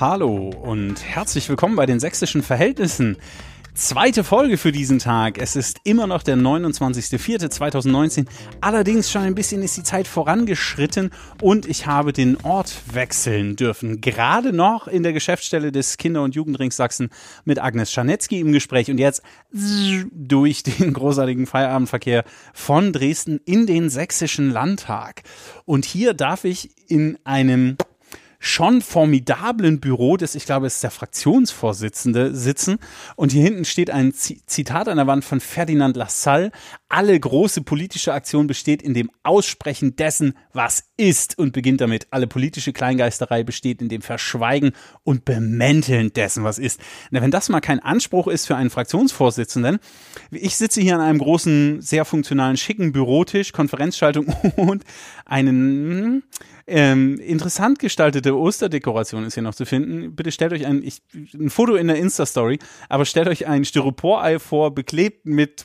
Hallo 0.00 0.48
und 0.62 1.04
herzlich 1.04 1.46
willkommen 1.50 1.76
bei 1.76 1.84
den 1.84 2.00
sächsischen 2.00 2.42
Verhältnissen. 2.42 3.18
Zweite 3.74 4.24
Folge 4.24 4.56
für 4.56 4.72
diesen 4.72 4.98
Tag. 4.98 5.36
Es 5.36 5.56
ist 5.56 5.80
immer 5.84 6.06
noch 6.06 6.22
der 6.22 6.38
29.04.2019. 6.38 8.24
Allerdings 8.62 9.10
schon 9.10 9.20
ein 9.20 9.34
bisschen 9.34 9.62
ist 9.62 9.76
die 9.76 9.82
Zeit 9.82 10.08
vorangeschritten 10.08 11.10
und 11.42 11.66
ich 11.66 11.84
habe 11.86 12.14
den 12.14 12.38
Ort 12.44 12.72
wechseln 12.94 13.56
dürfen. 13.56 14.00
Gerade 14.00 14.54
noch 14.54 14.88
in 14.88 15.02
der 15.02 15.12
Geschäftsstelle 15.12 15.70
des 15.70 15.98
Kinder- 15.98 16.22
und 16.22 16.34
Jugendrings 16.34 16.76
Sachsen 16.76 17.10
mit 17.44 17.62
Agnes 17.62 17.92
Scharnetzky 17.92 18.40
im 18.40 18.52
Gespräch 18.52 18.90
und 18.90 18.96
jetzt 18.96 19.20
durch 19.52 20.62
den 20.62 20.94
großartigen 20.94 21.44
Feierabendverkehr 21.44 22.24
von 22.54 22.94
Dresden 22.94 23.38
in 23.44 23.66
den 23.66 23.90
sächsischen 23.90 24.48
Landtag. 24.50 25.24
Und 25.66 25.84
hier 25.84 26.14
darf 26.14 26.44
ich 26.44 26.70
in 26.88 27.18
einem 27.24 27.76
schon 28.42 28.80
formidablen 28.80 29.80
Büro 29.80 30.16
des, 30.16 30.34
ich 30.34 30.46
glaube, 30.46 30.66
es 30.66 30.76
ist 30.76 30.82
der 30.82 30.90
Fraktionsvorsitzende, 30.90 32.34
sitzen. 32.34 32.78
Und 33.14 33.32
hier 33.32 33.42
hinten 33.44 33.66
steht 33.66 33.90
ein 33.90 34.14
Zitat 34.14 34.88
an 34.88 34.96
der 34.96 35.06
Wand 35.06 35.26
von 35.26 35.40
Ferdinand 35.40 35.94
Lassalle. 35.94 36.50
Alle 36.88 37.20
große 37.20 37.60
politische 37.60 38.14
Aktion 38.14 38.46
besteht 38.46 38.80
in 38.80 38.94
dem 38.94 39.10
Aussprechen 39.22 39.94
dessen, 39.94 40.32
was 40.54 40.84
ist 40.96 41.38
und 41.38 41.52
beginnt 41.52 41.82
damit. 41.82 42.08
Alle 42.10 42.26
politische 42.26 42.72
Kleingeisterei 42.72 43.44
besteht 43.44 43.82
in 43.82 43.90
dem 43.90 44.00
Verschweigen 44.00 44.72
und 45.04 45.26
Bemänteln 45.26 46.14
dessen, 46.14 46.42
was 46.42 46.58
ist. 46.58 46.80
Na, 47.10 47.20
wenn 47.20 47.30
das 47.30 47.50
mal 47.50 47.60
kein 47.60 47.78
Anspruch 47.78 48.26
ist 48.26 48.46
für 48.46 48.56
einen 48.56 48.70
Fraktionsvorsitzenden, 48.70 49.78
ich 50.30 50.56
sitze 50.56 50.80
hier 50.80 50.94
an 50.94 51.02
einem 51.02 51.18
großen, 51.18 51.82
sehr 51.82 52.06
funktionalen, 52.06 52.56
schicken 52.56 52.92
Bürotisch, 52.92 53.52
Konferenzschaltung 53.52 54.26
und 54.56 54.84
einen 55.26 56.22
ähm, 56.70 57.18
interessant 57.18 57.80
gestaltete 57.80 58.36
Osterdekoration 58.36 59.24
ist 59.24 59.34
hier 59.34 59.42
noch 59.42 59.54
zu 59.54 59.66
finden. 59.66 60.14
Bitte 60.14 60.30
stellt 60.30 60.52
euch 60.52 60.66
ein, 60.66 60.82
ich, 60.82 61.02
ein 61.34 61.50
Foto 61.50 61.74
in 61.74 61.88
der 61.88 61.96
Insta-Story, 61.96 62.60
aber 62.88 63.04
stellt 63.04 63.26
euch 63.26 63.48
ein 63.48 63.64
Styroporei 63.64 64.38
vor, 64.38 64.72
beklebt 64.72 65.26
mit 65.26 65.64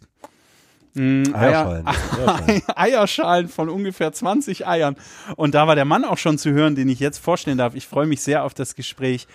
mh, 0.95 1.27
hm, 1.27 1.35
Eierschalen. 1.35 1.87
Eier, 1.87 2.61
Eierschalen 2.75 3.47
von 3.49 3.69
ungefähr 3.69 4.11
20 4.11 4.65
Eiern. 4.65 4.95
Und 5.35 5.53
da 5.53 5.67
war 5.67 5.75
der 5.75 5.85
Mann 5.85 6.05
auch 6.05 6.17
schon 6.17 6.39
zu 6.39 6.51
hören, 6.51 6.75
den 6.75 6.89
ich 6.89 6.99
jetzt 6.99 7.19
vorstellen 7.19 7.59
darf. 7.59 7.75
Ich 7.75 7.85
freue 7.85 8.07
mich 8.07 8.21
sehr 8.21 8.43
auf 8.43 8.55
das 8.55 8.73
Gespräch. 8.75 9.27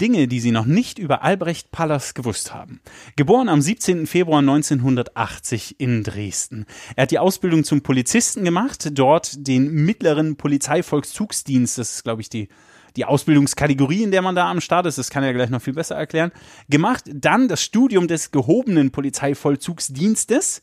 Dinge, 0.00 0.28
die 0.28 0.40
Sie 0.40 0.50
noch 0.50 0.64
nicht 0.64 0.98
über 0.98 1.22
Albrecht 1.22 1.70
Pallas 1.70 2.14
gewusst 2.14 2.54
haben. 2.54 2.80
Geboren 3.16 3.48
am 3.48 3.60
17. 3.60 4.06
Februar 4.06 4.38
1980 4.38 5.78
in 5.78 6.02
Dresden. 6.02 6.64
Er 6.96 7.02
hat 7.02 7.10
die 7.10 7.18
Ausbildung 7.18 7.64
zum 7.64 7.82
Polizisten 7.82 8.44
gemacht, 8.44 8.88
dort 8.92 9.46
den 9.46 9.70
mittleren 9.70 10.36
Polizeivolkszugsdienst, 10.36 11.78
das 11.78 11.96
ist, 11.96 12.02
glaube 12.04 12.22
ich, 12.22 12.30
die 12.30 12.48
die 12.96 13.04
Ausbildungskategorie, 13.04 14.02
in 14.02 14.10
der 14.10 14.20
man 14.20 14.34
da 14.34 14.50
am 14.50 14.60
Start 14.60 14.84
ist, 14.86 14.98
das 14.98 15.10
kann 15.10 15.22
er 15.22 15.32
gleich 15.32 15.48
noch 15.48 15.62
viel 15.62 15.74
besser 15.74 15.94
erklären, 15.94 16.32
gemacht, 16.68 17.04
dann 17.14 17.46
das 17.46 17.62
Studium 17.62 18.08
des 18.08 18.32
gehobenen 18.32 18.90
Polizeivollzugsdienstes 18.90 20.60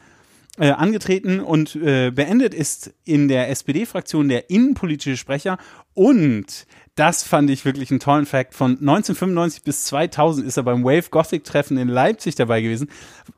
äh, 0.57 0.71
angetreten 0.71 1.39
und 1.39 1.75
äh, 1.75 2.11
beendet 2.11 2.53
ist 2.53 2.93
in 3.05 3.27
der 3.27 3.49
SPD-Fraktion 3.49 4.29
der 4.29 4.49
innenpolitische 4.49 5.17
Sprecher 5.17 5.57
und 5.93 6.65
das 6.97 7.21
fand 7.21 7.51
ich 7.51 7.63
wirklich 7.63 7.91
einen 7.91 7.99
tollen 7.99 8.25
Fact. 8.25 8.55
Von 8.55 8.71
1995 8.71 9.61
bis 9.61 9.83
2000 9.85 10.47
ist 10.47 10.57
er 10.57 10.63
beim 10.63 10.83
Wave 10.83 11.09
Gothic 11.11 11.43
Treffen 11.43 11.77
in 11.77 11.87
Leipzig 11.87 12.33
dabei 12.33 12.59
gewesen. 12.61 12.89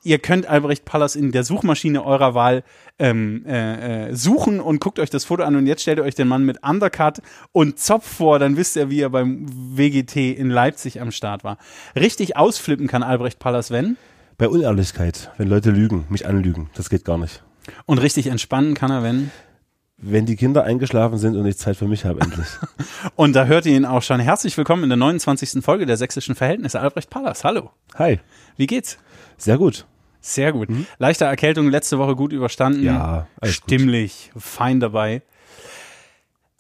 Ihr 0.02 0.18
könnt 0.18 0.46
Albrecht 0.46 0.86
Pallas 0.86 1.18
in 1.18 1.34
der 1.34 1.44
Suchmaschine 1.44 2.06
eurer 2.06 2.34
Wahl 2.36 2.64
ähm, 3.00 3.46
äh, 3.46 4.08
äh, 4.08 4.16
suchen 4.16 4.62
und 4.62 4.80
guckt 4.80 4.98
euch 4.98 5.10
das 5.10 5.26
Foto 5.26 5.44
an 5.44 5.58
und 5.58 5.68
jetzt 5.68 5.82
stellt 5.82 5.98
ihr 5.98 6.06
euch 6.06 6.16
den 6.16 6.30
Mann 6.30 6.46
mit 6.46 6.64
Undercut 6.64 7.22
und 7.52 7.80
Zopf 7.80 8.08
vor, 8.08 8.40
dann 8.40 8.56
wisst 8.56 8.78
ihr, 8.78 8.90
wie 8.90 9.02
er 9.02 9.10
beim 9.10 9.46
WGT 9.50 10.38
in 10.38 10.50
Leipzig 10.50 11.02
am 11.02 11.12
Start 11.12 11.44
war. 11.44 11.58
Richtig 11.98 12.38
ausflippen 12.38 12.88
kann 12.88 13.04
Albrecht 13.04 13.40
Pallas, 13.40 13.72
wenn? 13.72 13.98
Bei 14.40 14.48
Unehrlichkeit, 14.48 15.32
wenn 15.38 15.50
Leute 15.50 15.70
lügen, 15.70 16.06
mich 16.08 16.26
anlügen, 16.26 16.70
das 16.74 16.90
geht 16.90 17.04
gar 17.04 17.18
nicht. 17.18 17.44
Und 17.86 17.98
richtig 17.98 18.28
entspannen 18.28 18.74
kann 18.74 18.90
er, 18.90 19.04
wenn? 19.04 19.32
wenn 19.98 20.26
die 20.26 20.38
Kinder 20.38 20.64
eingeschlafen 20.64 21.18
sind 21.18 21.36
und 21.36 21.46
ich 21.46 21.58
Zeit 21.58 21.76
für 21.76 21.90
mich 21.90 22.06
habe, 22.06 22.22
endlich. 22.22 22.48
und 23.18 23.36
da 23.36 23.48
hört 23.48 23.66
ihr 23.66 23.76
ihn 23.76 23.84
auch 23.84 24.02
schon. 24.02 24.22
Herzlich 24.22 24.56
willkommen 24.58 24.84
in 24.84 24.90
der 24.92 24.96
29. 24.96 25.62
Folge 25.62 25.86
der 25.86 25.98
Sächsischen 25.98 26.36
Verhältnisse. 26.36 26.80
Albrecht 26.80 27.10
Pallas, 27.10 27.44
hallo. 27.44 27.72
Hi. 27.96 28.22
Wie 28.56 28.66
geht's? 28.66 28.98
Sehr 29.36 29.58
gut. 29.58 29.86
Sehr 30.22 30.54
gut. 30.54 30.70
Mhm. 30.70 30.86
Leichte 31.00 31.26
Erkältung 31.26 31.70
letzte 31.70 32.00
Woche 32.00 32.16
gut 32.16 32.32
überstanden. 32.32 32.82
Ja, 32.82 33.28
alles 33.42 33.56
Stimmlich, 33.56 34.32
gut. 34.34 34.42
fein 34.42 34.80
dabei. 34.80 35.22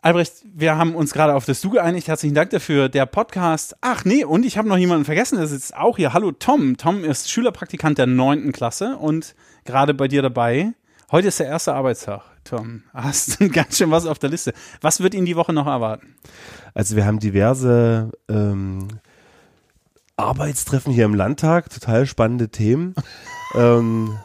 Albrecht, 0.01 0.45
wir 0.45 0.77
haben 0.77 0.95
uns 0.95 1.11
gerade 1.11 1.35
auf 1.35 1.43
das 1.43 1.59
Du 1.59 1.71
geeinigt. 1.71 2.07
Herzlichen 2.07 2.33
Dank 2.33 2.51
dafür. 2.51 2.87
Der 2.87 3.05
Podcast. 3.05 3.75
Ach 3.81 4.05
nee, 4.05 4.23
und 4.23 4.45
ich 4.45 4.57
habe 4.57 4.69
noch 4.69 4.77
jemanden 4.77 5.03
vergessen, 5.03 5.37
der 5.37 5.47
sitzt 5.47 5.75
auch 5.75 5.97
hier. 5.97 6.13
Hallo 6.13 6.31
Tom. 6.31 6.77
Tom 6.77 7.03
ist 7.03 7.29
Schülerpraktikant 7.29 7.97
der 7.97 8.07
neunten 8.07 8.53
Klasse 8.53 8.95
und 8.95 9.35
gerade 9.65 9.93
bei 9.93 10.07
dir 10.07 10.21
dabei. 10.21 10.71
Heute 11.11 11.27
ist 11.27 11.41
der 11.41 11.47
erste 11.47 11.73
Arbeitstag. 11.73 12.21
Tom, 12.45 12.83
hast 12.93 13.39
ganz 13.51 13.77
schön 13.77 13.91
was 13.91 14.05
auf 14.05 14.19
der 14.19 14.29
Liste. 14.29 14.53
Was 14.79 15.01
wird 15.01 15.13
Ihnen 15.13 15.25
die 15.25 15.35
Woche 15.35 15.51
noch 15.51 15.67
erwarten? 15.67 16.15
Also 16.73 16.95
wir 16.95 17.05
haben 17.05 17.19
diverse 17.19 18.11
ähm, 18.29 18.87
Arbeitstreffen 20.15 20.93
hier 20.93 21.03
im 21.03 21.13
Landtag, 21.13 21.69
total 21.71 22.05
spannende 22.05 22.47
Themen. 22.47 22.95
ähm, 23.53 24.17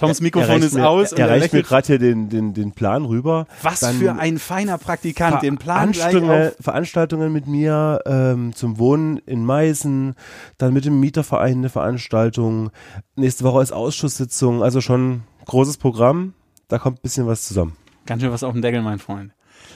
Toms 0.00 0.20
Mikrofon 0.20 0.62
ist 0.62 0.74
mir, 0.74 0.88
aus. 0.88 1.12
Er, 1.12 1.28
er 1.28 1.30
reicht 1.30 1.52
mir 1.52 1.62
gerade 1.62 1.86
hier 1.86 1.98
den, 1.98 2.28
den, 2.28 2.54
den 2.54 2.72
Plan 2.72 3.04
rüber. 3.04 3.46
Was 3.62 3.80
Dann 3.80 3.96
für 3.96 4.12
ein 4.12 4.38
feiner 4.38 4.78
Praktikant, 4.78 5.42
den 5.42 5.58
Plan 5.58 5.94
Veranstaltungen, 5.94 6.52
Veranstaltungen 6.60 7.32
mit 7.32 7.46
mir 7.46 8.00
ähm, 8.06 8.54
zum 8.54 8.78
Wohnen 8.78 9.18
in 9.26 9.44
Meißen, 9.44 10.14
dann 10.58 10.72
mit 10.72 10.84
dem 10.84 10.98
Mieterverein 11.00 11.58
eine 11.58 11.68
Veranstaltung. 11.68 12.70
Nächste 13.16 13.44
Woche 13.44 13.62
ist 13.62 13.72
Ausschusssitzung, 13.72 14.62
also 14.62 14.80
schon 14.80 15.22
großes 15.46 15.76
Programm 15.76 16.34
da 16.70 16.78
kommt 16.78 16.98
ein 16.98 17.02
bisschen 17.02 17.26
was 17.26 17.46
zusammen. 17.46 17.76
Ganz 18.06 18.22
schön 18.22 18.32
was 18.32 18.42
auf 18.42 18.52
dem 18.52 18.62
Deckel, 18.62 18.80
mein 18.80 18.98
Freund. 18.98 19.32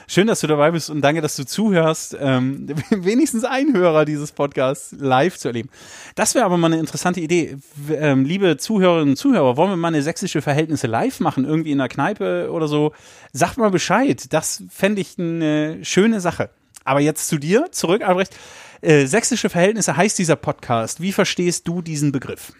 Schön, 0.07 0.27
dass 0.27 0.41
du 0.41 0.47
dabei 0.47 0.71
bist 0.71 0.89
und 0.89 1.01
danke, 1.01 1.21
dass 1.21 1.35
du 1.35 1.45
zuhörst. 1.45 2.15
Ähm, 2.19 2.67
wenigstens 2.89 3.43
ein 3.43 3.73
Hörer 3.73 4.05
dieses 4.05 4.31
Podcasts 4.31 4.95
live 4.99 5.37
zu 5.37 5.47
erleben. 5.47 5.69
Das 6.13 6.35
wäre 6.35 6.45
aber 6.45 6.57
mal 6.57 6.67
eine 6.67 6.79
interessante 6.79 7.21
Idee. 7.21 7.57
Ähm, 7.89 8.23
liebe 8.23 8.57
Zuhörerinnen 8.57 9.09
und 9.09 9.15
Zuhörer, 9.15 9.57
wollen 9.57 9.71
wir 9.71 9.77
mal 9.77 9.87
eine 9.87 10.03
sächsische 10.03 10.41
Verhältnisse 10.41 10.87
live 10.87 11.19
machen, 11.19 11.45
irgendwie 11.45 11.71
in 11.71 11.79
der 11.79 11.89
Kneipe 11.89 12.51
oder 12.51 12.67
so? 12.67 12.93
Sagt 13.33 13.57
mal 13.57 13.71
Bescheid. 13.71 14.31
Das 14.31 14.63
fände 14.69 15.01
ich 15.01 15.17
eine 15.17 15.83
schöne 15.83 16.21
Sache. 16.21 16.49
Aber 16.83 16.99
jetzt 16.99 17.27
zu 17.27 17.39
dir, 17.39 17.67
zurück, 17.71 18.03
Albrecht. 18.03 18.35
Äh, 18.81 19.05
sächsische 19.05 19.49
Verhältnisse 19.49 19.95
heißt 19.95 20.17
dieser 20.17 20.35
Podcast. 20.35 21.01
Wie 21.01 21.11
verstehst 21.11 21.67
du 21.67 21.81
diesen 21.81 22.11
Begriff? 22.11 22.53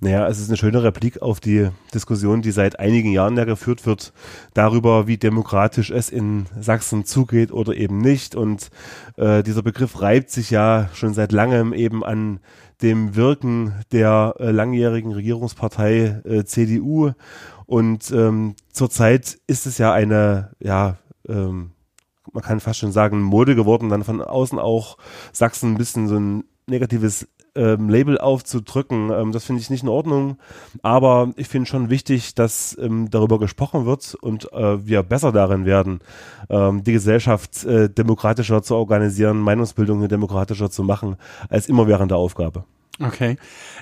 Naja, 0.00 0.28
es 0.28 0.38
ist 0.38 0.48
eine 0.48 0.56
schöne 0.56 0.82
Replik 0.82 1.22
auf 1.22 1.40
die 1.40 1.70
Diskussion, 1.94 2.42
die 2.42 2.50
seit 2.50 2.78
einigen 2.78 3.10
Jahren 3.12 3.36
ja 3.36 3.44
geführt 3.44 3.86
wird, 3.86 4.12
darüber, 4.52 5.06
wie 5.06 5.16
demokratisch 5.16 5.90
es 5.90 6.10
in 6.10 6.46
Sachsen 6.60 7.04
zugeht 7.04 7.52
oder 7.52 7.74
eben 7.74 7.98
nicht. 7.98 8.34
Und 8.34 8.70
äh, 9.16 9.42
dieser 9.42 9.62
Begriff 9.62 10.00
reibt 10.00 10.30
sich 10.30 10.50
ja 10.50 10.90
schon 10.92 11.14
seit 11.14 11.32
langem 11.32 11.72
eben 11.72 12.04
an 12.04 12.40
dem 12.82 13.16
Wirken 13.16 13.72
der 13.92 14.34
äh, 14.38 14.50
langjährigen 14.50 15.12
Regierungspartei 15.12 16.20
äh, 16.24 16.44
CDU. 16.44 17.12
Und 17.66 18.10
ähm, 18.10 18.56
zurzeit 18.72 19.38
ist 19.46 19.66
es 19.66 19.78
ja 19.78 19.92
eine, 19.92 20.50
ja, 20.58 20.98
ähm, 21.26 21.70
man 22.34 22.42
kann 22.42 22.60
fast 22.60 22.80
schon 22.80 22.92
sagen, 22.92 23.22
Mode 23.22 23.54
geworden, 23.54 23.88
dann 23.88 24.04
von 24.04 24.20
außen 24.20 24.58
auch 24.58 24.98
Sachsen 25.32 25.72
ein 25.72 25.78
bisschen 25.78 26.08
so 26.08 26.16
ein 26.16 26.44
negatives 26.66 27.28
ähm, 27.54 27.88
Label 27.88 28.18
aufzudrücken. 28.18 29.10
Ähm, 29.10 29.32
das 29.32 29.44
finde 29.44 29.62
ich 29.62 29.70
nicht 29.70 29.82
in 29.82 29.88
Ordnung. 29.88 30.36
Aber 30.82 31.32
ich 31.36 31.48
finde 31.48 31.68
schon 31.68 31.90
wichtig, 31.90 32.34
dass 32.34 32.76
ähm, 32.80 33.10
darüber 33.10 33.38
gesprochen 33.38 33.86
wird 33.86 34.14
und 34.14 34.52
äh, 34.52 34.86
wir 34.86 35.02
besser 35.02 35.32
darin 35.32 35.64
werden, 35.64 36.00
ähm, 36.50 36.82
die 36.84 36.92
Gesellschaft 36.92 37.64
äh, 37.64 37.88
demokratischer 37.88 38.62
zu 38.62 38.74
organisieren, 38.74 39.38
Meinungsbildung 39.38 40.06
demokratischer 40.08 40.70
zu 40.70 40.82
machen, 40.82 41.16
als 41.48 41.68
immerwährende 41.68 42.16
Aufgabe. 42.16 42.64
Okay. 43.00 43.36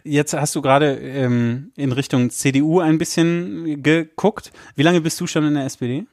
Jetzt 0.04 0.32
hast 0.32 0.54
du 0.54 0.62
gerade 0.62 0.94
ähm, 0.94 1.72
in 1.76 1.92
Richtung 1.92 2.30
CDU 2.30 2.80
ein 2.80 2.98
bisschen 2.98 3.82
geguckt. 3.82 4.52
Wie 4.74 4.82
lange 4.82 5.00
bist 5.00 5.20
du 5.20 5.26
schon 5.26 5.46
in 5.46 5.54
der 5.54 5.66
SPD? 5.66 6.06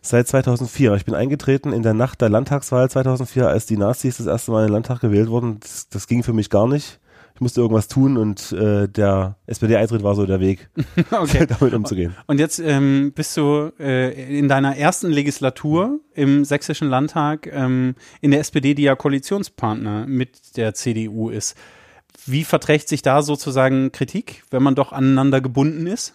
Seit 0.00 0.28
2004. 0.28 0.94
Ich 0.94 1.04
bin 1.04 1.14
eingetreten 1.14 1.72
in 1.72 1.82
der 1.82 1.94
Nacht 1.94 2.20
der 2.20 2.30
Landtagswahl 2.30 2.88
2004, 2.88 3.48
als 3.48 3.66
die 3.66 3.76
Nazis 3.76 4.16
das 4.16 4.26
erste 4.26 4.52
Mal 4.52 4.60
in 4.60 4.68
den 4.68 4.72
Landtag 4.72 5.00
gewählt 5.00 5.28
wurden. 5.28 5.60
Das, 5.60 5.88
das 5.88 6.06
ging 6.06 6.22
für 6.22 6.32
mich 6.32 6.50
gar 6.50 6.66
nicht 6.66 6.98
ich 7.36 7.40
musste 7.42 7.60
irgendwas 7.60 7.86
tun 7.86 8.16
und 8.16 8.52
äh, 8.52 8.88
der 8.88 9.36
SPD-Eintritt 9.46 10.02
war 10.02 10.14
so 10.14 10.24
der 10.24 10.40
Weg, 10.40 10.70
okay. 11.10 11.46
damit 11.46 11.74
umzugehen. 11.74 12.16
Und 12.26 12.40
jetzt 12.40 12.58
ähm, 12.58 13.12
bist 13.14 13.36
du 13.36 13.72
äh, 13.78 14.38
in 14.38 14.48
deiner 14.48 14.74
ersten 14.78 15.10
Legislatur 15.10 16.00
im 16.14 16.46
Sächsischen 16.46 16.88
Landtag 16.88 17.46
ähm, 17.52 17.94
in 18.22 18.30
der 18.30 18.40
SPD, 18.40 18.72
die 18.72 18.84
ja 18.84 18.96
Koalitionspartner 18.96 20.06
mit 20.06 20.56
der 20.56 20.72
CDU 20.72 21.28
ist. 21.28 21.56
Wie 22.24 22.44
verträgt 22.44 22.88
sich 22.88 23.02
da 23.02 23.22
sozusagen 23.22 23.92
Kritik, 23.92 24.44
wenn 24.50 24.62
man 24.62 24.74
doch 24.74 24.92
aneinander 24.92 25.40
gebunden 25.40 25.86
ist? 25.86 26.14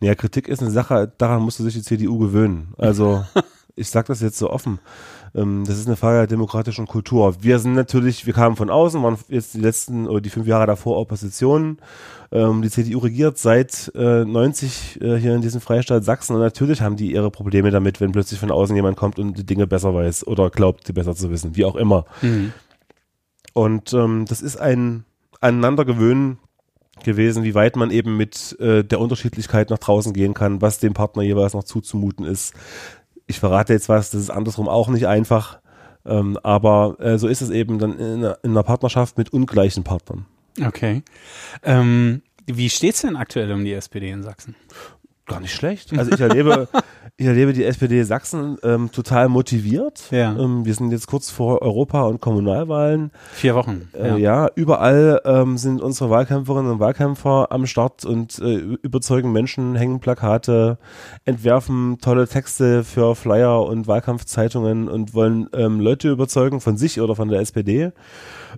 Naja, 0.00 0.14
Kritik 0.14 0.48
ist 0.48 0.60
eine 0.60 0.70
Sache, 0.70 1.12
daran 1.18 1.42
musste 1.42 1.62
sich 1.62 1.74
die 1.74 1.82
CDU 1.82 2.18
gewöhnen. 2.18 2.74
Also 2.78 3.24
ich 3.76 3.88
sage 3.88 4.08
das 4.08 4.20
jetzt 4.20 4.38
so 4.38 4.50
offen. 4.50 4.80
Ähm, 5.34 5.64
das 5.66 5.78
ist 5.78 5.86
eine 5.86 5.96
Frage 5.96 6.18
der 6.18 6.26
demokratischen 6.26 6.86
Kultur. 6.86 7.42
Wir 7.42 7.58
sind 7.58 7.74
natürlich, 7.74 8.26
wir 8.26 8.32
kamen 8.32 8.56
von 8.56 8.70
außen, 8.70 9.02
waren 9.02 9.16
jetzt 9.28 9.54
die 9.54 9.60
letzten 9.60 10.08
oder 10.08 10.20
die 10.20 10.30
fünf 10.30 10.46
Jahre 10.46 10.66
davor 10.66 10.98
Opposition. 10.98 11.78
Ähm, 12.32 12.62
die 12.62 12.70
CDU 12.70 12.98
regiert 12.98 13.38
seit 13.38 13.92
äh, 13.94 14.24
90 14.24 15.00
äh, 15.00 15.16
hier 15.16 15.34
in 15.34 15.42
diesem 15.42 15.60
Freistaat 15.60 16.04
Sachsen 16.04 16.34
und 16.34 16.42
natürlich 16.42 16.80
haben 16.80 16.96
die 16.96 17.12
ihre 17.12 17.30
Probleme 17.30 17.70
damit, 17.70 18.00
wenn 18.00 18.12
plötzlich 18.12 18.40
von 18.40 18.50
außen 18.50 18.74
jemand 18.74 18.96
kommt 18.96 19.18
und 19.18 19.38
die 19.38 19.46
Dinge 19.46 19.66
besser 19.66 19.94
weiß 19.94 20.26
oder 20.26 20.50
glaubt, 20.50 20.88
die 20.88 20.92
besser 20.92 21.14
zu 21.14 21.30
wissen, 21.30 21.56
wie 21.56 21.64
auch 21.64 21.76
immer. 21.76 22.04
Mhm. 22.22 22.52
Und 23.52 23.92
ähm, 23.94 24.26
das 24.28 24.42
ist 24.42 24.56
ein 24.56 25.04
Aneinandergewöhnen 25.40 26.38
gewesen, 27.02 27.44
wie 27.44 27.54
weit 27.54 27.76
man 27.76 27.90
eben 27.90 28.16
mit 28.16 28.58
äh, 28.60 28.84
der 28.84 29.00
Unterschiedlichkeit 29.00 29.70
nach 29.70 29.78
draußen 29.78 30.12
gehen 30.12 30.34
kann, 30.34 30.60
was 30.60 30.78
dem 30.78 30.94
Partner 30.94 31.22
jeweils 31.22 31.54
noch 31.54 31.64
zuzumuten 31.64 32.24
ist. 32.24 32.54
Ich 33.26 33.40
verrate 33.40 33.72
jetzt 33.72 33.88
was, 33.88 34.10
das 34.10 34.20
ist 34.20 34.30
andersrum 34.30 34.68
auch 34.68 34.88
nicht 34.88 35.06
einfach, 35.06 35.60
ähm, 36.04 36.38
aber 36.42 36.96
äh, 37.00 37.18
so 37.18 37.28
ist 37.28 37.40
es 37.42 37.50
eben 37.50 37.78
dann 37.78 37.98
in 37.98 38.24
einer, 38.24 38.38
in 38.42 38.50
einer 38.50 38.62
Partnerschaft 38.62 39.18
mit 39.18 39.32
ungleichen 39.32 39.84
Partnern. 39.84 40.26
Okay. 40.62 41.02
Ähm, 41.62 42.22
wie 42.46 42.70
steht's 42.70 43.02
denn 43.02 43.16
aktuell 43.16 43.52
um 43.52 43.64
die 43.64 43.72
SPD 43.72 44.10
in 44.10 44.22
Sachsen? 44.22 44.56
Gar 45.26 45.40
nicht 45.40 45.54
schlecht. 45.54 45.96
Also 45.96 46.10
ich 46.10 46.20
erlebe, 46.20 46.68
ich 47.20 47.26
erlebe 47.26 47.52
die 47.52 47.64
SPD 47.64 48.02
Sachsen 48.02 48.56
ähm, 48.62 48.90
total 48.92 49.28
motiviert. 49.28 50.04
Ja. 50.10 50.34
Ähm, 50.38 50.64
wir 50.64 50.72
sind 50.72 50.90
jetzt 50.90 51.06
kurz 51.06 51.28
vor 51.28 51.60
Europa- 51.60 52.04
und 52.04 52.22
Kommunalwahlen. 52.22 53.10
Vier 53.34 53.54
Wochen. 53.54 53.90
Äh, 53.92 54.12
ja. 54.12 54.16
ja, 54.16 54.50
überall 54.54 55.20
ähm, 55.26 55.58
sind 55.58 55.82
unsere 55.82 56.08
Wahlkämpferinnen 56.08 56.72
und 56.72 56.80
Wahlkämpfer 56.80 57.48
am 57.52 57.66
Start 57.66 58.06
und 58.06 58.38
äh, 58.38 58.56
überzeugen 58.56 59.32
Menschen, 59.32 59.74
hängen 59.74 60.00
Plakate, 60.00 60.78
entwerfen 61.26 61.98
tolle 62.00 62.26
Texte 62.26 62.84
für 62.84 63.14
Flyer 63.14 63.66
und 63.66 63.86
Wahlkampfzeitungen 63.86 64.88
und 64.88 65.12
wollen 65.12 65.46
ähm, 65.52 65.78
Leute 65.78 66.08
überzeugen 66.08 66.62
von 66.62 66.78
sich 66.78 67.02
oder 67.02 67.14
von 67.14 67.28
der 67.28 67.40
SPD. 67.40 67.92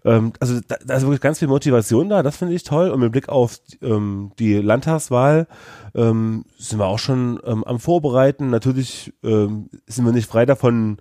Ähm, 0.05 0.35
also 0.39 0.61
da, 0.69 0.77
da 0.87 0.95
ist 0.95 1.03
wirklich 1.03 1.21
ganz 1.21 1.41
viel 1.41 1.49
Motivation 1.49 2.09
da, 2.09 2.23
das 2.23 2.37
finde 2.37 2.55
ich 2.55 2.63
toll. 2.63 2.91
Und 2.91 3.01
mit 3.01 3.11
Blick 3.11 3.29
auf 3.29 3.59
ähm, 3.83 4.31
die 4.39 4.55
Landtagswahl 4.55 5.49
ähm, 5.95 6.45
sind 6.59 6.79
wir 6.79 6.87
auch 6.87 6.99
schon 6.99 7.41
ähm, 7.45 7.65
am 7.65 7.79
Vorbereiten. 7.79 8.51
Natürlich 8.51 9.13
ähm, 9.23 9.69
sind 9.87 10.05
wir 10.05 10.13
nicht 10.13 10.29
frei 10.29 10.47
davon, 10.47 10.99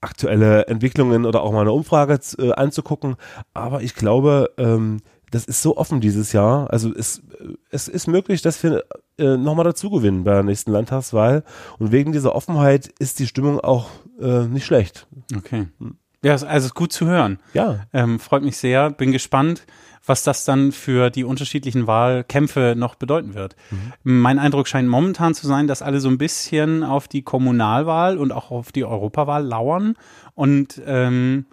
aktuelle 0.00 0.66
Entwicklungen 0.66 1.26
oder 1.26 1.42
auch 1.42 1.52
mal 1.52 1.60
eine 1.60 1.72
Umfrage 1.72 2.18
äh, 2.38 2.52
anzugucken. 2.52 3.16
Aber 3.52 3.82
ich 3.82 3.94
glaube, 3.94 4.50
ähm, 4.56 5.00
das 5.30 5.44
ist 5.44 5.62
so 5.62 5.76
offen 5.76 6.00
dieses 6.00 6.32
Jahr. 6.32 6.70
Also 6.70 6.92
es, 6.94 7.22
es 7.70 7.86
ist 7.86 8.08
möglich, 8.08 8.42
dass 8.42 8.62
wir 8.62 8.84
äh, 9.18 9.36
nochmal 9.36 9.64
dazu 9.64 9.90
gewinnen 9.90 10.24
bei 10.24 10.32
der 10.32 10.42
nächsten 10.42 10.72
Landtagswahl. 10.72 11.44
Und 11.78 11.92
wegen 11.92 12.12
dieser 12.12 12.34
Offenheit 12.34 12.88
ist 12.98 13.18
die 13.18 13.26
Stimmung 13.26 13.60
auch 13.60 13.90
äh, 14.20 14.46
nicht 14.46 14.64
schlecht. 14.64 15.06
Okay. 15.36 15.68
Hm. 15.78 15.96
Ja, 16.22 16.32
also 16.32 16.66
ist 16.66 16.74
gut 16.74 16.92
zu 16.92 17.06
hören. 17.06 17.38
Ja. 17.54 17.86
Ähm, 17.92 18.18
freut 18.18 18.42
mich 18.42 18.58
sehr. 18.58 18.90
Bin 18.90 19.12
gespannt, 19.12 19.64
was 20.10 20.24
das 20.24 20.44
dann 20.44 20.72
für 20.72 21.08
die 21.08 21.22
unterschiedlichen 21.22 21.86
Wahlkämpfe 21.86 22.74
noch 22.76 22.96
bedeuten 22.96 23.34
wird. 23.34 23.54
Mhm. 23.70 23.92
Mein 24.02 24.40
Eindruck 24.40 24.66
scheint 24.66 24.88
momentan 24.88 25.36
zu 25.36 25.46
sein, 25.46 25.68
dass 25.68 25.82
alle 25.82 26.00
so 26.00 26.08
ein 26.08 26.18
bisschen 26.18 26.82
auf 26.82 27.06
die 27.06 27.22
Kommunalwahl 27.22 28.18
und 28.18 28.32
auch 28.32 28.50
auf 28.50 28.72
die 28.72 28.84
Europawahl 28.84 29.46
lauern. 29.46 29.94
Und 30.34 30.82
ähm, 30.84 31.46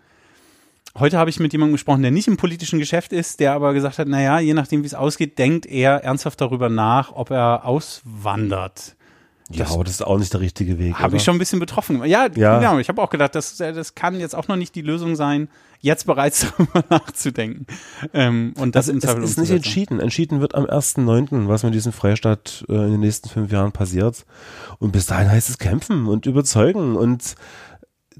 heute 0.98 1.19
habe 1.19 1.30
ich 1.30 1.39
mit 1.39 1.54
jemandem 1.54 1.75
gesprochen, 1.75 2.01
der 2.01 2.09
nicht 2.09 2.27
im 2.27 2.38
politischen 2.38 2.80
Geschäft 2.80 3.13
ist, 3.13 3.39
der 3.39 3.54
aber 3.54 3.75
gesagt 3.75 4.00
hat, 4.00 4.07
naja, 4.07 4.39
je 4.39 4.56
nachdem, 4.56 4.81
wie 4.81 4.88
es 4.88 4.95
ausgeht, 4.95 5.38
denkt 5.38 5.68
er 5.68 6.04
ernsthaft 6.04 6.42
darüber 6.42 6.69
nach, 6.69 7.12
ob 7.12 7.30
er 7.30 7.63
auswandert. 7.63 8.95
Ja, 9.51 9.65
das 9.65 9.74
aber 9.75 9.83
das 9.83 9.94
ist 9.94 10.01
auch 10.01 10.18
nicht 10.18 10.33
der 10.33 10.42
richtige 10.42 10.80
Weg. 10.80 10.95
Habe 10.95 11.15
ich 11.15 11.24
schon 11.24 11.36
ein 11.36 11.39
bisschen 11.39 11.59
betroffen. 11.59 12.04
Ja, 12.06 12.27
ja. 12.36 12.57
genau. 12.57 12.80
Ich 12.80 12.89
habe 12.89 13.04
auch 13.04 13.12
gedacht, 13.12 13.36
das, 13.36 13.57
das 13.57 13.94
kann 13.94 14.19
jetzt 14.19 14.33
auch 14.33 14.48
noch 14.48 14.56
nicht 14.56 14.74
die 14.74 14.81
Lösung 14.81 15.15
sein, 15.15 15.48
jetzt 15.80 16.06
bereits 16.06 16.48
darüber 16.58 16.84
nachzudenken. 16.90 17.68
Ähm, 18.14 18.54
und 18.58 18.76
das 18.76 18.90
also 18.90 19.18
im 19.18 19.24
Es 19.24 19.32
ist 19.32 19.38
nicht 19.38 19.52
entschieden. 19.52 20.00
Entschieden 20.00 20.42
wird 20.42 20.56
am 20.56 20.66
1.9., 20.66 21.48
was 21.48 21.64
mit 21.64 21.74
diesem 21.74 21.92
Freistaat 21.92 22.66
äh, 22.70 22.74
in 22.74 22.92
den 22.92 23.00
nächsten 23.00 23.30
fünf 23.30 23.52
Jahren 23.52 23.72
passiert. 23.72 24.26
Und 24.80 24.92
bis 24.92 25.06
dahin 25.06 25.32
heißt 25.32 25.50
es 25.50 25.58
kämpfen 25.58 26.08
und 26.08 26.26
überzeugen 26.26 26.96
und 26.96 27.36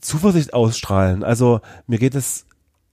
Zuversicht 0.02 0.54
ausstrahlen. 0.54 1.24
Also 1.24 1.62
mir 1.88 1.98
geht 1.98 2.16
es 2.16 2.46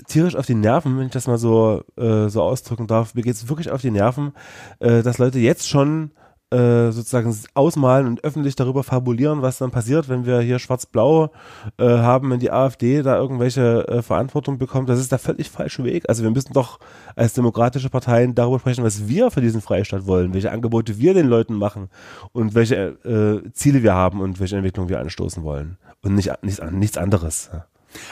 tierisch 0.07 0.37
auf 0.37 0.47
die 0.47 0.55
Nerven, 0.55 0.99
wenn 0.99 1.07
ich 1.07 1.13
das 1.13 1.27
mal 1.27 1.39
so, 1.39 1.83
äh, 1.97 2.29
so 2.29 2.43
ausdrücken 2.43 2.87
darf. 2.87 3.15
Mir 3.15 3.23
geht 3.23 3.35
es 3.35 3.49
wirklich 3.49 3.71
auf 3.71 3.81
die 3.81 3.91
Nerven, 3.91 4.33
äh, 4.81 5.03
dass 5.03 5.19
Leute 5.19 5.39
jetzt 5.39 5.69
schon 5.69 6.13
äh, 6.55 6.93
sozusagen 6.93 7.37
ausmalen 7.55 8.07
und 8.07 8.23
öffentlich 8.23 8.55
darüber 8.55 8.85
fabulieren, 8.85 9.43
was 9.43 9.59
dann 9.59 9.73
passiert, 9.73 10.09
wenn 10.09 10.25
wir 10.25 10.41
hier 10.41 10.59
schwarz-blau 10.59 11.31
äh, 11.79 11.85
haben, 11.85 12.31
wenn 12.31 12.39
die 12.39 12.53
AfD 12.53 13.03
da 13.03 13.17
irgendwelche 13.17 13.89
äh, 13.89 14.03
Verantwortung 14.03 14.59
bekommt. 14.59 14.89
Das 14.89 15.01
ist 15.01 15.11
der 15.11 15.19
völlig 15.19 15.51
falsche 15.51 15.83
Weg. 15.83 16.05
Also 16.09 16.23
wir 16.23 16.31
müssen 16.31 16.53
doch 16.53 16.79
als 17.17 17.33
demokratische 17.33 17.91
Parteien 17.91 18.35
darüber 18.35 18.61
sprechen, 18.61 18.85
was 18.85 19.09
wir 19.09 19.31
für 19.31 19.41
diesen 19.41 19.61
Freistaat 19.61 20.07
wollen, 20.07 20.33
welche 20.33 20.53
Angebote 20.53 20.99
wir 20.99 21.15
den 21.15 21.27
Leuten 21.27 21.55
machen 21.55 21.89
und 22.33 22.55
welche 22.55 22.77
äh, 23.05 23.51
Ziele 23.53 23.83
wir 23.83 23.95
haben 23.95 24.21
und 24.21 24.39
welche 24.39 24.57
Entwicklung 24.57 24.89
wir 24.89 25.01
anstoßen 25.01 25.43
wollen. 25.43 25.77
Und 26.03 26.15
nicht, 26.15 26.31
nichts, 26.43 26.61
nichts 26.71 26.99
anderes. 26.99 27.51
Ja. 27.53 27.67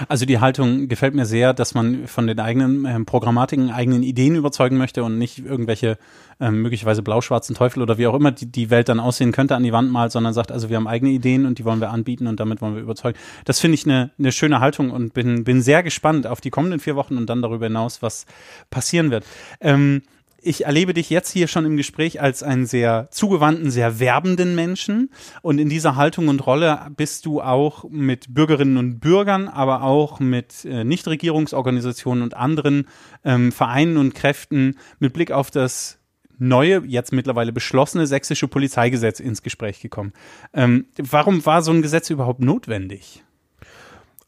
Also 0.09 0.27
die 0.27 0.41
Haltung 0.41 0.89
gefällt 0.89 1.15
mir 1.15 1.27
sehr, 1.27 1.55
dass 1.55 1.75
man 1.75 2.07
von 2.07 2.27
den 2.27 2.41
eigenen 2.41 2.85
äh, 2.85 3.01
Programmatiken, 3.01 3.71
eigenen 3.71 4.03
Ideen 4.03 4.35
überzeugen 4.35 4.77
möchte 4.77 5.05
und 5.05 5.19
nicht 5.19 5.39
irgendwelche 5.39 5.99
äh, 6.41 6.51
möglicherweise 6.51 7.03
blau-schwarzen 7.03 7.55
Teufel 7.55 7.83
oder 7.83 7.99
wie 7.99 8.07
auch 8.07 8.15
immer 8.15 8.33
die, 8.33 8.47
die 8.47 8.71
Welt 8.71 8.89
dann 8.89 9.01
aussehen 9.01 9.33
könnte 9.33 9.57
an 9.57 9.63
die 9.63 9.73
Wand 9.73 9.91
malt, 9.91 10.13
sondern 10.13 10.33
sagt, 10.33 10.53
also 10.53 10.69
wir 10.69 10.77
haben 10.77 10.89
eigene 10.89 11.11
Ideen 11.11 11.47
und 11.47 11.59
die 11.59 11.65
wollen 11.65 11.81
wir 11.81 11.91
anbieten 11.91 12.27
und 12.27 12.41
damit 12.41 12.61
wollen 12.61 12.75
wir 12.75 12.83
überzeugen. 12.83 13.19
Das 13.45 13.61
finde 13.61 13.75
ich 13.75 13.85
eine 13.85 14.11
ne 14.17 14.33
schöne 14.33 14.61
Haltung 14.61 14.91
und 14.91 15.15
bin, 15.15 15.45
bin 15.45 15.63
sehr 15.63 15.83
gespannt 15.83 16.27
auf 16.27 16.41
die 16.41 16.51
kommenden 16.51 16.81
vier 16.81 16.97
Wochen 16.97 17.17
und 17.17 17.29
dann 17.29 17.43
darüber 17.43 17.67
hinaus, 17.67 18.03
was 18.03 18.27
passieren 18.71 19.11
wird. 19.11 19.25
Ähm, 19.61 20.03
ich 20.43 20.65
erlebe 20.65 20.93
dich 20.93 21.09
jetzt 21.09 21.31
hier 21.31 21.47
schon 21.47 21.65
im 21.65 21.77
Gespräch 21.77 22.21
als 22.21 22.43
einen 22.43 22.67
sehr 22.67 23.09
zugewandten, 23.11 23.71
sehr 23.71 24.01
werbenden 24.01 24.55
Menschen. 24.55 25.11
Und 25.41 25.59
in 25.59 25.69
dieser 25.69 25.97
Haltung 25.97 26.29
und 26.29 26.45
Rolle 26.47 26.91
bist 26.97 27.27
du 27.27 27.41
auch 27.41 27.85
mit 27.89 28.35
Bürgerinnen 28.35 28.77
und 28.77 28.99
Bürgern, 28.99 29.49
aber 29.49 29.83
auch 29.83 30.21
mit 30.21 30.65
äh, 30.65 30.85
Nichtregierungsorganisationen 30.85 32.23
und 32.23 32.37
anderen 32.37 32.89
ähm, 33.25 33.53
Vereinen 33.53 33.97
und 33.97 34.15
Kräften 34.15 34.77
mit 34.99 35.13
Blick 35.13 35.31
auf 35.31 35.51
das 35.51 35.99
neue, 36.39 36.83
jetzt 36.87 37.13
mittlerweile 37.13 37.53
beschlossene 37.53 38.07
sächsische 38.07 38.49
Polizeigesetz 38.49 39.21
ins 39.21 39.43
Gespräch 39.43 39.81
gekommen. 39.81 40.13
Ähm, 40.53 40.87
warum 40.99 41.47
war 41.47 41.63
so 41.63 41.71
ein 41.71 41.83
Gesetz 41.83 42.11
überhaupt 42.11 42.41
notwendig? 42.41 43.23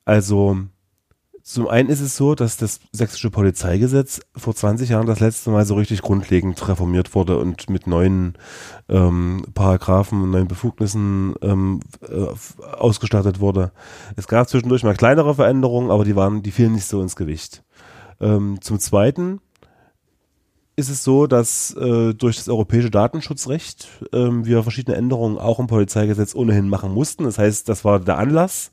Also 0.05 0.59
zum 1.47 1.69
einen 1.69 1.91
ist 1.91 2.01
es 2.01 2.17
so, 2.17 2.35
dass 2.35 2.57
das 2.57 2.81
sächsische 2.91 3.31
Polizeigesetz 3.31 4.23
vor 4.35 4.55
20 4.55 4.89
Jahren 4.89 5.07
das 5.07 5.21
letzte 5.21 5.51
Mal 5.51 5.67
so 5.67 5.75
richtig 5.75 6.01
grundlegend 6.01 6.67
reformiert 6.67 7.15
wurde 7.15 7.37
und 7.37 7.69
mit 7.69 7.87
neuen 7.87 8.39
ähm, 8.89 9.45
Paragraphen 9.53 10.23
und 10.23 10.31
neuen 10.31 10.49
Befugnissen 10.49 11.35
ähm, 11.43 11.81
äh, 12.01 12.29
ausgestattet 12.75 13.41
wurde. 13.41 13.73
Es 14.17 14.27
gab 14.27 14.49
zwischendurch 14.49 14.85
mal 14.85 14.97
kleinere 14.97 15.35
Veränderungen, 15.35 15.91
aber 15.91 16.07
die 16.07 16.17
waren, 16.17 16.43
die 16.43 16.51
fielen 16.51 16.73
nicht 16.73 16.87
so 16.87 17.03
ins 17.03 17.15
Gewicht. 17.15 17.63
Ähm, 18.23 18.57
zum 18.63 18.81
zweiten 18.81 19.41
ist 20.77 20.89
es 20.89 21.05
so, 21.05 21.27
dass 21.27 21.77
äh, 21.77 22.15
durch 22.15 22.37
das 22.37 22.49
europäische 22.49 22.91
Datenschutzrecht 22.91 23.87
ähm, 24.15 24.47
wir 24.47 24.63
verschiedene 24.63 24.97
Änderungen 24.97 25.37
auch 25.37 25.59
im 25.59 25.67
Polizeigesetz 25.67 26.35
ohnehin 26.35 26.71
machen 26.71 26.95
mussten. 26.95 27.25
Das 27.25 27.37
heißt, 27.37 27.69
das 27.69 27.85
war 27.85 28.01
der 28.01 28.17
Anlass 28.17 28.71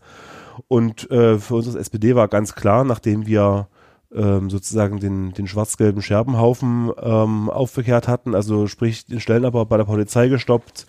und 0.68 1.10
äh, 1.12 1.40
für 1.40 1.56
uns 1.56 1.68
als 1.68 1.76
SPD 1.76 2.16
war 2.16 2.28
ganz 2.28 2.56
klar, 2.56 2.84
nachdem 2.84 3.26
wir 3.26 3.68
ähm, 4.14 4.50
sozusagen 4.50 5.00
den, 5.00 5.34
den 5.34 5.48
schwarz-gelben 5.48 6.02
Scherbenhaufen 6.02 6.92
ähm, 7.02 7.50
aufgekehrt 7.50 8.08
hatten, 8.08 8.36
also 8.36 8.68
sprich 8.68 9.06
den 9.06 9.20
Stellenabbau 9.20 9.66
bei 9.66 9.78
der 9.78 9.86
Polizei 9.86 10.28
gestoppt, 10.28 10.86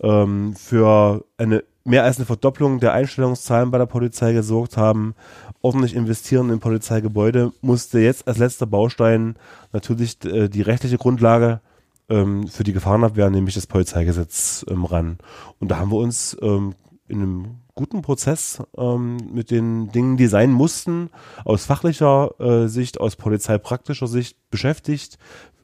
ähm, 0.00 0.54
für 0.54 1.24
eine 1.38 1.64
mehr 1.84 2.02
als 2.02 2.16
eine 2.16 2.26
Verdopplung 2.26 2.80
der 2.80 2.92
Einstellungszahlen 2.92 3.70
bei 3.70 3.78
der 3.78 3.86
Polizei 3.86 4.32
gesorgt 4.32 4.76
haben, 4.76 5.14
ordentlich 5.62 5.94
investieren 5.94 6.50
in 6.50 6.58
Polizeigebäude, 6.58 7.52
musste 7.60 8.00
jetzt 8.00 8.26
als 8.26 8.38
letzter 8.38 8.66
Baustein 8.66 9.36
natürlich 9.72 10.22
äh, 10.24 10.48
die 10.48 10.62
rechtliche 10.62 10.98
Grundlage 10.98 11.60
ähm, 12.08 12.48
für 12.48 12.64
die 12.64 12.72
Gefahrenabwehr, 12.72 13.30
nämlich 13.30 13.54
das 13.54 13.68
Polizeigesetz, 13.68 14.66
ähm, 14.68 14.84
ran. 14.84 15.18
Und 15.60 15.70
da 15.70 15.78
haben 15.78 15.92
wir 15.92 15.98
uns 15.98 16.36
ähm, 16.42 16.74
in 17.08 17.22
einem 17.22 17.44
guten 17.76 18.02
Prozess 18.02 18.60
ähm, 18.76 19.18
mit 19.32 19.52
den 19.52 19.92
Dingen, 19.92 20.16
die 20.16 20.26
sein 20.26 20.50
mussten, 20.50 21.10
aus 21.44 21.66
fachlicher 21.66 22.34
äh, 22.40 22.66
Sicht, 22.68 22.98
aus 22.98 23.14
polizeipraktischer 23.14 24.08
Sicht 24.08 24.38
beschäftigt, 24.50 25.18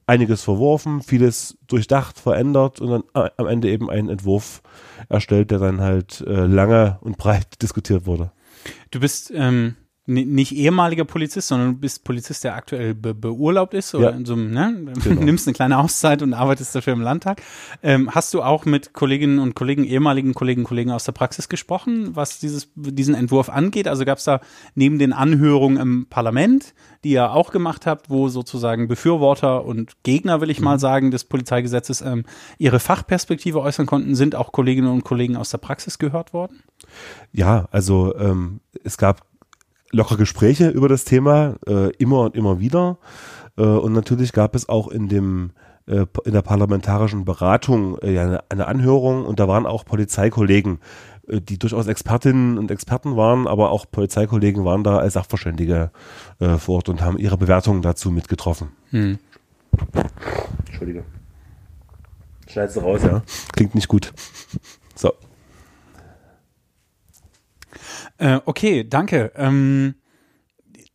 einiges 0.06 0.42
verworfen, 0.42 1.02
vieles 1.02 1.58
durchdacht, 1.66 2.20
verändert 2.20 2.80
und 2.80 2.90
dann 2.90 3.04
äh, 3.14 3.30
am 3.36 3.46
Ende 3.46 3.70
eben 3.70 3.90
einen 3.90 4.10
Entwurf 4.10 4.62
erstellt, 5.08 5.50
der 5.50 5.58
dann 5.58 5.80
halt 5.80 6.20
äh, 6.26 6.46
lange 6.46 6.98
und 7.00 7.16
breit 7.16 7.46
diskutiert 7.62 8.06
wurde. 8.06 8.30
Du 8.90 9.00
bist 9.00 9.32
ähm, 9.34 9.76
nicht 10.04 10.52
ehemaliger 10.52 11.04
Polizist, 11.04 11.48
sondern 11.48 11.74
du 11.74 11.78
bist 11.78 12.02
Polizist, 12.02 12.42
der 12.42 12.56
aktuell 12.56 12.92
be 12.92 13.14
beurlaubt 13.14 13.72
ist 13.72 13.94
oder 13.94 14.10
ja. 14.10 14.16
in 14.16 14.24
so 14.24 14.32
einem, 14.32 14.50
ne? 14.50 14.92
Genau. 15.02 15.22
nimmst 15.22 15.46
eine 15.46 15.54
kleine 15.54 15.78
Auszeit 15.78 16.22
und 16.22 16.34
arbeitest 16.34 16.74
dafür 16.74 16.92
im 16.92 17.00
Landtag. 17.00 17.40
Ähm, 17.82 18.12
hast 18.12 18.34
du 18.34 18.42
auch 18.42 18.64
mit 18.64 18.94
Kolleginnen 18.94 19.38
und 19.38 19.54
Kollegen, 19.54 19.84
ehemaligen 19.84 20.34
Kolleginnen 20.34 20.64
und 20.64 20.68
Kollegen 20.68 20.90
aus 20.90 21.04
der 21.04 21.12
Praxis 21.12 21.48
gesprochen, 21.48 22.16
was 22.16 22.40
dieses, 22.40 22.68
diesen 22.74 23.14
Entwurf 23.14 23.48
angeht? 23.48 23.86
Also 23.86 24.04
gab 24.04 24.18
es 24.18 24.24
da 24.24 24.40
neben 24.74 24.98
den 24.98 25.12
Anhörungen 25.12 25.78
im 25.78 26.06
Parlament, 26.08 26.74
die 27.04 27.12
ihr 27.12 27.30
auch 27.30 27.52
gemacht 27.52 27.86
habt, 27.86 28.10
wo 28.10 28.28
sozusagen 28.28 28.88
Befürworter 28.88 29.64
und 29.64 30.02
Gegner, 30.02 30.40
will 30.40 30.50
ich 30.50 30.58
mhm. 30.58 30.64
mal 30.64 30.78
sagen, 30.80 31.12
des 31.12 31.24
Polizeigesetzes 31.24 32.00
ähm, 32.00 32.24
ihre 32.58 32.80
Fachperspektive 32.80 33.60
äußern 33.60 33.86
konnten, 33.86 34.16
sind 34.16 34.34
auch 34.34 34.50
Kolleginnen 34.50 34.90
und 34.90 35.04
Kollegen 35.04 35.36
aus 35.36 35.50
der 35.50 35.58
Praxis 35.58 35.98
gehört 35.98 36.32
worden? 36.32 36.62
Ja, 37.32 37.68
also 37.70 38.16
ähm, 38.16 38.60
es 38.82 38.98
gab 38.98 39.31
lockere 39.92 40.18
Gespräche 40.18 40.68
über 40.68 40.88
das 40.88 41.04
Thema, 41.04 41.56
äh, 41.66 41.90
immer 41.96 42.20
und 42.20 42.34
immer 42.34 42.58
wieder. 42.58 42.98
Äh, 43.56 43.62
und 43.62 43.92
natürlich 43.92 44.32
gab 44.32 44.54
es 44.54 44.68
auch 44.68 44.88
in 44.88 45.08
dem 45.08 45.52
äh, 45.86 46.06
in 46.24 46.32
der 46.32 46.42
parlamentarischen 46.42 47.24
Beratung 47.24 47.98
äh, 48.02 48.18
eine, 48.18 48.42
eine 48.48 48.66
Anhörung 48.66 49.24
und 49.24 49.40
da 49.40 49.48
waren 49.48 49.66
auch 49.66 49.84
Polizeikollegen, 49.84 50.78
äh, 51.28 51.40
die 51.40 51.58
durchaus 51.58 51.86
Expertinnen 51.86 52.58
und 52.58 52.70
Experten 52.70 53.16
waren, 53.16 53.46
aber 53.46 53.70
auch 53.70 53.86
Polizeikollegen 53.90 54.64
waren 54.64 54.84
da 54.84 54.98
als 54.98 55.14
Sachverständige 55.14 55.90
äh, 56.38 56.56
vor 56.56 56.76
Ort 56.76 56.88
und 56.88 57.02
haben 57.02 57.18
ihre 57.18 57.36
Bewertungen 57.36 57.82
dazu 57.82 58.10
mitgetroffen. 58.10 58.68
Hm. 58.90 59.18
Entschuldige. 60.66 61.04
Schneidest 62.48 62.76
du 62.76 62.80
raus, 62.80 63.02
ja? 63.02 63.22
Klingt 63.52 63.74
nicht 63.74 63.88
gut. 63.88 64.12
So. 64.94 65.12
Äh, 68.18 68.40
okay, 68.44 68.84
danke. 68.88 69.32
Ähm, 69.36 69.94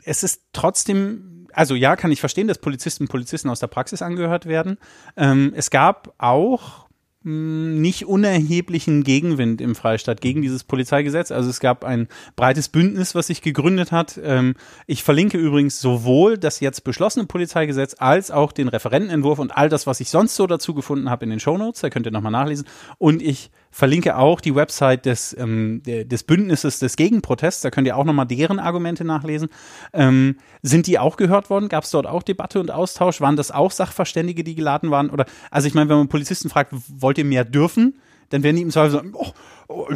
es 0.03 0.24
ist 0.24 0.43
trotzdem, 0.53 1.48
also 1.53 1.75
ja, 1.75 1.96
kann 1.96 2.12
ich 2.12 2.19
verstehen, 2.19 2.48
dass 2.48 2.60
Polizisten 2.60 3.03
und 3.03 3.10
Polizisten 3.10 3.50
aus 3.50 3.60
der 3.60 3.67
Praxis 3.67 4.01
angehört 4.01 4.46
werden. 4.46 4.77
Ähm, 5.15 5.53
es 5.55 5.69
gab 5.69 6.13
auch 6.17 6.88
nicht 7.27 8.05
unerheblichen 8.05 9.03
Gegenwind 9.03 9.60
im 9.60 9.75
Freistaat 9.75 10.22
gegen 10.22 10.41
dieses 10.41 10.63
Polizeigesetz. 10.63 11.29
Also 11.31 11.50
es 11.50 11.60
gab 11.60 11.84
ein 11.84 12.07
breites 12.38 12.69
Bündnis, 12.69 13.15
was 13.15 13.27
sich 13.27 13.41
gegründet 13.41 13.91
hat. 13.91 14.17
Ähm, 14.24 14.55
ich 14.86 15.03
verlinke 15.03 15.38
übrigens 15.38 15.81
sowohl 15.81 16.38
das 16.38 16.62
jetzt 16.62 16.86
beschlossene 16.86 17.25
Polizeigesetz 17.25 17.96
als 18.00 18.31
auch 18.31 18.53
den 18.53 18.69
Referentenentwurf 18.69 19.39
und 19.39 19.57
all 19.57 19.67
das, 19.67 19.86
was 19.86 20.00
ich 20.00 20.10
sonst 20.10 20.36
so 20.36 20.48
dazu 20.48 20.74
gefunden 20.74 21.10
habe 21.10 21.25
in 21.25 21.31
den 21.31 21.41
Shownotes. 21.41 21.81
Da 21.81 21.89
könnt 21.89 22.05
ihr 22.05 22.13
nochmal 22.13 22.31
nachlesen. 22.31 22.65
Und 22.98 23.22
ich 23.22 23.51
verlinke 23.72 24.18
auch 24.18 24.42
die 24.42 24.56
Website 24.56 25.06
des, 25.06 25.36
ähm, 25.38 25.82
des 25.84 26.24
Bündnisses 26.24 26.80
des 26.80 26.96
Gegenprotests. 26.96 27.62
Da 27.62 27.70
könnt 27.70 27.88
ihr 27.88 27.98
auch 27.98 28.06
nochmal 28.06 28.26
deren 28.26 28.60
Argumente 28.60 29.04
nachlesen. 29.04 29.50
Ähm, 29.94 30.38
sind 30.62 30.88
die 30.88 31.00
auch 31.00 31.18
gehört 31.18 31.50
worden? 31.50 31.70
Gab 31.70 31.84
es 31.84 31.92
dort 31.92 32.08
auch 32.08 32.24
Debatte 32.24 32.60
und 32.60 32.72
Austausch? 32.72 33.22
Waren 33.22 33.36
das 33.36 33.52
auch 33.52 33.72
Sachverständige, 33.72 34.44
die 34.44 34.56
geladen 34.56 34.92
waren? 34.92 35.10
Oder 35.10 35.26
also 35.52 35.68
ich 35.68 35.74
meine, 35.74 35.90
wenn 35.90 35.98
man 35.98 36.08
Polizisten 36.08 36.50
fragt, 36.50 36.74
wollt 36.88 37.18
ihr 37.18 37.26
mehr 37.26 37.46
dürfen? 37.46 38.00
Dann 38.30 38.44
werden 38.44 38.58
die 38.58 38.62
im 38.64 38.72
Zweifel 38.72 38.92
sagen, 38.92 39.14
oh, 39.14 39.32
oh, 39.68 39.88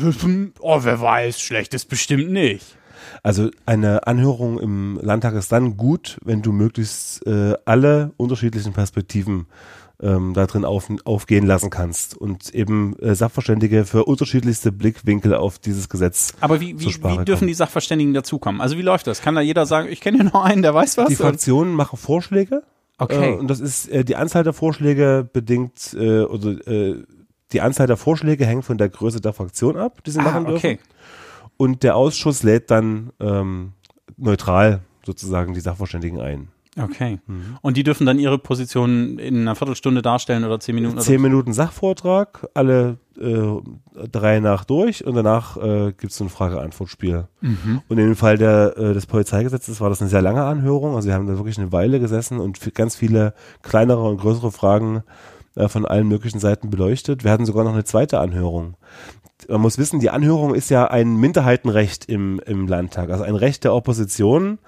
oh 0.60 0.80
wer 0.84 1.02
weiß, 1.02 1.40
schlecht 1.40 1.74
ist 1.74 1.86
bestimmt 1.86 2.32
nicht. 2.32 2.78
Also 3.24 3.50
eine 3.66 4.08
Anhörung 4.08 4.60
im 4.60 5.00
Landtag 5.02 5.34
ist 5.34 5.52
dann 5.52 5.78
gut, 5.78 6.18
wenn 6.24 6.42
du 6.42 6.52
möglichst 6.52 7.26
äh, 7.26 7.56
alle 7.66 8.12
unterschiedlichen 8.18 8.74
Perspektiven 8.74 9.48
ähm, 10.02 10.34
da 10.34 10.48
drin 10.48 10.66
auf, 10.66 10.90
aufgehen 11.06 11.46
lassen 11.46 11.70
kannst 11.70 12.18
und 12.18 12.54
eben 12.54 12.98
äh, 13.00 13.16
Sachverständige 13.16 13.86
für 13.86 14.06
unterschiedlichste 14.06 14.72
Blickwinkel 14.72 15.36
auf 15.36 15.60
dieses 15.60 15.90
Gesetz. 15.90 16.34
Aber 16.42 16.60
wie, 16.60 16.80
wie, 16.80 16.86
wie 16.86 17.26
dürfen 17.26 17.48
die 17.48 17.54
Sachverständigen 17.54 18.14
dazukommen? 18.14 18.62
Also 18.62 18.78
wie 18.78 18.82
läuft 18.82 19.08
das? 19.08 19.22
Kann 19.22 19.36
da 19.36 19.42
jeder 19.42 19.66
sagen, 19.66 19.90
ich 19.92 20.02
kenne 20.02 20.18
hier 20.18 20.26
noch 20.26 20.44
einen, 20.44 20.62
der 20.62 20.74
weiß 20.74 20.98
was? 20.98 21.10
Die 21.10 21.16
Fraktionen 21.16 21.74
machen 21.74 21.98
Vorschläge. 21.98 22.64
Okay. 22.98 23.34
Äh, 23.34 23.38
und 23.38 23.48
das 23.48 23.60
ist 23.60 23.90
äh, 23.90 24.04
die 24.04 24.16
Anzahl 24.16 24.44
der 24.44 24.54
Vorschläge 24.54 25.28
bedingt 25.32 25.96
äh, 25.98 26.22
oder 26.22 26.68
äh, 26.68 27.04
die 27.52 27.62
Anzahl 27.62 27.88
der 27.88 27.98
Vorschläge 27.98 28.46
hängt 28.46 28.66
von 28.66 28.78
der 28.78 28.90
Größe 28.90 29.22
der 29.22 29.34
Fraktion 29.34 29.78
ab, 29.78 30.04
die 30.04 30.12
sie 30.12 30.20
ah, 30.20 30.24
machen 30.24 30.46
dürfen. 30.46 30.58
Okay. 30.58 30.80
Und 31.58 31.84
der 31.84 31.96
Ausschuss 31.96 32.44
lädt 32.44 32.72
dann 32.72 33.12
ähm, 33.20 33.74
neutral 34.18 34.82
sozusagen 35.06 35.54
die 35.54 35.60
Sachverständigen 35.60 36.20
ein. 36.20 36.48
Okay. 36.80 37.20
Mhm. 37.28 37.58
Und 37.62 37.76
die 37.76 37.84
dürfen 37.84 38.06
dann 38.06 38.18
ihre 38.18 38.38
Position 38.38 39.20
in 39.20 39.42
einer 39.42 39.56
Viertelstunde 39.56 40.02
darstellen 40.02 40.46
oder 40.46 40.60
zehn 40.60 40.76
Minuten? 40.76 41.00
Zehn 41.00 41.22
Minuten 41.22 41.52
Sachvortrag, 41.52 42.48
alle 42.54 42.98
äh, 43.20 43.44
drei 44.10 44.40
nach 44.40 44.64
durch 44.64 45.06
und 45.06 45.16
danach 45.16 45.58
äh, 45.58 45.92
gibt 45.92 46.12
es 46.12 46.18
so 46.18 46.24
ein 46.24 46.30
Frage-Antwort-Spiel. 46.30 47.28
Mhm. 47.42 47.82
Und 47.90 47.98
in 47.98 48.08
dem 48.08 48.16
Fall 48.16 48.38
der, 48.38 48.78
äh, 48.78 48.94
des 48.94 49.06
Polizeigesetzes 49.06 49.82
war 49.82 49.90
das 49.90 50.02
eine 50.02 50.10
sehr 50.10 50.22
lange 50.22 50.44
Anhörung. 50.46 50.96
Also 50.96 51.10
wir 51.10 51.16
haben 51.16 51.28
da 51.28 51.36
wirklich 51.36 51.58
eine 51.58 51.74
Weile 51.74 52.00
gesessen 52.00 52.40
und 52.40 52.74
ganz 52.74 52.96
viele 52.96 53.34
kleinere 53.64 54.04
und 54.08 54.18
größere 54.18 54.52
Fragen 54.54 55.04
äh, 55.56 55.68
von 55.68 55.86
allen 55.86 56.08
möglichen 56.08 56.40
Seiten 56.40 56.70
beleuchtet. 56.70 57.26
Wir 57.26 57.32
hatten 57.32 57.46
sogar 57.46 57.66
noch 57.66 57.74
eine 57.74 57.84
zweite 57.84 58.20
Anhörung 58.20 58.78
man 59.48 59.62
muss 59.62 59.80
wissen, 59.80 60.00
die 60.00 60.12
Anhörung 60.12 60.54
ist 60.54 60.70
ja 60.70 60.86
ein 60.86 61.16
Minderheitenrecht 61.16 62.06
im, 62.06 62.40
im 62.46 62.68
Landtag, 62.68 63.10
also 63.10 63.24
ein 63.24 63.36
Recht 63.36 63.64
der 63.64 63.74
Opposition, 63.74 64.60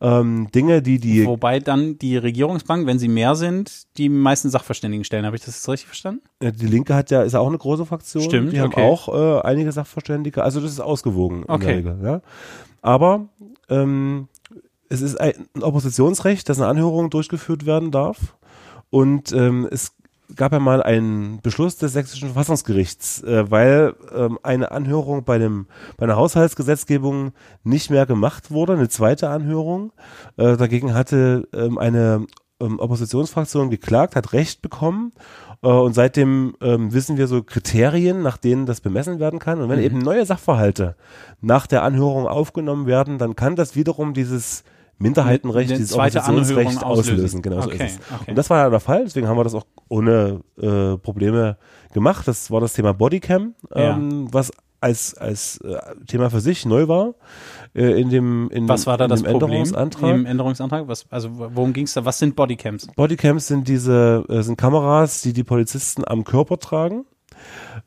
ähm, 0.00 0.48
Dinge, 0.54 0.80
die 0.80 0.98
die. 0.98 1.26
Wobei 1.26 1.58
dann 1.58 1.98
die 1.98 2.16
Regierungsbank, 2.16 2.86
wenn 2.86 2.98
sie 2.98 3.08
mehr 3.08 3.34
sind, 3.34 3.86
die 3.96 4.08
meisten 4.08 4.48
Sachverständigen 4.48 5.04
stellen. 5.04 5.26
Habe 5.26 5.36
ich 5.36 5.44
das 5.44 5.56
jetzt 5.56 5.68
richtig 5.68 5.88
verstanden? 5.88 6.22
Die 6.40 6.66
Linke 6.66 6.94
hat 6.94 7.10
ja, 7.10 7.22
ist 7.22 7.32
ja 7.32 7.40
auch 7.40 7.48
eine 7.48 7.58
große 7.58 7.84
Fraktion. 7.84 8.22
Stimmt. 8.22 8.52
Die 8.52 8.60
okay. 8.60 8.80
haben 8.80 8.90
auch 8.90 9.08
äh, 9.08 9.40
einige 9.46 9.72
Sachverständige. 9.72 10.42
Also 10.42 10.60
das 10.60 10.70
ist 10.70 10.80
ausgewogen 10.80 11.42
in 11.42 11.50
okay. 11.50 11.66
der 11.66 11.76
Regel. 11.76 11.98
Ja? 12.04 12.20
Aber 12.80 13.28
ähm, 13.68 14.28
es 14.88 15.00
ist 15.00 15.20
ein 15.20 15.34
Oppositionsrecht, 15.60 16.48
dass 16.48 16.60
eine 16.60 16.68
Anhörung 16.68 17.10
durchgeführt 17.10 17.66
werden 17.66 17.90
darf. 17.90 18.36
Und 18.90 19.32
ähm, 19.32 19.68
es 19.70 19.92
gab 20.36 20.52
ja 20.52 20.58
mal 20.58 20.82
einen 20.82 21.40
Beschluss 21.40 21.76
des 21.76 21.92
sächsischen 21.92 22.28
Verfassungsgerichts, 22.28 23.22
äh, 23.22 23.50
weil 23.50 23.94
ähm, 24.14 24.38
eine 24.42 24.70
Anhörung 24.70 25.24
bei, 25.24 25.38
dem, 25.38 25.66
bei 25.96 26.04
einer 26.04 26.16
Haushaltsgesetzgebung 26.16 27.32
nicht 27.64 27.90
mehr 27.90 28.06
gemacht 28.06 28.50
wurde, 28.50 28.74
eine 28.74 28.88
zweite 28.88 29.30
Anhörung. 29.30 29.92
Äh, 30.36 30.56
dagegen 30.56 30.94
hatte 30.94 31.48
ähm, 31.54 31.78
eine 31.78 32.26
ähm, 32.60 32.78
Oppositionsfraktion 32.78 33.70
geklagt, 33.70 34.16
hat 34.16 34.32
Recht 34.32 34.62
bekommen. 34.62 35.12
Äh, 35.62 35.68
und 35.68 35.94
seitdem 35.94 36.54
ähm, 36.60 36.92
wissen 36.92 37.16
wir 37.16 37.26
so 37.26 37.42
Kriterien, 37.42 38.22
nach 38.22 38.36
denen 38.36 38.66
das 38.66 38.80
bemessen 38.80 39.20
werden 39.20 39.38
kann. 39.38 39.60
Und 39.60 39.68
wenn 39.68 39.78
mhm. 39.78 39.84
eben 39.84 39.98
neue 39.98 40.26
Sachverhalte 40.26 40.96
nach 41.40 41.66
der 41.66 41.82
Anhörung 41.82 42.26
aufgenommen 42.26 42.86
werden, 42.86 43.18
dann 43.18 43.36
kann 43.36 43.56
das 43.56 43.76
wiederum 43.76 44.14
dieses 44.14 44.64
Minderheitenrecht, 44.98 45.70
dieses 45.70 45.92
Oppositionsrecht 45.92 46.82
auslösen. 46.82 47.14
auslösen. 47.14 47.42
Genau 47.42 47.58
okay, 47.58 47.78
so 47.78 47.84
ist 47.84 47.92
es. 47.92 48.12
Okay. 48.20 48.30
Und 48.30 48.36
das 48.36 48.50
war 48.50 48.58
ja 48.58 48.70
der 48.70 48.80
Fall, 48.80 49.04
deswegen 49.04 49.28
haben 49.28 49.36
wir 49.36 49.44
das 49.44 49.54
auch 49.54 49.66
ohne 49.88 50.40
äh, 50.60 50.96
Probleme 50.98 51.56
gemacht. 51.92 52.26
Das 52.26 52.50
war 52.50 52.60
das 52.60 52.72
Thema 52.72 52.92
Bodycam, 52.92 53.54
ähm, 53.74 54.10
ja. 54.26 54.32
was 54.32 54.50
als, 54.80 55.14
als 55.14 55.58
äh, 55.58 55.78
Thema 56.06 56.30
für 56.30 56.40
sich 56.40 56.64
neu 56.64 56.86
war 56.88 57.14
äh, 57.74 58.00
in 58.00 58.10
dem 58.10 58.48
in 58.50 58.68
Was 58.68 58.86
war 58.86 58.96
da 58.96 59.08
das 59.08 59.22
Änderungsantrag? 59.22 60.14
Im 60.14 60.26
Änderungsantrag? 60.26 60.86
Was, 60.86 61.06
also 61.10 61.30
worum 61.32 61.72
ging 61.72 61.84
es 61.84 61.94
da? 61.94 62.04
Was 62.04 62.18
sind 62.18 62.36
Bodycams? 62.36 62.86
Bodycams 62.94 63.46
sind 63.46 63.66
diese 63.66 64.24
äh, 64.28 64.42
sind 64.42 64.56
Kameras, 64.56 65.22
die 65.22 65.32
die 65.32 65.44
Polizisten 65.44 66.04
am 66.06 66.24
Körper 66.24 66.58
tragen 66.58 67.04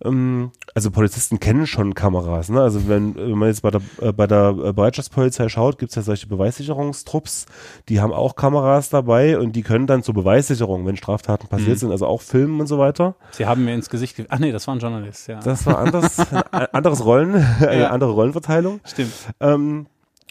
ähm, 0.03 0.51
also 0.73 0.91
Polizisten 0.91 1.39
kennen 1.39 1.67
schon 1.67 1.93
Kameras. 1.93 2.49
Ne? 2.49 2.61
Also 2.61 2.87
wenn, 2.87 3.15
wenn 3.15 3.37
man 3.37 3.49
jetzt 3.49 3.61
bei 3.61 3.71
der, 3.71 3.81
äh, 4.01 4.11
bei 4.11 4.27
der 4.27 4.53
Bereitschaftspolizei 4.53 5.49
schaut, 5.49 5.77
gibt 5.77 5.91
es 5.91 5.95
ja 5.95 6.01
solche 6.01 6.27
Beweissicherungstrupps, 6.27 7.45
die 7.89 7.99
haben 7.99 8.13
auch 8.13 8.35
Kameras 8.35 8.89
dabei 8.89 9.37
und 9.37 9.55
die 9.55 9.63
können 9.63 9.87
dann 9.87 10.03
zur 10.03 10.13
Beweissicherung, 10.13 10.85
wenn 10.85 10.97
Straftaten 10.97 11.47
passiert 11.47 11.77
mhm. 11.77 11.79
sind, 11.79 11.91
also 11.91 12.07
auch 12.07 12.21
filmen 12.21 12.59
und 12.59 12.67
so 12.67 12.77
weiter. 12.77 13.15
Sie 13.31 13.45
haben 13.45 13.65
mir 13.65 13.73
ins 13.73 13.89
Gesicht, 13.89 14.23
ach 14.29 14.39
nee, 14.39 14.51
das 14.51 14.67
war 14.67 14.75
ein 14.75 14.79
Journalist, 14.79 15.27
ja. 15.27 15.39
Das 15.39 15.65
war 15.65 15.77
anders, 15.77 16.19
ein 16.51 16.67
anderes 16.71 17.05
Rollen, 17.05 17.35
eine 17.35 17.79
ja. 17.81 17.89
andere 17.89 18.11
Rollenverteilung. 18.11 18.79
Stimmt. 18.85 19.13
Ähm, 19.39 19.87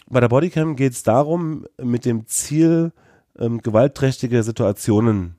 bei 0.09 0.19
der 0.19 0.27
Bodycam 0.27 0.75
geht 0.75 0.93
es 0.93 1.03
darum, 1.03 1.65
mit 1.81 2.05
dem 2.05 2.27
Ziel, 2.27 2.91
ähm, 3.39 3.61
gewaltträchtige 3.61 4.43
Situationen 4.43 5.35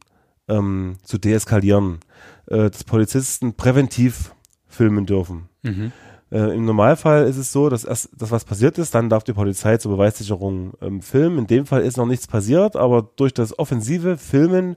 ähm, 0.49 0.97
zu 1.03 1.19
deeskalieren 1.19 2.01
äh, 2.47 2.71
dass 2.71 2.85
Polizisten 2.85 3.55
präventiv 3.55 4.35
filmen 4.69 5.07
dürfen. 5.07 5.49
Mhm. 5.63 5.93
Äh, 6.31 6.57
Im 6.57 6.65
Normalfall 6.65 7.25
ist 7.25 7.37
es 7.37 7.53
so, 7.53 7.69
dass 7.69 7.85
erst 7.85 8.11
das, 8.17 8.31
was 8.31 8.45
passiert 8.45 8.79
ist, 8.79 8.95
dann 8.95 9.11
darf 9.11 9.23
die 9.23 9.35
Polizei 9.35 9.77
zur 9.77 9.93
Beweissicherung 9.93 10.73
ähm, 10.81 11.03
filmen. 11.03 11.39
In 11.39 11.47
dem 11.47 11.67
Fall 11.67 11.83
ist 11.83 11.99
noch 11.99 12.07
nichts 12.07 12.27
passiert, 12.27 12.75
aber 12.75 13.09
durch 13.17 13.35
das 13.35 13.59
offensive 13.59 14.17
Filmen 14.17 14.77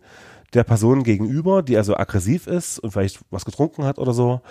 der 0.53 0.63
Person 0.63 1.03
gegenüber, 1.03 1.63
die 1.63 1.77
also 1.77 1.95
aggressiv 1.95 2.47
ist 2.47 2.79
und 2.79 2.91
vielleicht 2.91 3.19
was 3.29 3.45
getrunken 3.45 3.85
hat 3.85 3.99
oder 3.99 4.13
so, 4.13 4.41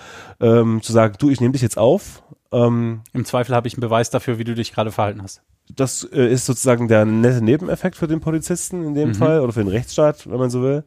ähm, 0.40 0.82
zu 0.82 0.92
sagen, 0.92 1.14
du, 1.18 1.30
ich 1.30 1.40
nehme 1.40 1.52
dich 1.52 1.62
jetzt 1.62 1.78
auf. 1.78 2.22
Ähm, 2.52 3.02
Im 3.12 3.24
Zweifel 3.24 3.54
habe 3.54 3.68
ich 3.68 3.74
einen 3.74 3.80
Beweis 3.80 4.10
dafür, 4.10 4.38
wie 4.38 4.44
du 4.44 4.54
dich 4.54 4.72
gerade 4.72 4.90
verhalten 4.90 5.22
hast. 5.22 5.42
Das 5.74 6.04
äh, 6.12 6.26
ist 6.26 6.46
sozusagen 6.46 6.88
der 6.88 7.04
nette 7.04 7.42
Nebeneffekt 7.42 7.96
für 7.96 8.06
den 8.06 8.20
Polizisten 8.20 8.84
in 8.84 8.94
dem 8.94 9.10
mhm. 9.10 9.14
Fall 9.14 9.40
oder 9.40 9.52
für 9.52 9.64
den 9.64 9.72
Rechtsstaat, 9.72 10.28
wenn 10.30 10.38
man 10.38 10.50
so 10.50 10.62
will. 10.62 10.84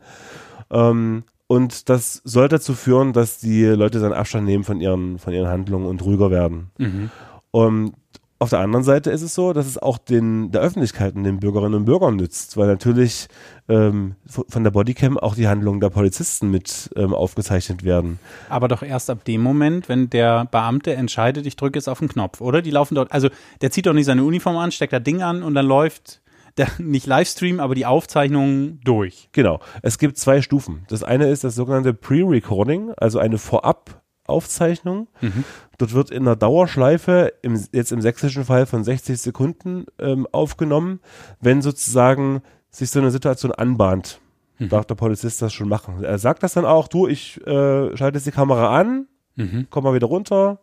Ähm, 0.69 1.23
und 1.47 1.89
das 1.89 2.21
soll 2.23 2.47
dazu 2.47 2.73
führen, 2.73 3.13
dass 3.13 3.39
die 3.39 3.63
Leute 3.65 3.99
dann 3.99 4.13
Abstand 4.13 4.45
nehmen 4.45 4.63
von 4.63 4.81
ihren, 4.81 5.17
von 5.17 5.33
ihren 5.33 5.47
Handlungen 5.47 5.87
und 5.87 6.03
ruhiger 6.03 6.31
werden. 6.31 6.71
Mhm. 6.77 7.09
Um, 7.51 7.93
Auf 8.39 8.51
der 8.51 8.59
anderen 8.59 8.83
Seite 8.83 9.09
ist 9.09 9.23
es 9.23 9.33
so, 9.33 9.51
dass 9.51 9.65
es 9.65 9.79
auch 9.79 9.97
den, 9.97 10.51
der 10.51 10.61
Öffentlichkeit 10.61 11.15
und 11.15 11.23
den 11.23 11.39
Bürgerinnen 11.39 11.73
und 11.73 11.85
Bürgern 11.85 12.17
nützt, 12.17 12.55
weil 12.55 12.67
natürlich 12.67 13.29
ähm, 13.67 14.15
von 14.27 14.63
der 14.63 14.69
Bodycam 14.69 15.17
auch 15.17 15.33
die 15.33 15.47
Handlungen 15.47 15.79
der 15.79 15.89
Polizisten 15.89 16.51
mit 16.51 16.91
ähm, 16.95 17.15
aufgezeichnet 17.15 17.83
werden. 17.83 18.19
Aber 18.49 18.67
doch 18.67 18.83
erst 18.83 19.09
ab 19.09 19.23
dem 19.25 19.41
Moment, 19.41 19.89
wenn 19.89 20.11
der 20.11 20.45
Beamte 20.45 20.93
entscheidet, 20.93 21.47
ich 21.47 21.55
drücke 21.55 21.79
jetzt 21.79 21.87
auf 21.87 21.97
den 21.97 22.09
Knopf, 22.09 22.39
oder? 22.41 22.61
Die 22.61 22.69
laufen 22.69 22.93
dort, 22.93 23.11
also 23.11 23.29
der 23.61 23.71
zieht 23.71 23.87
doch 23.87 23.93
nicht 23.93 24.05
seine 24.05 24.23
Uniform 24.23 24.57
an, 24.57 24.71
steckt 24.71 24.93
da 24.93 24.99
Ding 24.99 25.23
an 25.23 25.41
und 25.41 25.55
dann 25.55 25.65
läuft 25.65 26.21
der, 26.57 26.67
nicht 26.79 27.05
Livestream, 27.05 27.59
aber 27.59 27.75
die 27.75 27.85
Aufzeichnung 27.85 28.79
durch. 28.83 29.29
Genau. 29.31 29.59
Es 29.81 29.97
gibt 29.97 30.17
zwei 30.17 30.41
Stufen. 30.41 30.85
Das 30.89 31.03
eine 31.03 31.29
ist 31.29 31.43
das 31.43 31.55
sogenannte 31.55 31.93
Pre-Recording, 31.93 32.91
also 32.97 33.19
eine 33.19 33.37
Vorab- 33.37 34.01
Aufzeichnung. 34.27 35.07
Mhm. 35.21 35.43
Dort 35.77 35.93
wird 35.93 36.11
in 36.11 36.23
einer 36.23 36.35
Dauerschleife, 36.35 37.33
im, 37.41 37.59
jetzt 37.71 37.91
im 37.91 38.01
sächsischen 38.01 38.43
Fall 38.45 38.65
von 38.65 38.83
60 38.83 39.19
Sekunden 39.19 39.85
ähm, 39.99 40.27
aufgenommen, 40.31 40.99
wenn 41.39 41.61
sozusagen 41.61 42.41
sich 42.69 42.91
so 42.91 42.99
eine 42.99 43.11
Situation 43.11 43.51
anbahnt. 43.53 44.19
Mhm. 44.59 44.69
Darf 44.69 44.85
der 44.85 44.95
Polizist 44.95 45.41
das 45.41 45.53
schon 45.53 45.69
machen. 45.69 46.03
Er 46.03 46.17
sagt 46.17 46.43
das 46.43 46.53
dann 46.53 46.65
auch, 46.65 46.87
du, 46.87 47.07
ich 47.07 47.39
äh, 47.47 47.95
schalte 47.95 48.17
jetzt 48.17 48.27
die 48.27 48.31
Kamera 48.31 48.77
an, 48.77 49.07
mhm. 49.35 49.67
komm 49.69 49.85
mal 49.85 49.93
wieder 49.93 50.07
runter, 50.07 50.59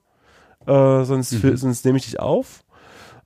äh, 0.66 1.04
sonst, 1.04 1.42
mhm. 1.42 1.56
sonst 1.56 1.84
nehme 1.84 1.98
ich 1.98 2.04
dich 2.04 2.20
auf. 2.20 2.63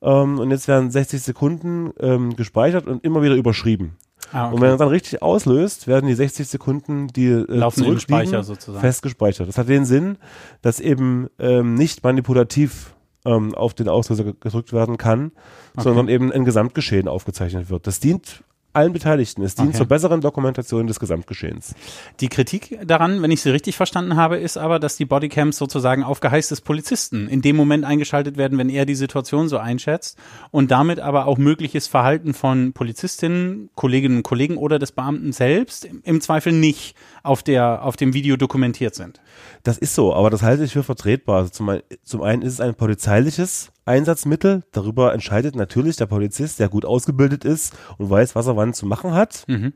Ähm, 0.03 0.39
und 0.39 0.51
jetzt 0.51 0.69
werden 0.69 0.91
60 0.91 1.23
Sekunden 1.23 1.93
ähm, 2.01 2.37
gespeichert 2.37 2.87
und 2.87 3.05
immer 3.05 3.23
wieder 3.23 3.35
überschrieben. 3.35 3.97
Ah, 4.33 4.47
okay. 4.47 4.55
Und 4.55 4.61
wenn 4.61 4.71
er 4.71 4.77
dann 4.77 4.89
richtig 4.89 5.23
auslöst, 5.23 5.87
werden 5.87 6.07
die 6.07 6.15
60 6.15 6.47
Sekunden, 6.47 7.09
die 7.09 7.27
äh, 7.27 7.45
Laufen 7.49 7.99
Speicher 7.99 8.43
sozusagen. 8.43 8.81
fest 8.81 9.03
gespeichert. 9.03 9.49
Das 9.49 9.59
hat 9.59 9.69
den 9.69 9.85
Sinn, 9.85 10.19
dass 10.63 10.81
eben 10.81 11.29
ähm, 11.39 11.75
nicht 11.75 12.05
manipulativ 12.05 12.95
ähm, 13.25 13.55
auf 13.55 13.75
den 13.75 13.89
Auslöser 13.89 14.25
gedrückt 14.25 14.73
werden 14.73 14.99
kann, 14.99 15.33
okay. 15.75 15.85
sondern 15.85 16.09
eben 16.09 16.33
ein 16.33 16.45
Gesamtgeschehen 16.45 17.09
aufgezeichnet 17.09 17.71
wird. 17.71 17.87
Das 17.87 18.01
dient 18.01 18.43
allen 18.79 18.93
Beteiligten. 18.93 19.43
Es 19.43 19.57
dient 19.57 19.71
okay. 19.71 19.79
zur 19.79 19.87
besseren 19.87 20.21
Dokumentation 20.21 20.87
des 20.87 21.01
Gesamtgeschehens. 21.01 21.75
Die 22.21 22.29
Kritik 22.29 22.79
daran, 22.87 23.23
wenn 23.23 23.31
ich 23.31 23.41
sie 23.43 23.51
richtig 23.51 23.77
verstanden 23.77 24.17
habe, 24.17 24.37
ist 24.37 24.57
aber, 24.57 24.79
dass 24.79 24.97
die 24.97 25.05
Bodycams 25.05 25.57
sozusagen 25.57 26.05
auf 26.05 26.21
Geheiß 26.21 26.49
des 26.49 26.61
Polizisten 26.61 27.29
in 27.29 27.43
dem 27.43 27.57
Moment 27.57 27.85
eingeschaltet 27.85 28.37
werden, 28.37 28.57
wenn 28.57 28.69
er 28.69 28.87
die 28.87 28.95
Situation 28.95 29.49
so 29.49 29.59
einschätzt 29.59 30.17
und 30.53 30.71
damit 30.71 31.01
aber 31.01 31.27
auch 31.27 31.39
mögliches 31.39 31.89
Verhalten 31.89 32.35
von 32.35 32.73
Polizistinnen, 32.73 33.69
Kolleginnen 33.75 34.19
und 34.19 34.23
Kollegen 34.23 34.57
oder 34.57 34.79
des 34.79 34.93
Beamten 34.93 35.33
selbst 35.33 35.89
im 36.05 36.21
Zweifel 36.21 36.53
nicht 36.53 36.95
auf, 37.29 37.43
der, 37.43 37.85
auf 37.85 37.97
dem 37.97 38.15
Video 38.15 38.37
dokumentiert 38.37 38.95
sind. 38.95 39.21
Das 39.63 39.79
ist 39.79 39.95
so, 39.95 40.15
aber 40.15 40.31
das 40.31 40.43
halte 40.43 40.65
ich 40.65 40.73
für 40.73 40.83
vertretbar. 40.83 41.39
Also 41.39 41.51
zum, 41.51 41.79
zum 42.03 42.23
einen 42.23 42.43
ist 42.43 42.55
es 42.55 42.61
ein 42.61 42.75
polizeiliches 42.75 43.71
Einsatzmittel. 43.85 44.65
Darüber 44.73 45.13
entscheidet 45.13 45.55
natürlich 45.55 45.97
der 45.97 46.07
Polizist, 46.07 46.59
der 46.59 46.69
gut 46.69 46.85
ausgebildet 46.85 47.45
ist 47.45 47.77
und 47.99 48.11
weiß, 48.11 48.35
was 48.35 48.47
er 48.47 48.57
wann 48.57 48.75
zu 48.75 48.87
machen 48.87 49.13
hat. 49.13 49.45
Mhm. 49.47 49.75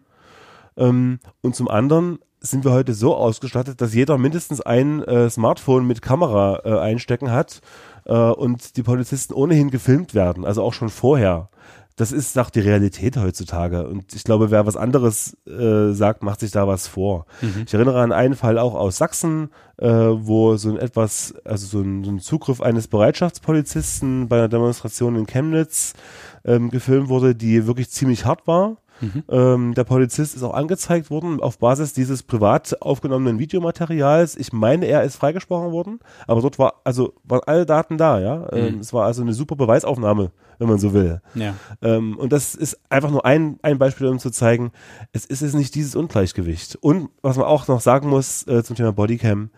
Ähm, 0.77 1.21
und 1.43 1.55
zum 1.55 1.69
anderen 1.69 2.19
sind 2.41 2.65
wir 2.65 2.73
heute 2.73 2.95
so 2.95 3.15
ausgestattet, 3.15 3.81
dass 3.81 3.95
jeder 3.95 4.19
mindestens 4.19 4.61
ein 4.61 5.03
äh, 5.05 5.31
Smartphone 5.31 5.87
mit 5.87 6.03
Kamera 6.03 6.61
äh, 6.65 6.79
einstecken 6.79 7.31
hat 7.31 7.61
äh, 8.05 8.15
und 8.15 8.77
die 8.77 8.83
Polizisten 8.83 9.33
ohnehin 9.33 9.71
gefilmt 9.71 10.15
werden, 10.15 10.45
also 10.45 10.63
auch 10.63 10.73
schon 10.73 10.89
vorher 10.89 11.51
das 11.97 12.13
ist 12.13 12.39
auch 12.39 12.51
die 12.51 12.61
Realität 12.61 13.17
heutzutage. 13.17 13.87
Und 13.87 14.15
ich 14.15 14.25
glaube, 14.25 14.51
wer 14.51 14.67
was 14.67 14.77
anderes 14.77 15.37
äh, 15.47 15.93
sagt, 15.93 16.23
macht 16.23 16.41
sich 16.41 16.51
da 16.51 16.67
was 16.67 16.87
vor. 16.87 17.27
Mhm. 17.41 17.65
Ich 17.67 17.75
erinnere 17.75 18.01
an 18.01 18.13
einen 18.13 18.35
Fall 18.35 18.59
auch 18.59 18.75
aus 18.75 18.97
Sachsen, 18.97 19.51
äh, 19.79 19.89
wo 19.89 20.57
so 20.57 20.71
ein 20.71 20.79
etwas, 20.79 21.35
also 21.45 21.67
so 21.67 21.81
ein, 21.81 22.05
so 22.05 22.11
ein, 22.11 22.21
Zugriff 22.21 22.61
eines 22.61 22.89
Bereitschaftspolizisten 22.89 24.29
bei 24.29 24.37
einer 24.37 24.49
Demonstration 24.49 25.17
in 25.17 25.27
Chemnitz 25.27 25.95
ähm, 26.45 26.71
gefilmt 26.71 27.09
wurde, 27.09 27.35
die 27.35 27.67
wirklich 27.67 27.91
ziemlich 27.91 28.25
hart 28.25 28.47
war. 28.47 28.77
Mhm. 29.01 29.25
Ähm, 29.29 29.75
der 29.75 29.85
Polizist 29.85 30.37
ist 30.37 30.43
auch 30.43 30.55
angezeigt 30.55 31.11
worden 31.11 31.41
auf 31.41 31.59
Basis 31.59 31.93
dieses 31.93 32.23
privat 32.23 32.81
aufgenommenen 32.81 33.39
Videomaterials. 33.39 34.37
Ich 34.37 34.53
meine, 34.53 34.87
er 34.87 35.03
ist 35.03 35.17
freigesprochen 35.17 35.73
worden, 35.73 35.99
aber 36.27 36.41
dort 36.41 36.59
war 36.59 36.75
also 36.85 37.13
waren 37.25 37.41
alle 37.47 37.67
Daten 37.67 37.99
da, 37.99 38.21
ja. 38.21 38.47
Ähm, 38.53 38.77
mhm. 38.77 38.81
es 38.81 38.93
war 38.93 39.05
also 39.05 39.23
eine 39.23 39.33
super 39.33 39.57
Beweisaufnahme, 39.57 40.31
wenn 40.63 40.69
man 40.69 40.79
so 40.79 40.95
will. 40.95 41.21
Ja. 41.35 41.55
Ähm, 41.83 42.17
und 42.17 42.33
das 42.33 42.55
ist 42.55 42.79
einfach 42.89 43.11
nur 43.11 43.27
ein, 43.27 43.59
ein 43.63 43.79
Beispiel, 43.79 44.07
um 44.07 44.21
zu 44.21 44.31
zeigen, 44.31 44.71
es 45.13 45.25
ist 45.25 45.43
es 45.43 45.55
nicht 45.55 45.75
dieses 45.75 45.97
Ungleichgewicht. 45.97 46.77
Und 46.77 47.11
was 47.21 47.37
man 47.37 47.47
auch 47.47 47.67
noch 47.67 47.81
sagen 47.81 48.09
muss 48.09 48.47
äh, 48.47 48.63
zum 48.63 48.77
Thema 48.77 48.93
Bodycam, 48.93 49.51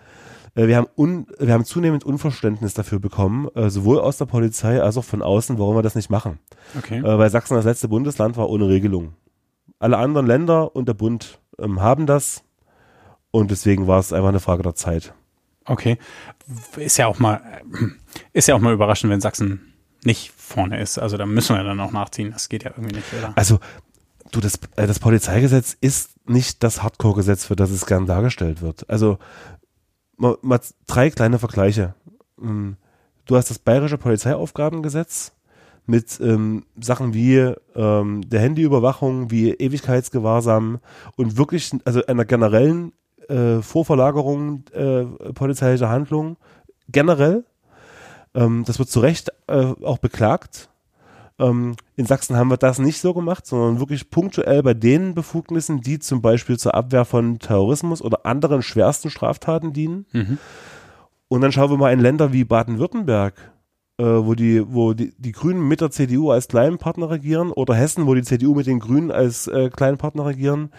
äh, 0.55 0.67
wir 0.67 0.79
haben, 0.79 0.87
un, 0.97 1.27
wir 1.39 1.53
haben 1.53 1.67
zunehmend 1.67 2.05
Unverständnis 2.05 2.73
dafür 2.73 3.01
bekommen, 3.01 3.49
äh, 3.55 3.69
sowohl 3.69 4.01
aus 4.01 4.17
der 4.17 4.25
Polizei 4.25 4.81
als 4.81 4.97
auch 4.97 5.05
von 5.05 5.21
außen, 5.21 5.59
warum 5.59 5.77
wir 5.77 5.83
das 5.83 5.95
nicht 5.95 6.09
machen. 6.09 6.39
Okay. 6.77 7.01
Äh, 7.01 7.19
weil 7.19 7.29
Sachsen 7.29 7.55
das 7.55 7.67
letzte 7.67 7.89
Bundesland 7.89 8.39
war 8.39 8.49
ohne 8.49 8.67
Regelung. 8.67 9.13
Alle 9.79 9.99
anderen 9.99 10.27
Länder 10.27 10.75
und 10.75 10.89
der 10.89 10.95
Bund 10.95 11.39
ähm, 11.59 11.83
haben 11.83 12.07
das 12.07 12.45
und 13.31 13.51
deswegen 13.51 13.87
war 13.87 13.99
es 13.99 14.15
einfach 14.15 14.31
eine 14.31 14.41
Frage 14.41 14.63
der 14.63 14.75
Zeit. 14.75 15.13
Okay. 15.67 15.99
Ist 16.77 16.97
ja 16.97 17.09
auch 17.09 17.19
mal, 17.19 17.43
ist 18.33 18.49
ja 18.49 18.55
auch 18.55 18.61
mal 18.61 18.73
überraschend, 18.73 19.11
wenn 19.11 19.21
Sachsen 19.21 19.74
nicht 20.07 20.33
vorne 20.37 20.81
ist. 20.81 20.99
Also 20.99 21.17
da 21.17 21.27
müssen 21.27 21.57
wir 21.57 21.65
dann 21.65 21.81
auch 21.81 21.93
nachziehen. 21.93 22.33
Das 22.33 22.49
geht 22.49 22.65
ja 22.65 22.71
irgendwie 22.71 22.97
nicht, 22.97 23.07
oder? 23.19 23.33
Also, 23.37 23.61
du, 24.31 24.41
das, 24.41 24.59
äh, 24.77 24.87
das 24.87 24.99
Polizeigesetz 24.99 25.77
ist 25.81 26.11
nicht 26.29 26.63
das 26.63 26.83
Hardcore-Gesetz, 26.83 27.45
für 27.45 27.57
das 27.57 27.71
es 27.71 27.87
gern 27.87 28.07
dargestellt 28.07 28.63
wird. 28.63 28.89
Also, 28.89 29.19
mal, 30.17 30.37
mal 30.43 30.61
drei 30.87 31.11
kleine 31.11 31.39
Vergleiche. 31.39 31.95
Hm, 32.39 32.77
du 33.27 33.37
hast 33.37 33.51
das 33.51 33.59
bayerische 33.59 33.99
Polizeiaufgabengesetz, 33.99 35.33
mit 35.87 36.19
ähm, 36.21 36.65
Sachen 36.81 37.15
wie 37.15 37.53
ähm, 37.75 38.29
der 38.29 38.41
Handyüberwachung, 38.41 39.31
wie 39.31 39.51
Ewigkeitsgewahrsam 39.51 40.81
und 41.17 41.37
wirklich, 41.37 41.73
also 41.85 42.05
einer 42.07 42.25
generellen 42.25 42.93
äh, 43.29 43.61
Vorverlagerung 43.61 44.65
äh, 44.73 45.05
polizeilicher 45.35 45.89
Handlungen 45.89 46.37
generell. 46.89 47.45
Ähm, 48.35 48.65
das 48.67 48.79
wird 48.79 48.91
zu 48.91 49.01
Recht 49.01 49.31
äh, 49.47 49.73
auch 49.83 49.99
beklagt. 49.99 50.69
Ähm, 51.39 51.77
in 51.97 52.07
Sachsen 52.07 52.37
haben 52.37 52.51
wir 52.51 52.57
das 52.57 52.79
nicht 52.79 53.01
so 53.01 53.13
gemacht, 53.13 53.47
sondern 53.47 53.81
wirklich 53.81 54.11
punktuell 54.11 54.63
bei 54.63 54.75
den 54.75 55.15
Befugnissen, 55.15 55.81
die 55.81 55.99
zum 55.99 56.23
Beispiel 56.23 56.59
zur 56.59 56.75
Abwehr 56.75 57.05
von 57.05 57.39
Terrorismus 57.39 58.03
oder 58.03 58.25
anderen 58.25 58.63
schwersten 58.63 59.11
Straftaten 59.11 59.73
dienen. 59.73 60.07
Mhm. 60.13 60.39
Und 61.29 61.41
dann 61.41 61.51
schauen 61.51 61.71
wir 61.71 61.77
mal 61.77 61.93
in 61.93 62.01
Länder 62.01 62.33
wie 62.33 62.45
Baden-Württemberg, 62.45 63.53
äh, 63.99 64.05
wo 64.05 64.35
die, 64.35 64.63
wo 64.67 64.93
die, 64.93 65.15
die 65.19 65.33
Grünen 65.33 65.69
mit 65.69 65.81
der 65.81 65.91
CDU 65.91 66.31
als 66.31 66.49
kleinen 66.49 66.79
Partner 66.79 67.11
regieren 67.11 67.53
oder 67.53 67.75
Hessen, 67.75 68.07
wo 68.07 68.15
die 68.15 68.23
CDU 68.23 68.55
mit 68.55 68.67
den 68.67 68.81
Grünen 68.81 69.11
als 69.11 69.47
äh, 69.47 69.71
kleinen 69.71 69.99
Partner 69.99 70.27
regieren, 70.27 70.71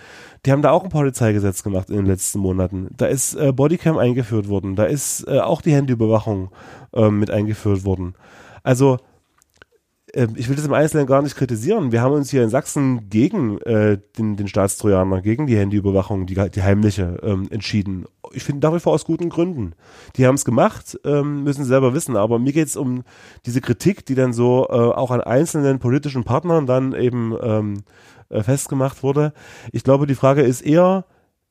die 0.46 0.52
haben 0.52 0.62
da 0.62 0.72
auch 0.72 0.84
ein 0.84 0.90
Polizeigesetz 0.90 1.64
gemacht 1.64 1.90
in 1.90 1.96
den 1.96 2.06
letzten 2.06 2.40
Monaten. 2.40 2.90
Da 2.98 3.06
ist 3.06 3.36
äh, 3.36 3.54
Bodycam 3.54 3.98
eingeführt 3.98 4.50
worden, 4.50 4.76
da 4.76 4.84
ist 4.84 5.26
äh, 5.28 5.40
auch 5.40 5.62
die 5.62 5.74
Handyüberwachung 5.74 6.50
äh, 6.94 7.10
mit 7.10 7.32
eingeführt 7.32 7.86
worden. 7.86 8.16
Also 8.64 8.98
ich 10.16 10.48
will 10.48 10.56
das 10.56 10.66
im 10.66 10.74
Einzelnen 10.74 11.08
gar 11.08 11.22
nicht 11.22 11.36
kritisieren. 11.36 11.92
Wir 11.92 12.02
haben 12.02 12.14
uns 12.14 12.32
hier 12.32 12.44
in 12.44 12.50
Sachsen 12.50 13.10
gegen 13.10 13.60
äh, 13.62 13.98
den, 14.18 14.38
den 14.38 14.48
Staatstrojaner, 14.48 15.22
gegen 15.22 15.46
die 15.46 15.58
Handyüberwachung, 15.58 16.26
die, 16.26 16.36
die 16.36 16.64
heimliche, 16.64 17.20
ähm, 17.22 17.48
entschieden. 17.52 18.06
Ich 18.32 18.44
finde 18.44 18.66
nach 18.66 18.74
wie 18.74 18.80
vor 18.80 18.94
aus 18.94 19.04
guten 19.04 19.30
Gründen. 19.30 19.74
Die 20.16 20.26
haben 20.26 20.36
es 20.36 20.46
gemacht, 20.46 20.98
ähm, 21.04 21.44
müssen 21.44 21.64
sie 21.64 21.70
selber 21.70 21.94
wissen. 21.94 22.16
Aber 22.16 22.40
mir 22.40 22.54
geht 22.54 22.68
es 22.68 22.78
um 22.78 23.04
diese 23.46 23.60
Kritik, 23.60 24.06
die 24.06 24.16
dann 24.16 24.32
so 24.32 24.68
äh, 24.70 24.74
auch 24.74 25.12
an 25.12 25.22
einzelnen 25.22 25.80
politischen 25.80 26.24
Partnern 26.24 26.66
dann 26.66 26.94
eben 26.94 27.36
ähm, 27.42 27.84
äh, 28.30 28.42
festgemacht 28.42 29.04
wurde. 29.04 29.34
Ich 29.74 29.84
glaube, 29.84 30.08
die 30.08 30.16
Frage 30.16 30.44
ist 30.44 30.62
eher, 30.62 31.06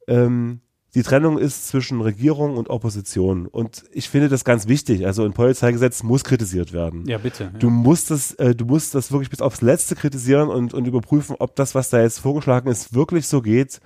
ähm, 0.09 0.61
die 0.95 1.03
Trennung 1.03 1.39
ist 1.39 1.67
zwischen 1.67 2.01
Regierung 2.01 2.57
und 2.57 2.71
Opposition. 2.71 3.47
Und 3.47 3.85
ich 3.93 4.09
finde 4.09 4.29
das 4.29 4.45
ganz 4.45 4.69
wichtig. 4.69 5.07
Also 5.07 5.25
ein 5.25 5.33
Polizeigesetz 5.33 6.05
muss 6.05 6.23
kritisiert 6.23 6.73
werden. 6.73 7.05
Ja, 7.07 7.19
bitte. 7.19 7.45
Ja. 7.45 7.59
Du 7.59 7.69
musst 7.69 8.13
das, 8.13 8.35
äh, 8.35 8.55
du 8.55 8.65
musst 8.65 8.95
das 8.95 9.11
wirklich 9.11 9.29
bis 9.29 9.41
aufs 9.41 9.61
Letzte 9.61 9.97
kritisieren 9.97 10.49
und, 10.49 10.73
und 10.73 10.87
überprüfen, 10.87 11.35
ob 11.39 11.57
das, 11.57 11.75
was 11.75 11.91
da 11.91 12.01
jetzt 12.01 12.21
vorgeschlagen 12.21 12.71
ist, 12.71 12.95
wirklich 12.95 13.27
so 13.27 13.43
geht 13.43 13.81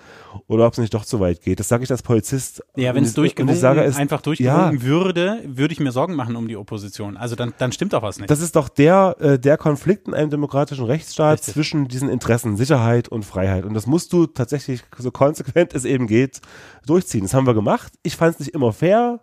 oder 0.49 0.66
ob 0.66 0.75
es 0.75 0.79
nicht 0.79 0.92
doch 0.92 1.07
zu 1.07 1.18
weit 1.18 1.40
geht. 1.40 1.61
Das 1.61 1.68
sage 1.68 1.83
ich 1.85 1.90
als 1.90 2.03
Polizist. 2.03 2.62
Ja, 2.77 2.94
wenn 2.94 3.05
es 3.05 3.14
durchgewunken, 3.14 3.79
einfach 3.79 4.21
durchgewunken 4.21 4.79
ja, 4.79 4.83
würde, 4.83 5.42
würde 5.47 5.73
ich 5.73 5.81
mir 5.81 5.92
Sorgen 5.92 6.14
machen 6.14 6.37
um 6.37 6.47
die 6.47 6.57
Opposition. 6.57 7.16
Also 7.16 7.37
dann, 7.37 7.55
dann 7.57 7.73
stimmt 7.73 7.94
doch 7.94 8.03
was 8.03 8.18
nicht. 8.18 8.31
Das 8.31 8.42
ist 8.42 8.55
doch 8.55 8.68
der, 8.68 9.16
äh, 9.18 9.38
der 9.38 9.57
Konflikt 9.57 10.09
in 10.09 10.14
einem 10.14 10.29
demokratischen 10.29 10.85
Rechtsstaat 10.85 11.38
Richtig. 11.38 11.55
zwischen 11.55 11.88
diesen 11.88 12.11
Interessen, 12.11 12.59
Sicherheit 12.59 13.09
und 13.09 13.25
Freiheit. 13.25 13.64
Und 13.64 13.73
das 13.73 13.87
musst 13.87 14.12
du 14.12 14.27
tatsächlich 14.27 14.83
so 14.99 15.11
konsequent 15.11 15.73
es 15.75 15.87
eben 15.87 16.07
geht 16.07 16.42
durchziehen. 16.88 17.22
Das 17.22 17.35
haben 17.35 17.46
wir 17.46 17.55
gemacht. 17.55 17.92
Ich 18.03 18.16
fand 18.16 18.35
es 18.35 18.40
nicht 18.40 18.55
immer 18.55 18.72
fair. 18.72 19.20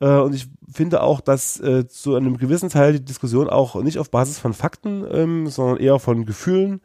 Äh, 0.00 0.18
und 0.18 0.34
ich 0.34 0.48
finde 0.70 1.02
auch, 1.02 1.20
dass 1.20 1.58
äh, 1.60 1.86
zu 1.86 2.14
einem 2.14 2.36
gewissen 2.36 2.68
Teil 2.68 2.94
die 2.94 3.04
Diskussion 3.04 3.48
auch 3.48 3.76
nicht 3.82 3.98
auf 3.98 4.10
Basis 4.10 4.38
von 4.38 4.52
Fakten, 4.52 5.04
ähm, 5.10 5.46
sondern 5.46 5.78
eher 5.78 5.98
von 5.98 6.26
Gefühlen 6.26 6.80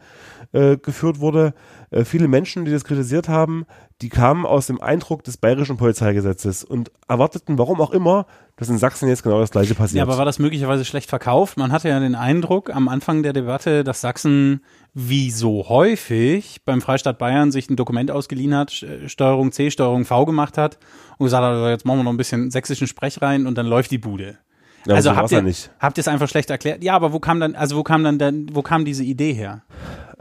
äh, 0.53 0.77
geführt 0.77 1.19
wurde. 1.19 1.53
Äh, 1.91 2.03
viele 2.03 2.27
Menschen, 2.27 2.65
die 2.65 2.71
das 2.71 2.83
kritisiert 2.83 3.29
haben, 3.29 3.65
die 4.01 4.09
kamen 4.09 4.45
aus 4.45 4.67
dem 4.67 4.81
Eindruck 4.81 5.23
des 5.23 5.37
bayerischen 5.37 5.77
Polizeigesetzes 5.77 6.63
und 6.63 6.91
erwarteten, 7.07 7.57
warum 7.57 7.81
auch 7.81 7.91
immer, 7.91 8.25
dass 8.57 8.69
in 8.69 8.77
Sachsen 8.77 9.07
jetzt 9.09 9.23
genau 9.23 9.39
das 9.39 9.51
gleiche 9.51 9.75
passiert. 9.75 9.97
Ja, 9.97 10.03
aber 10.03 10.17
war 10.17 10.25
das 10.25 10.39
möglicherweise 10.39 10.85
schlecht 10.85 11.09
verkauft? 11.09 11.57
Man 11.57 11.71
hatte 11.71 11.89
ja 11.89 11.99
den 11.99 12.15
Eindruck 12.15 12.69
am 12.69 12.87
Anfang 12.87 13.23
der 13.23 13.33
Debatte, 13.33 13.83
dass 13.83 14.01
Sachsen 14.01 14.61
wie 14.93 15.31
so 15.31 15.69
häufig 15.69 16.61
beim 16.65 16.81
Freistaat 16.81 17.17
Bayern 17.17 17.51
sich 17.51 17.69
ein 17.69 17.75
Dokument 17.75 18.11
ausgeliehen 18.11 18.55
hat, 18.55 18.71
Steuerung 19.05 19.51
C, 19.51 19.71
Steuerung 19.71 20.05
V 20.05 20.25
gemacht 20.25 20.57
hat 20.57 20.77
und 21.17 21.25
gesagt 21.25 21.43
hat, 21.43 21.51
also 21.53 21.67
jetzt 21.67 21.85
machen 21.85 21.99
wir 21.99 22.03
noch 22.03 22.11
ein 22.11 22.17
bisschen 22.17 22.51
sächsischen 22.51 22.87
Sprech 22.87 23.21
rein 23.21 23.47
und 23.47 23.57
dann 23.57 23.67
läuft 23.67 23.91
die 23.91 23.97
Bude. 23.97 24.37
Ja, 24.85 24.95
also 24.95 25.11
so 25.11 25.15
habt 25.15 25.31
ihr, 25.31 25.53
habt 25.79 25.97
ihr 25.97 26.01
es 26.01 26.07
einfach 26.07 26.27
schlecht 26.27 26.49
erklärt? 26.49 26.83
Ja, 26.83 26.95
aber 26.95 27.13
wo 27.13 27.19
kam 27.19 27.39
dann, 27.39 27.55
also 27.55 27.77
wo 27.77 27.83
kam 27.83 28.03
dann, 28.03 28.17
denn, 28.17 28.47
wo 28.51 28.61
kam 28.61 28.83
diese 28.83 29.03
Idee 29.03 29.33
her? 29.33 29.63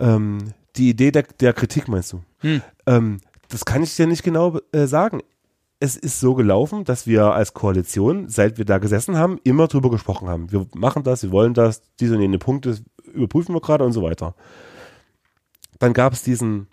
Ähm, 0.01 0.55
die 0.77 0.91
Idee 0.91 1.11
der, 1.11 1.25
der 1.25 1.53
Kritik 1.53 1.89
meinst 1.89 2.13
du? 2.13 2.23
Hm. 2.39 2.63
Ähm, 2.87 3.21
das 3.49 3.65
kann 3.65 3.83
ich 3.83 3.95
dir 3.97 4.07
nicht 4.07 4.23
genau 4.23 4.59
äh, 4.73 4.87
sagen. 4.87 5.21
Es 5.81 5.97
ist 5.97 6.21
so 6.21 6.35
gelaufen, 6.35 6.85
dass 6.85 7.07
wir 7.07 7.33
als 7.33 7.55
Koalition, 7.55 8.29
seit 8.29 8.59
wir 8.59 8.65
da 8.65 8.79
gesessen 8.79 9.17
haben, 9.17 9.39
immer 9.45 9.67
drüber 9.67 9.91
gesprochen 9.91 10.29
haben. 10.29 10.53
Wir 10.53 10.67
machen 10.75 11.05
das, 11.05 11.23
wir 11.23 11.33
wollen 11.33 11.55
das, 11.55 11.83
diese 11.99 12.15
und 12.17 12.21
jene 12.21 12.39
Punkte 12.39 12.79
überprüfen 13.13 13.55
wir 13.55 13.61
gerade 13.61 13.85
und 13.85 13.93
so 13.93 14.03
weiter. 14.03 14.35
Dann 15.79 15.95
gab 15.95 16.13
es 16.13 16.23
diesen 16.23 16.69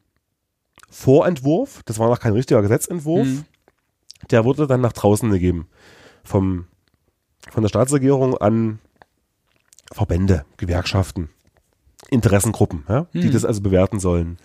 Vorentwurf, 0.90 1.84
das 1.86 2.00
war 2.00 2.10
noch 2.10 2.20
kein 2.20 2.34
richtiger 2.34 2.62
Gesetzentwurf, 2.62 3.28
Hm. 3.28 3.46
der 4.30 4.46
wurde 4.46 4.68
dann 4.68 4.82
nach 4.82 4.94
draußen 4.94 5.30
gegeben 5.32 5.68
vom, 6.24 6.66
von 7.50 7.64
der 7.64 7.70
Staatsregierung 7.70 8.38
an 8.38 8.80
Verbände, 9.92 10.46
Gewerkschaften, 10.58 11.30
Interessengruppen, 12.10 12.84
ja, 12.88 13.08
die 13.14 13.24
Hm. 13.24 13.32
das 13.32 13.46
also 13.46 13.62
bewerten 13.62 14.00
sollen. 14.00 14.38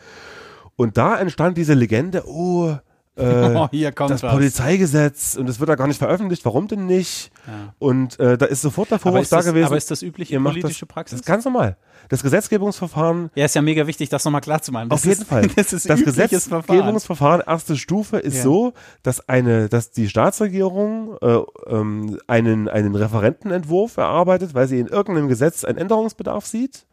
Und 0.76 0.96
da 0.96 1.18
entstand 1.18 1.56
diese 1.58 1.74
Legende, 1.74 2.24
oh, 2.26 2.76
äh, 3.14 3.22
Oh, 3.54 3.68
hier 3.70 3.92
kommt 3.92 4.10
das 4.10 4.22
was. 4.22 4.32
Polizeigesetz 4.32 5.36
und 5.36 5.48
es 5.48 5.60
wird 5.60 5.68
da 5.68 5.74
gar 5.74 5.86
nicht 5.86 5.98
veröffentlicht, 5.98 6.44
warum 6.44 6.66
denn 6.66 6.86
nicht? 6.86 7.30
Ja. 7.46 7.74
Und 7.78 8.18
äh, 8.18 8.38
da 8.38 8.46
ist 8.46 8.62
sofort 8.62 8.90
der 8.90 8.98
Vorwurf 8.98 9.28
da 9.28 9.36
das, 9.36 9.46
gewesen. 9.46 9.66
aber 9.66 9.76
ist 9.76 9.90
das 9.90 10.02
übliche 10.02 10.40
politische 10.40 10.86
das, 10.86 10.94
Praxis? 10.94 11.18
Das 11.18 11.20
ist 11.20 11.26
ganz 11.26 11.44
normal. 11.44 11.76
Das 12.08 12.22
Gesetzgebungsverfahren 12.22 13.30
ja, 13.34 13.44
ist 13.44 13.54
ja 13.54 13.62
mega 13.62 13.86
wichtig, 13.86 14.08
das 14.08 14.24
nochmal 14.24 14.40
klar 14.40 14.62
zu 14.62 14.72
machen. 14.72 14.88
Das 14.88 15.00
auf 15.00 15.04
jeden 15.04 15.22
ist, 15.22 15.28
Fall. 15.28 15.46
Das 15.56 15.72
ist 15.72 15.88
das 15.88 16.00
übliches 16.00 16.46
Verfahren. 16.46 16.64
Gesetzgebungsverfahren 16.78 17.42
erste 17.46 17.76
Stufe 17.76 18.16
ist 18.16 18.38
Ja. 18.38 18.42
so, 18.42 18.72
dass 19.02 19.28
eine, 19.28 19.68
dass 19.68 19.90
die 19.90 20.08
Staatsregierung 20.08 21.16
äh, 21.20 21.38
ähm, 21.68 22.18
einen 22.26 22.68
einen 22.68 22.94
Referentenentwurf 22.94 23.98
erarbeitet, 23.98 24.54
weil 24.54 24.66
sie 24.68 24.80
in 24.80 24.86
irgendeinem 24.86 25.28
Gesetz 25.28 25.64
einen 25.64 25.78
Änderungsbedarf 25.78 26.46
sieht. 26.46 26.86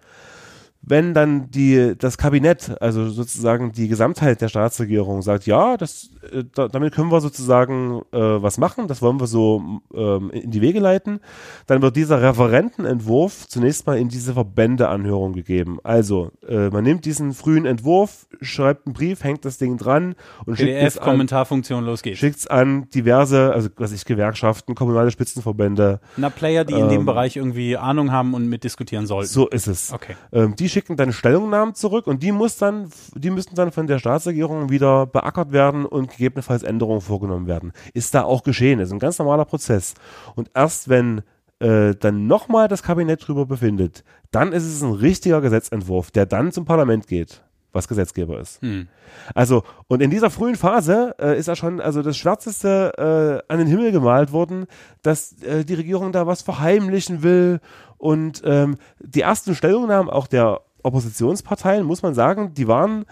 Wenn 0.81 1.13
dann 1.13 1.51
die 1.51 1.95
das 1.97 2.17
Kabinett, 2.17 2.81
also 2.81 3.09
sozusagen 3.09 3.71
die 3.73 3.87
Gesamtheit 3.87 4.41
der 4.41 4.47
Staatsregierung 4.47 5.21
sagt, 5.21 5.45
ja, 5.45 5.75
das 5.77 6.09
äh, 6.31 6.43
da, 6.53 6.67
damit 6.67 6.93
können 6.93 7.11
wir 7.11 7.21
sozusagen 7.21 8.01
äh, 8.11 8.17
was 8.17 8.57
machen, 8.57 8.87
das 8.87 9.01
wollen 9.01 9.19
wir 9.19 9.27
so 9.27 9.81
ähm, 9.93 10.31
in 10.31 10.51
die 10.51 10.61
Wege 10.61 10.79
leiten, 10.79 11.19
dann 11.67 11.81
wird 11.81 11.95
dieser 11.95 12.21
Referentenentwurf 12.21 13.47
zunächst 13.47 13.87
mal 13.87 13.97
in 13.97 14.09
diese 14.09 14.33
Verbändeanhörung 14.33 15.33
gegeben. 15.33 15.79
Also 15.83 16.31
äh, 16.47 16.69
man 16.69 16.83
nimmt 16.83 17.05
diesen 17.05 17.33
frühen 17.33 17.65
Entwurf, 17.65 18.27
schreibt 18.41 18.87
einen 18.87 18.93
Brief, 18.93 19.23
hängt 19.23 19.45
das 19.45 19.57
Ding 19.57 19.77
dran 19.77 20.15
und 20.45 20.57
schickt 20.57 20.69
es 20.69 20.97
an, 20.97 21.03
PDF-Kommentarfunktion, 21.03 21.85
los 21.85 22.01
geht's. 22.01 22.19
schickt's 22.19 22.47
an 22.47 22.89
diverse, 22.89 23.53
also 23.53 23.69
was 23.77 23.91
ich 23.91 24.05
Gewerkschaften, 24.05 24.75
kommunale 24.75 25.11
Spitzenverbände. 25.11 25.99
Na, 26.17 26.29
Player, 26.29 26.63
die 26.63 26.73
in 26.73 26.89
dem 26.89 27.01
Ähm, 27.01 27.05
Bereich 27.05 27.35
irgendwie 27.35 27.77
Ahnung 27.77 28.11
haben 28.11 28.33
und 28.33 28.47
mitdiskutieren 28.47 29.07
sollten. 29.07 29.29
So 29.29 29.47
ist 29.47 29.67
es. 29.67 29.91
Okay. 29.93 30.15
Ähm, 30.31 30.55
die 30.55 30.68
schicken 30.69 30.95
dann 30.95 31.11
Stellungnahmen 31.11 31.75
zurück 31.75 32.07
und 32.07 32.23
die 32.23 32.31
muss 32.31 32.57
dann, 32.57 32.89
die 33.15 33.29
müssen 33.29 33.55
dann 33.55 33.71
von 33.71 33.87
der 33.87 33.99
Staatsregierung 33.99 34.69
wieder 34.69 35.05
beackert 35.05 35.51
werden 35.51 35.85
und 35.85 36.11
gegebenenfalls 36.11 36.63
Änderungen 36.63 37.01
vorgenommen 37.01 37.47
werden. 37.47 37.73
Ist 37.93 38.13
da 38.15 38.23
auch 38.23 38.43
geschehen. 38.43 38.79
Ist 38.79 38.91
ein 38.91 38.99
ganz 38.99 39.19
normaler 39.19 39.45
Prozess. 39.45 39.93
Und 40.35 40.51
erst 40.53 40.89
wenn 40.89 41.21
äh, 41.59 41.95
dann 41.95 42.27
nochmal 42.27 42.67
das 42.67 42.83
Kabinett 42.83 43.27
drüber 43.27 43.45
befindet, 43.45 44.03
dann 44.31 44.53
ist 44.53 44.65
es 44.65 44.81
ein 44.81 44.93
richtiger 44.93 45.41
Gesetzentwurf, 45.41 46.11
der 46.11 46.25
dann 46.25 46.51
zum 46.51 46.65
Parlament 46.65 47.07
geht, 47.07 47.43
was 47.71 47.87
Gesetzgeber 47.87 48.39
ist. 48.39 48.61
Hm. 48.61 48.87
Also, 49.35 49.63
und 49.87 50.01
in 50.01 50.09
dieser 50.09 50.29
frühen 50.29 50.55
Phase 50.55 51.15
äh, 51.19 51.37
ist 51.37 51.47
ja 51.47 51.55
schon 51.55 51.81
also 51.81 52.01
das 52.01 52.17
Schwärzeste 52.17 53.43
äh, 53.47 53.51
an 53.51 53.59
den 53.59 53.67
Himmel 53.67 53.91
gemalt 53.91 54.31
worden, 54.31 54.65
dass 55.01 55.41
äh, 55.43 55.63
die 55.63 55.75
Regierung 55.75 56.11
da 56.11 56.27
was 56.27 56.41
verheimlichen 56.41 57.23
will. 57.23 57.59
Und 57.97 58.41
ähm, 58.45 58.77
die 58.99 59.21
ersten 59.21 59.55
Stellungnahmen 59.55 60.09
auch 60.09 60.27
der 60.27 60.61
Oppositionsparteien, 60.83 61.85
muss 61.85 62.01
man 62.01 62.13
sagen, 62.13 62.53
die 62.53 62.67
waren, 62.67 63.05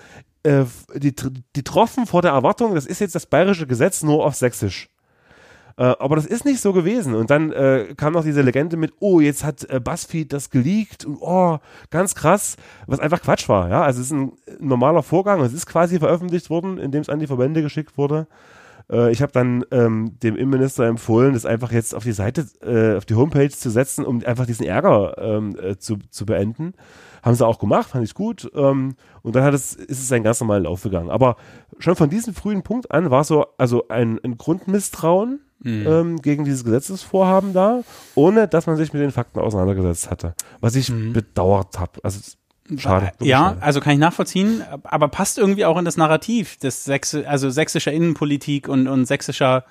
äh, 0.44 0.64
die, 0.96 1.14
die 1.56 1.64
troffen 1.64 2.06
vor 2.06 2.22
der 2.22 2.32
Erwartung, 2.32 2.74
das 2.74 2.86
ist 2.86 3.00
jetzt 3.00 3.16
das 3.16 3.26
bayerische 3.26 3.68
Gesetz 3.68 4.04
nur 4.04 4.26
auf 4.26 4.36
Sächsisch. 4.36 4.90
Äh, 5.78 5.96
aber 6.00 6.16
das 6.16 6.26
ist 6.26 6.44
nicht 6.44 6.60
so 6.60 6.74
gewesen. 6.74 7.14
Und 7.14 7.30
dann 7.30 7.52
äh, 7.52 7.94
kam 7.96 8.14
noch 8.14 8.24
diese 8.24 8.42
Legende 8.42 8.78
mit, 8.78 8.94
oh, 9.00 9.20
jetzt 9.20 9.44
hat 9.44 9.70
äh, 9.70 9.80
BuzzFeed 9.80 10.34
das 10.34 10.50
geleakt 10.50 11.06
und 11.06 11.18
oh, 11.22 11.60
ganz 11.92 12.16
krass, 12.16 12.58
was 12.88 13.00
einfach 13.00 13.22
Quatsch 13.22 13.48
war. 13.48 13.70
Ja, 13.70 13.84
also 13.84 14.02
es 14.02 14.08
ist 14.08 14.14
ein 14.14 14.32
normaler 14.60 15.04
Vorgang. 15.04 15.40
Es 15.42 15.54
ist 15.54 15.68
quasi 15.68 16.00
veröffentlicht 16.00 16.50
worden, 16.50 16.80
indem 16.80 17.02
es 17.02 17.10
an 17.10 17.20
die 17.20 17.28
Verbände 17.28 17.62
geschickt 17.62 17.98
wurde. 17.98 18.28
Äh, 18.92 19.12
ich 19.12 19.22
habe 19.22 19.32
dann 19.32 19.66
ähm, 19.72 20.18
dem 20.24 20.36
Innenminister 20.36 20.86
empfohlen, 20.86 21.34
das 21.34 21.46
einfach 21.46 21.72
jetzt 21.72 21.94
auf 21.94 22.04
die 22.04 22.12
Seite, 22.12 22.48
äh, 22.62 22.98
auf 22.98 23.06
die 23.06 23.16
Homepage 23.16 23.50
zu 23.50 23.70
setzen, 23.70 24.04
um 24.04 24.24
einfach 24.26 24.48
diesen 24.48 24.66
Ärger 24.66 25.16
ähm, 25.20 25.56
äh, 25.62 25.78
zu, 25.78 25.98
zu 26.10 26.26
beenden. 26.26 26.74
Haben 27.22 27.36
sie 27.36 27.46
auch 27.46 27.60
gemacht, 27.60 27.90
fand 27.90 28.04
ich 28.04 28.16
gut. 28.16 28.50
Ähm, 28.56 28.96
und 29.22 29.36
dann 29.36 29.44
hat 29.44 29.54
es, 29.54 29.76
ist 29.76 30.02
es 30.02 30.12
einen 30.12 30.24
ganz 30.24 30.40
normalen 30.40 30.64
Lauf 30.64 30.82
gegangen. 30.82 31.12
Aber 31.12 31.36
schon 31.78 31.96
von 31.96 32.10
diesem 32.10 32.34
frühen 32.34 32.64
Punkt 32.64 32.92
an 32.92 33.12
war 33.12 33.24
so 33.24 33.46
also 33.58 33.90
ein, 33.90 34.20
ein 34.24 34.38
Grundmisstrauen 34.38 35.42
ähm, 35.64 36.22
gegen 36.22 36.46
dieses 36.46 36.64
Gesetzesvorhaben 36.64 37.54
da, 37.54 37.84
ohne 38.16 38.48
dass 38.48 38.68
man 38.68 38.78
sich 38.78 38.94
mit 38.94 39.02
den 39.02 39.12
Fakten 39.12 39.40
auseinandergesetzt 39.40 40.10
hatte. 40.10 40.36
Was 40.60 40.76
ich 40.76 40.92
bedauert 40.92 41.80
habe. 41.80 42.00
Also 42.04 42.20
schade. 42.78 43.08
wirklich 43.08 43.30
Ja, 43.30 43.40
schade. 43.40 43.62
also 43.62 43.80
kann 43.80 43.94
ich 43.94 44.00
nachvollziehen, 44.00 44.64
aber 44.84 45.08
passt 45.08 45.38
irgendwie 45.38 45.66
auch 45.66 45.78
in 45.78 45.86
das 45.86 45.98
Narrativ 45.98 46.58
des 46.58 46.84
Sächse, 46.84 47.28
also 47.28 47.50
sächsischer 47.50 47.92
Innenpolitik 47.92 48.68
und, 48.68 48.88
und 48.88 49.06
sächsischer 49.06 49.66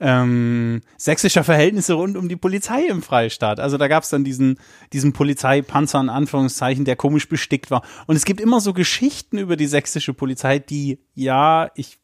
ähm, 0.00 0.80
sächsischer 0.96 1.44
Verhältnisse 1.44 1.94
rund 1.94 2.16
um 2.16 2.28
die 2.28 2.36
Polizei 2.36 2.86
im 2.86 3.02
Freistaat. 3.02 3.60
Also 3.60 3.78
da 3.78 3.86
gab 3.86 4.02
es 4.02 4.10
dann 4.10 4.24
diesen, 4.24 4.58
diesen 4.92 5.12
Polizeipanzer 5.12 6.00
in 6.00 6.08
Anführungszeichen, 6.08 6.84
der 6.84 6.96
komisch 6.96 7.28
bestickt 7.28 7.70
war. 7.70 7.82
Und 8.08 8.16
es 8.16 8.24
gibt 8.24 8.40
immer 8.40 8.60
so 8.60 8.72
Geschichten 8.72 9.38
über 9.38 9.54
die 9.54 9.68
sächsische 9.68 10.12
Polizei, 10.12 10.58
die, 10.58 10.98
ja, 11.14 11.70
ich 11.76 12.00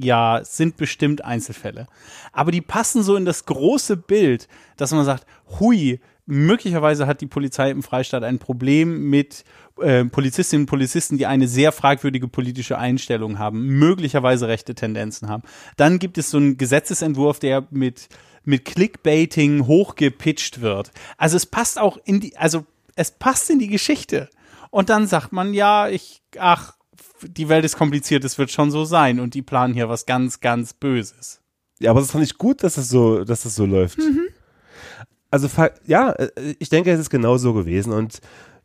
ja, 0.00 0.40
sind 0.44 0.76
bestimmt 0.76 1.24
Einzelfälle. 1.24 1.86
Aber 2.32 2.50
die 2.50 2.60
passen 2.60 3.02
so 3.02 3.16
in 3.16 3.24
das 3.24 3.44
große 3.44 3.96
Bild, 3.96 4.48
dass 4.76 4.92
man 4.92 5.04
sagt, 5.04 5.26
hui, 5.58 6.00
möglicherweise 6.26 7.06
hat 7.06 7.20
die 7.20 7.26
Polizei 7.26 7.70
im 7.70 7.82
Freistaat 7.82 8.22
ein 8.22 8.38
Problem 8.38 9.08
mit 9.08 9.44
äh, 9.80 10.04
Polizistinnen 10.04 10.64
und 10.64 10.68
Polizisten, 10.68 11.16
die 11.16 11.26
eine 11.26 11.48
sehr 11.48 11.72
fragwürdige 11.72 12.28
politische 12.28 12.78
Einstellung 12.78 13.38
haben, 13.38 13.78
möglicherweise 13.78 14.46
rechte 14.46 14.74
Tendenzen 14.74 15.28
haben. 15.28 15.42
Dann 15.76 15.98
gibt 15.98 16.18
es 16.18 16.30
so 16.30 16.36
einen 16.36 16.58
Gesetzesentwurf, 16.58 17.38
der 17.38 17.66
mit, 17.70 18.08
mit 18.44 18.64
Clickbaiting 18.66 19.66
hochgepitcht 19.66 20.60
wird. 20.60 20.90
Also 21.16 21.36
es 21.36 21.46
passt 21.46 21.78
auch 21.78 21.96
in 22.04 22.20
die, 22.20 22.36
also 22.36 22.66
es 22.94 23.10
passt 23.10 23.48
in 23.48 23.58
die 23.58 23.68
Geschichte. 23.68 24.28
Und 24.70 24.90
dann 24.90 25.06
sagt 25.06 25.32
man, 25.32 25.54
ja, 25.54 25.88
ich, 25.88 26.20
ach, 26.38 26.74
die 27.26 27.48
Welt 27.48 27.64
ist 27.64 27.76
kompliziert, 27.76 28.24
es 28.24 28.38
wird 28.38 28.50
schon 28.50 28.70
so 28.70 28.84
sein 28.84 29.20
und 29.20 29.34
die 29.34 29.42
planen 29.42 29.74
hier 29.74 29.88
was 29.88 30.06
ganz, 30.06 30.40
ganz 30.40 30.72
Böses. 30.74 31.40
Ja, 31.80 31.90
aber 31.90 32.00
es 32.00 32.06
ist 32.06 32.14
doch 32.14 32.20
nicht 32.20 32.38
gut, 32.38 32.62
dass 32.62 32.74
das 32.74 32.88
so, 32.88 33.24
dass 33.24 33.42
das 33.42 33.54
so 33.54 33.64
läuft. 33.66 33.98
Also 35.30 35.48
fa- 35.48 35.70
ja, 35.86 36.10
äh, 36.12 36.30
ich 36.58 36.68
denke, 36.70 36.90
es 36.90 37.00
ist 37.00 37.10
genau 37.10 37.36
so 37.36 37.52
gewesen 37.52 37.92
und 37.92 38.20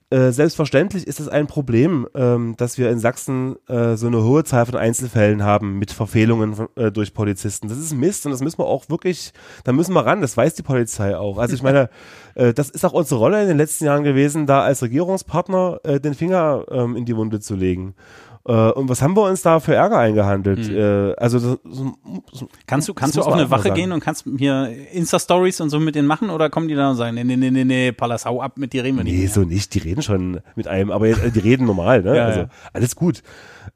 äh, 0.09 0.31
selbstverständlich 0.31 1.07
ist 1.07 1.19
es 1.19 1.27
ein 1.27 1.47
Problem, 1.47 2.07
ähm, 2.13 2.53
dass 2.57 2.77
wir 2.77 2.91
in 2.91 2.99
Sachsen 2.99 3.55
äh, 3.67 3.95
so 3.97 4.07
eine 4.07 4.23
hohe 4.23 4.43
Zahl 4.43 4.65
von 4.67 4.75
Einzelfällen 4.75 5.43
haben 5.43 5.79
mit 5.79 5.91
Verfehlungen 5.91 6.53
von, 6.53 6.67
äh, 6.75 6.91
durch 6.91 7.13
Polizisten. 7.15 7.67
Das 7.67 7.79
ist 7.79 7.95
Mist 7.95 8.25
und 8.25 8.31
das 8.31 8.41
müssen 8.41 8.59
wir 8.59 8.65
auch 8.67 8.89
wirklich, 8.89 9.33
da 9.63 9.71
müssen 9.73 9.93
wir 9.93 10.05
ran, 10.05 10.21
das 10.21 10.37
weiß 10.37 10.53
die 10.53 10.61
Polizei 10.61 11.17
auch. 11.17 11.39
Also 11.39 11.55
ich 11.55 11.63
meine, 11.63 11.89
äh, 12.35 12.53
das 12.53 12.69
ist 12.69 12.85
auch 12.85 12.93
unsere 12.93 13.19
Rolle 13.19 13.41
in 13.41 13.47
den 13.47 13.57
letzten 13.57 13.85
Jahren 13.85 14.03
gewesen, 14.03 14.45
da 14.45 14.61
als 14.61 14.83
Regierungspartner 14.83 15.79
äh, 15.83 15.99
den 15.99 16.13
Finger 16.13 16.65
ähm, 16.69 16.95
in 16.95 17.05
die 17.05 17.15
Wunde 17.17 17.39
zu 17.39 17.55
legen. 17.55 17.95
Äh, 18.45 18.71
und 18.71 18.89
was 18.89 19.01
haben 19.01 19.15
wir 19.15 19.23
uns 19.23 19.41
da 19.41 19.59
für 19.61 19.73
Ärger 19.73 19.97
eingehandelt? 19.99 20.69
Äh, 20.69 21.13
also 21.15 21.39
das, 21.39 21.59
so, 21.63 21.93
so, 22.31 22.47
Kannst 22.67 22.89
du, 22.89 22.93
kannst 22.93 23.15
du 23.15 23.21
auf 23.21 23.31
eine 23.33 23.49
Wache 23.49 23.63
sagen. 23.69 23.75
gehen 23.75 23.91
und 23.93 24.01
kannst 24.01 24.25
hier 24.37 24.69
Insta-Stories 24.91 25.61
und 25.61 25.69
so 25.69 25.79
mit 25.79 25.95
denen 25.95 26.07
machen 26.07 26.29
oder 26.29 26.49
kommen 26.49 26.67
die 26.67 26.75
dann 26.75 26.91
und 26.91 26.97
sagen, 26.97 27.15
nee, 27.15 27.23
nee, 27.23 27.37
nee, 27.37 27.51
nee, 27.51 27.63
nee, 27.63 27.91
Pallas, 27.93 28.25
hau 28.25 28.41
ab, 28.41 28.57
mit 28.57 28.73
dir 28.73 28.83
reden 28.83 28.97
wir 28.97 29.03
nicht 29.05 29.13
Nee, 29.13 29.19
mehr. 29.21 29.29
so 29.29 29.41
nicht. 29.43 29.73
Die 29.73 29.79
reden 29.79 30.01
schon 30.01 30.41
mit 30.55 30.67
einem, 30.67 30.91
aber 30.91 31.07
jetzt, 31.07 31.23
äh, 31.23 31.31
die 31.31 31.39
reden 31.39 31.65
normal, 31.65 32.01
ne? 32.01 32.15
Ja, 32.17 32.25
also 32.25 32.39
ja. 32.41 32.47
alles 32.73 32.95
gut. 32.95 33.23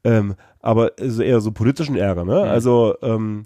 Ähm, 0.04 0.34
aber 0.60 0.98
eher 0.98 1.40
so 1.40 1.50
politischen 1.52 1.96
Ärger, 1.96 2.24
ne? 2.24 2.42
Also 2.42 2.94
ähm, 3.02 3.44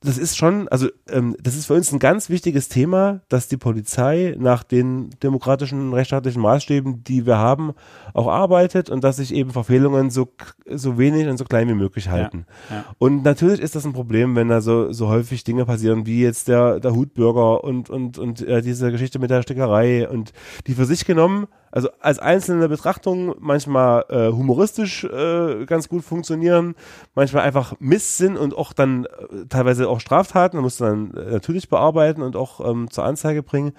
das 0.00 0.16
ist 0.16 0.36
schon, 0.36 0.68
also 0.68 0.88
ähm, 1.10 1.36
das 1.42 1.56
ist 1.56 1.66
für 1.66 1.74
uns 1.74 1.92
ein 1.92 1.98
ganz 1.98 2.30
wichtiges 2.30 2.68
Thema, 2.68 3.20
dass 3.28 3.48
die 3.48 3.56
Polizei 3.56 4.36
nach 4.38 4.62
den 4.62 5.10
demokratischen, 5.24 5.92
rechtsstaatlichen 5.92 6.40
Maßstäben, 6.40 7.02
die 7.02 7.26
wir 7.26 7.38
haben, 7.38 7.72
auch 8.14 8.28
arbeitet 8.28 8.90
und 8.90 9.02
dass 9.02 9.16
sich 9.16 9.34
eben 9.34 9.50
Verfehlungen 9.50 10.10
so, 10.10 10.28
so 10.70 10.98
wenig 10.98 11.26
und 11.26 11.36
so 11.36 11.44
klein 11.44 11.68
wie 11.68 11.74
möglich 11.74 12.10
halten. 12.10 12.46
Ja, 12.70 12.76
ja. 12.76 12.84
Und 12.98 13.24
natürlich 13.24 13.58
ist 13.60 13.74
das 13.74 13.84
ein 13.84 13.92
Problem, 13.92 14.36
wenn 14.36 14.48
da 14.48 14.60
so, 14.60 14.92
so 14.92 15.08
häufig 15.08 15.42
Dinge 15.42 15.64
passieren, 15.64 16.06
wie 16.06 16.22
jetzt 16.22 16.46
der, 16.46 16.78
der 16.78 16.94
Hutbürger 16.94 17.64
und, 17.64 17.90
und, 17.90 18.18
und 18.18 18.40
äh, 18.42 18.62
diese 18.62 18.92
Geschichte 18.92 19.18
mit 19.18 19.30
der 19.30 19.42
Stickerei 19.42 20.08
und 20.08 20.32
die 20.68 20.74
für 20.74 20.84
sich 20.84 21.06
genommen 21.06 21.48
also 21.70 21.88
als 22.00 22.18
einzelne 22.18 22.68
Betrachtung 22.68 23.34
manchmal 23.38 24.04
äh, 24.08 24.32
humoristisch 24.32 25.04
äh, 25.04 25.64
ganz 25.66 25.88
gut 25.88 26.04
funktionieren, 26.04 26.74
manchmal 27.14 27.44
einfach 27.44 27.74
Mist 27.78 28.16
sind 28.16 28.36
und 28.36 28.56
auch 28.56 28.72
dann 28.72 29.04
äh, 29.04 29.46
teilweise 29.48 29.88
auch 29.88 30.00
Straftaten, 30.00 30.56
da 30.56 30.62
musst 30.62 30.80
du 30.80 30.84
dann 30.84 31.14
äh, 31.14 31.32
natürlich 31.32 31.68
bearbeiten 31.68 32.22
und 32.22 32.36
auch 32.36 32.66
ähm, 32.68 32.90
zur 32.90 33.04
Anzeige 33.04 33.42
bringen. 33.42 33.72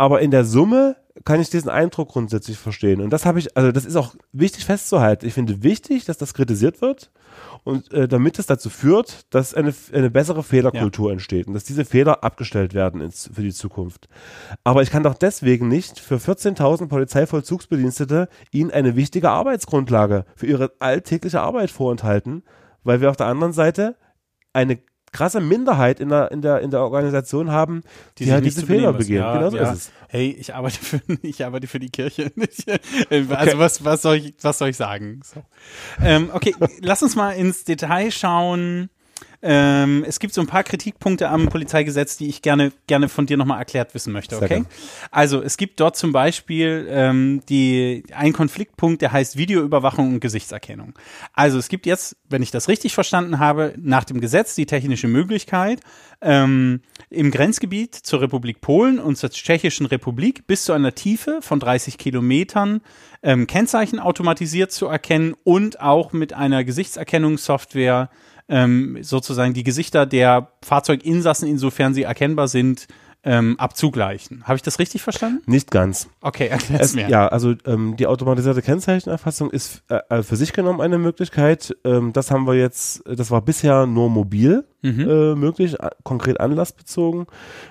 Aber 0.00 0.22
in 0.22 0.30
der 0.30 0.46
Summe 0.46 0.96
kann 1.26 1.42
ich 1.42 1.50
diesen 1.50 1.68
Eindruck 1.68 2.08
grundsätzlich 2.08 2.56
verstehen. 2.56 3.02
Und 3.02 3.10
das 3.10 3.26
habe 3.26 3.38
ich, 3.38 3.54
also 3.54 3.70
das 3.70 3.84
ist 3.84 3.96
auch 3.96 4.14
wichtig 4.32 4.64
festzuhalten. 4.64 5.26
Ich 5.26 5.34
finde 5.34 5.62
wichtig, 5.62 6.06
dass 6.06 6.16
das 6.16 6.32
kritisiert 6.32 6.80
wird 6.80 7.10
und 7.64 7.92
äh, 7.92 8.08
damit 8.08 8.38
es 8.38 8.46
dazu 8.46 8.70
führt, 8.70 9.26
dass 9.28 9.52
eine, 9.52 9.74
eine 9.92 10.08
bessere 10.08 10.42
Fehlerkultur 10.42 11.08
ja. 11.08 11.12
entsteht 11.12 11.48
und 11.48 11.52
dass 11.52 11.64
diese 11.64 11.84
Fehler 11.84 12.24
abgestellt 12.24 12.72
werden 12.72 13.02
ins, 13.02 13.28
für 13.30 13.42
die 13.42 13.52
Zukunft. 13.52 14.08
Aber 14.64 14.80
ich 14.80 14.90
kann 14.90 15.02
doch 15.02 15.12
deswegen 15.12 15.68
nicht 15.68 16.00
für 16.00 16.16
14.000 16.16 16.88
Polizeivollzugsbedienstete 16.88 18.30
ihnen 18.52 18.70
eine 18.70 18.96
wichtige 18.96 19.28
Arbeitsgrundlage 19.28 20.24
für 20.34 20.46
ihre 20.46 20.72
alltägliche 20.78 21.42
Arbeit 21.42 21.70
vorenthalten, 21.70 22.42
weil 22.84 23.02
wir 23.02 23.10
auf 23.10 23.18
der 23.18 23.26
anderen 23.26 23.52
Seite 23.52 23.96
eine 24.54 24.78
krasse 25.12 25.40
Minderheit 25.40 26.00
in 26.00 26.08
der, 26.08 26.30
in 26.30 26.42
der, 26.42 26.60
in 26.60 26.70
der 26.70 26.80
Organisation 26.80 27.50
haben, 27.50 27.82
die, 28.18 28.24
die 28.24 28.32
halt 28.32 28.44
diese 28.44 28.64
Fehler 28.64 28.92
begehen. 28.92 29.18
Ja, 29.18 29.34
genau 29.34 29.50
so 29.50 29.56
ja. 29.56 29.72
ist 29.72 29.78
es. 29.78 29.92
Hey, 30.08 30.36
ich 30.38 30.54
arbeite 30.54 30.78
für, 30.78 31.00
ich 31.22 31.44
arbeite 31.44 31.66
für 31.66 31.80
die 31.80 31.90
Kirche. 31.90 32.32
also 33.10 33.32
okay. 33.32 33.52
was, 33.56 33.84
was 33.84 34.02
soll 34.02 34.16
ich, 34.16 34.34
was 34.42 34.58
soll 34.58 34.68
ich 34.68 34.76
sagen? 34.76 35.20
So. 35.24 35.42
Ähm, 36.02 36.30
okay, 36.32 36.54
lass 36.80 37.02
uns 37.02 37.16
mal 37.16 37.32
ins 37.32 37.64
Detail 37.64 38.10
schauen 38.10 38.90
ähm, 39.42 40.04
es 40.06 40.18
gibt 40.18 40.34
so 40.34 40.40
ein 40.42 40.46
paar 40.46 40.64
Kritikpunkte 40.64 41.28
am 41.30 41.48
Polizeigesetz, 41.48 42.18
die 42.18 42.28
ich 42.28 42.42
gerne, 42.42 42.72
gerne 42.86 43.08
von 43.08 43.24
dir 43.24 43.38
nochmal 43.38 43.58
erklärt 43.58 43.94
wissen 43.94 44.12
möchte, 44.12 44.36
okay? 44.36 44.64
Also 45.10 45.42
es 45.42 45.56
gibt 45.56 45.80
dort 45.80 45.96
zum 45.96 46.12
Beispiel 46.12 46.86
ähm, 46.90 47.40
die, 47.48 48.02
ein 48.14 48.34
Konfliktpunkt, 48.34 49.00
der 49.00 49.12
heißt 49.12 49.38
Videoüberwachung 49.38 50.14
und 50.14 50.20
Gesichtserkennung. 50.20 50.98
Also 51.32 51.58
es 51.58 51.68
gibt 51.68 51.86
jetzt, 51.86 52.16
wenn 52.28 52.42
ich 52.42 52.50
das 52.50 52.68
richtig 52.68 52.92
verstanden 52.92 53.38
habe, 53.38 53.74
nach 53.78 54.04
dem 54.04 54.20
Gesetz 54.20 54.54
die 54.54 54.66
technische 54.66 55.08
Möglichkeit, 55.08 55.80
ähm, 56.20 56.82
im 57.08 57.30
Grenzgebiet 57.30 57.94
zur 57.94 58.20
Republik 58.20 58.60
Polen 58.60 58.98
und 58.98 59.16
zur 59.16 59.30
Tschechischen 59.30 59.86
Republik 59.86 60.46
bis 60.46 60.64
zu 60.64 60.74
einer 60.74 60.94
Tiefe 60.94 61.38
von 61.40 61.60
30 61.60 61.96
Kilometern 61.96 62.82
ähm, 63.22 63.46
Kennzeichen 63.46 64.00
automatisiert 64.00 64.70
zu 64.70 64.86
erkennen 64.86 65.34
und 65.44 65.80
auch 65.80 66.12
mit 66.12 66.34
einer 66.34 66.62
Gesichtserkennungssoftware 66.62 68.10
ähm, 68.50 68.98
sozusagen 69.00 69.54
die 69.54 69.64
Gesichter 69.64 70.04
der 70.04 70.48
Fahrzeuginsassen, 70.62 71.48
insofern 71.48 71.94
sie 71.94 72.02
erkennbar 72.02 72.48
sind, 72.48 72.86
ähm, 73.22 73.56
abzugleichen. 73.58 74.44
Habe 74.44 74.56
ich 74.56 74.62
das 74.62 74.78
richtig 74.78 75.02
verstanden? 75.02 75.42
Nicht 75.46 75.70
ganz. 75.70 76.08
Okay, 76.22 76.48
erklär's 76.48 76.94
mir. 76.94 77.08
Ja, 77.08 77.28
also 77.28 77.54
ähm, 77.66 77.96
die 77.96 78.06
automatisierte 78.06 78.62
Kennzeichenerfassung 78.62 79.50
ist 79.50 79.82
äh, 79.88 80.00
äh, 80.08 80.22
für 80.22 80.36
sich 80.36 80.52
genommen 80.52 80.80
eine 80.80 80.98
Möglichkeit. 80.98 81.76
Ähm, 81.84 82.12
das 82.12 82.30
haben 82.30 82.46
wir 82.46 82.54
jetzt, 82.54 83.02
das 83.06 83.30
war 83.30 83.42
bisher 83.42 83.86
nur 83.86 84.08
mobil 84.08 84.64
mhm. 84.80 85.00
äh, 85.00 85.34
möglich, 85.34 85.76
konkret 86.02 86.40
anlassbezogen. 86.40 87.26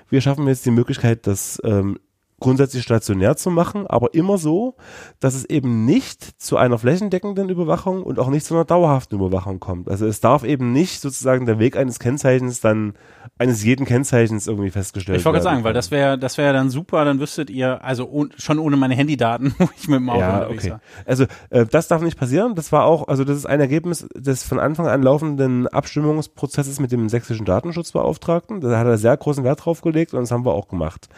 Wir 0.08 0.20
schaffen 0.20 0.46
jetzt 0.46 0.66
die 0.66 0.70
Möglichkeit, 0.70 1.26
dass 1.26 1.60
ähm, 1.64 1.98
grundsätzlich 2.40 2.82
stationär 2.82 3.36
zu 3.36 3.50
machen, 3.50 3.86
aber 3.86 4.14
immer 4.14 4.38
so, 4.38 4.74
dass 5.20 5.34
es 5.34 5.44
eben 5.44 5.84
nicht 5.84 6.40
zu 6.40 6.56
einer 6.56 6.78
flächendeckenden 6.78 7.48
Überwachung 7.48 8.02
und 8.02 8.18
auch 8.18 8.28
nicht 8.28 8.44
zu 8.44 8.54
einer 8.54 8.64
dauerhaften 8.64 9.16
Überwachung 9.16 9.60
kommt. 9.60 9.88
Also 9.88 10.06
es 10.06 10.20
darf 10.20 10.42
eben 10.42 10.72
nicht 10.72 11.00
sozusagen 11.00 11.46
der 11.46 11.58
Weg 11.58 11.76
eines 11.76 11.98
Kennzeichens 11.98 12.60
dann, 12.60 12.94
eines 13.40 13.64
jeden 13.64 13.86
Kennzeichens 13.86 14.46
irgendwie 14.46 14.68
festgestellt. 14.68 15.18
Ich 15.18 15.24
wollte 15.24 15.38
gerade 15.38 15.54
sagen, 15.54 15.64
weil 15.64 15.72
das 15.72 15.90
wäre 15.90 16.18
das 16.18 16.36
wäre 16.36 16.52
dann 16.52 16.68
super, 16.68 17.06
dann 17.06 17.20
wüsstet 17.20 17.48
ihr, 17.48 17.82
also 17.82 18.06
oh, 18.12 18.26
schon 18.36 18.58
ohne 18.58 18.76
meine 18.76 18.94
Handydaten, 18.94 19.54
wo 19.58 19.66
ich 19.74 19.88
mit 19.88 19.98
dem 19.98 20.10
Auto 20.10 20.20
ja, 20.20 20.46
okay. 20.46 20.72
war. 20.72 20.80
Also 21.06 21.24
äh, 21.48 21.64
das 21.64 21.88
darf 21.88 22.02
nicht 22.02 22.18
passieren. 22.18 22.54
Das 22.54 22.70
war 22.70 22.84
auch, 22.84 23.08
also 23.08 23.24
das 23.24 23.38
ist 23.38 23.46
ein 23.46 23.58
Ergebnis 23.58 24.06
des 24.14 24.42
von 24.42 24.60
Anfang 24.60 24.88
an 24.88 25.02
laufenden 25.02 25.68
Abstimmungsprozesses 25.68 26.80
mit 26.80 26.92
dem 26.92 27.08
sächsischen 27.08 27.46
Datenschutzbeauftragten. 27.46 28.60
Da 28.60 28.78
hat 28.78 28.86
er 28.86 28.98
sehr 28.98 29.16
großen 29.16 29.42
Wert 29.42 29.64
drauf 29.64 29.80
gelegt 29.80 30.12
und 30.12 30.20
das 30.20 30.30
haben 30.30 30.44
wir 30.44 30.52
auch 30.52 30.68
gemacht. 30.68 31.08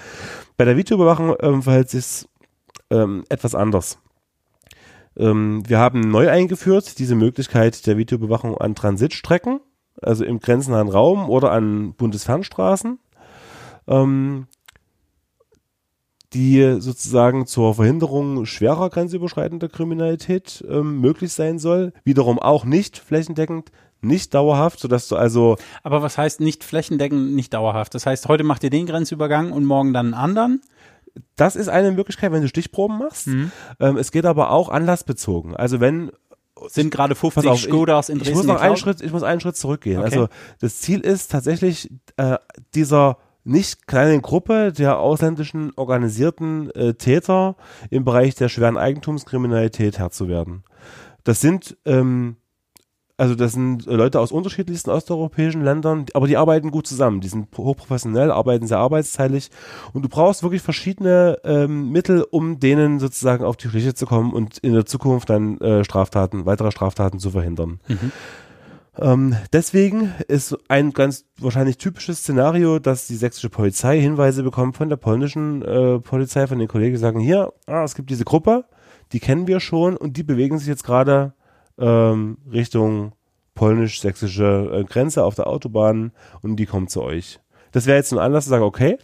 Bei 0.57 0.65
der 0.65 0.77
Videoüberwachung 0.77 1.35
ähm, 1.41 1.65
verhält 1.65 1.91
sich 1.91 2.29
ähm, 2.91 3.25
etwas 3.31 3.57
anders. 3.57 3.99
Ähm, 5.17 5.65
wir 5.67 5.81
haben 5.81 6.01
neu 6.01 6.31
eingeführt 6.31 7.01
diese 7.01 7.17
Möglichkeit 7.17 7.85
der 7.89 7.99
Videoüberwachung 7.99 8.57
an 8.59 8.77
Transitstrecken, 8.77 9.59
also 10.00 10.24
im 10.24 10.40
grenznahen 10.40 10.88
Raum 10.88 11.28
oder 11.28 11.52
an 11.52 11.94
Bundesfernstraßen, 11.94 12.98
ähm, 13.88 14.46
die 16.33 16.76
sozusagen 16.81 17.46
zur 17.46 17.74
Verhinderung 17.74 18.46
schwerer 18.46 18.88
grenzüberschreitender 18.88 19.68
Kriminalität 19.68 20.64
ähm, 20.68 21.00
möglich 21.00 21.33
sein 21.33 21.59
soll. 21.59 21.92
Wiederum 22.05 22.38
auch 22.38 22.64
nicht 22.64 22.98
flächendeckend 22.98 23.70
nicht 24.02 24.35
dauerhaft, 24.35 24.81
sodass 24.81 25.09
du 25.09 25.16
also. 25.16 25.57
Aber 25.83 26.02
was 26.02 26.18
heißt 26.18 26.40
nicht 26.40 26.64
flächendeckend, 26.64 27.35
nicht 27.35 27.55
dauerhaft? 27.55 27.94
Das 27.94 28.05
heißt, 28.05 28.28
heute 28.28 28.44
macht 28.44 28.64
ihr 28.64 28.70
den 28.70 28.87
Grenzübergang 28.87 29.52
und 29.52 29.64
morgen 29.64 29.92
dann 29.92 30.07
einen 30.07 30.14
anderen? 30.14 30.62
Das 31.37 31.57
ist 31.57 31.68
eine 31.68 31.92
Möglichkeit, 31.92 32.33
wenn 32.33 32.42
du 32.42 32.48
Stichproben 32.48 32.98
machst. 32.98 33.28
Mhm. 33.28 33.52
Ähm, 33.81 33.96
es 33.96 34.11
geht 34.12 34.24
aber 34.24 34.50
auch 34.50 34.70
anlassbezogen. 34.70 35.55
Also 35.57 35.78
wenn 35.81 36.11
sind 36.69 36.91
gerade 36.91 37.15
50 37.15 37.47
auf, 37.49 37.61
Skodas 37.61 38.09
in 38.09 38.19
Dresden. 38.19 38.33
Ich 38.33 38.37
muss 38.37 38.47
noch 38.47 38.61
einen 38.61 38.77
Schritt, 38.77 39.01
ich 39.01 39.12
muss 39.12 39.23
einen 39.23 39.41
Schritt 39.41 39.57
zurückgehen. 39.57 39.99
Okay. 39.99 40.05
Also 40.05 40.29
das 40.61 40.79
Ziel 40.79 41.01
ist 41.01 41.31
tatsächlich 41.31 41.91
äh, 42.17 42.37
dieser 42.75 43.19
nicht 43.45 43.87
kleinen 43.87 44.23
Gruppe 44.23 44.73
der 44.73 44.99
ausländischen 44.99 45.73
organisierten 45.77 46.71
äh, 46.71 46.95
Täter 46.95 47.57
im 47.91 48.05
Bereich 48.05 48.35
der 48.35 48.49
schweren 48.49 48.77
Eigentumskriminalität 48.77 49.99
Herr 49.99 50.11
zu 50.11 50.29
werden. 50.29 50.62
Das 51.25 51.41
sind 51.41 51.77
ähm, 51.85 52.37
also 53.23 53.37
das 53.37 53.53
sind 53.53 53.87
Leute 53.87 54.19
aus 54.19 54.33
unterschiedlichsten 54.33 54.91
osteuropäischen 54.91 55.63
Ländern, 55.63 56.07
aber 56.13 56.27
die 56.27 56.37
arbeiten 56.37 56.73
gut 56.73 56.89
zusammen. 56.89 57.21
Die 57.21 57.29
sind 57.29 57.57
hochprofessionell, 57.57 58.33
arbeiten 58.33 58.67
sehr 58.67 58.79
arbeitsteilig 58.79 59.53
und 59.93 60.03
du 60.03 60.09
brauchst 60.09 60.43
wirklich 60.43 60.61
verschiedene 60.61 61.39
ähm, 61.45 61.93
Mittel, 61.93 62.27
um 62.29 62.59
denen 62.59 62.99
sozusagen 62.99 63.45
auf 63.45 63.57
die 63.57 63.69
Schliche 63.69 63.95
zu 63.95 64.07
kommen 64.07 64.33
und 64.33 64.59
in 64.59 64.73
der 64.73 64.87
Zukunft 64.87 65.31
dann 65.31 65.61
äh, 65.61 65.85
Straftaten, 65.85 66.47
weitere 66.47 66.73
Straftaten 66.73 67.21
zu 67.21 67.31
verhindern. 67.31 67.79
Mhm. 67.87 68.11
Ähm, 68.99 69.37
deswegen 69.53 70.13
ist 70.27 70.59
ein 70.67 70.91
ganz 70.91 71.25
wahrscheinlich 71.39 71.79
typisches 71.79 72.19
Szenario, 72.19 72.81
dass 72.81 73.07
die 73.07 73.15
sächsische 73.15 73.51
Polizei 73.51 74.01
Hinweise 74.01 74.43
bekommt 74.43 74.77
von 74.77 74.89
der 74.89 74.97
polnischen 74.97 75.63
äh, 75.63 76.01
Polizei, 76.01 76.49
von 76.49 76.59
den 76.59 76.67
Kollegen, 76.67 76.95
die 76.95 77.01
sagen, 77.01 77.21
hier, 77.21 77.53
ah, 77.69 77.85
es 77.85 77.95
gibt 77.95 78.11
diese 78.11 78.25
Gruppe, 78.25 78.65
die 79.13 79.21
kennen 79.21 79.47
wir 79.47 79.61
schon 79.61 79.97
und 79.97 80.17
die 80.17 80.25
bewegen 80.25 80.59
sich 80.59 80.67
jetzt 80.67 80.83
gerade 80.83 81.35
ähm, 81.79 82.39
Richtung 82.51 83.13
polnisch-sächsische 83.55 84.71
äh, 84.73 84.85
Grenze 84.85 85.25
auf 85.25 85.35
der 85.35 85.47
Autobahn 85.47 86.13
und 86.41 86.57
die 86.57 86.67
kommt 86.67 86.91
zu 86.91 87.03
euch. 87.03 87.41
Das 87.73 87.87
wäre 87.87 87.97
jetzt 87.97 88.13
ein 88.13 88.19
Anlass 88.19 88.45
zu 88.45 88.51
sagen, 88.51 88.65
okay, 88.65 88.99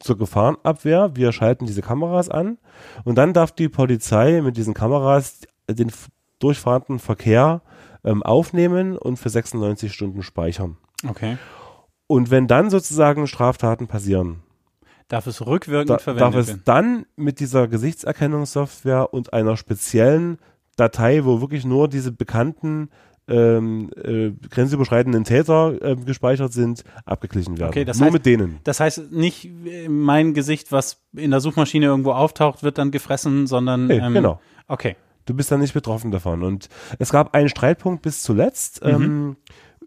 zur 0.00 0.18
Gefahrenabwehr, 0.18 1.14
wir 1.14 1.32
schalten 1.32 1.66
diese 1.66 1.82
Kameras 1.82 2.28
an 2.28 2.58
und 3.04 3.16
dann 3.16 3.32
darf 3.32 3.52
die 3.52 3.68
Polizei 3.68 4.40
mit 4.42 4.56
diesen 4.56 4.74
Kameras 4.74 5.40
den 5.70 5.92
durchfahrenden 6.38 6.98
Verkehr 6.98 7.62
ähm, 8.04 8.22
aufnehmen 8.22 8.96
und 8.96 9.16
für 9.16 9.30
96 9.30 9.92
Stunden 9.92 10.22
speichern. 10.22 10.76
Okay. 11.08 11.38
Und 12.06 12.30
wenn 12.30 12.48
dann 12.48 12.68
sozusagen 12.68 13.26
Straftaten 13.26 13.86
passieren, 13.86 14.42
darf 15.08 15.26
es 15.26 15.46
rückwirkend 15.46 15.90
da, 15.90 15.98
verwendet 15.98 16.22
werden. 16.22 16.32
Darf 16.32 16.40
es 16.42 16.48
werden. 16.48 16.62
dann 16.64 17.06
mit 17.16 17.40
dieser 17.40 17.68
Gesichtserkennungssoftware 17.68 19.14
und 19.14 19.32
einer 19.32 19.56
speziellen 19.56 20.38
Datei, 20.76 21.24
wo 21.24 21.40
wirklich 21.40 21.64
nur 21.64 21.88
diese 21.88 22.12
bekannten 22.12 22.88
ähm, 23.28 23.90
äh, 23.96 24.30
grenzüberschreitenden 24.50 25.24
Täter 25.24 25.80
äh, 25.80 25.96
gespeichert 25.96 26.52
sind, 26.52 26.84
abgeglichen 27.04 27.58
werden. 27.58 27.70
Okay, 27.70 27.84
das 27.84 27.98
Nur 27.98 28.06
heißt, 28.06 28.14
mit 28.14 28.26
denen. 28.26 28.58
Das 28.64 28.80
heißt, 28.80 29.12
nicht 29.12 29.48
mein 29.88 30.34
Gesicht, 30.34 30.72
was 30.72 31.02
in 31.16 31.30
der 31.30 31.40
Suchmaschine 31.40 31.86
irgendwo 31.86 32.12
auftaucht, 32.12 32.62
wird 32.62 32.78
dann 32.78 32.90
gefressen, 32.90 33.46
sondern. 33.46 33.88
Hey, 33.88 34.00
ähm, 34.00 34.14
genau. 34.14 34.40
Okay. 34.66 34.96
Du 35.24 35.34
bist 35.34 35.52
dann 35.52 35.60
nicht 35.60 35.74
betroffen 35.74 36.10
davon. 36.10 36.42
Und 36.42 36.68
es 36.98 37.10
gab 37.10 37.34
einen 37.34 37.48
Streitpunkt 37.48 38.02
bis 38.02 38.22
zuletzt 38.22 38.84
mhm. 38.84 39.36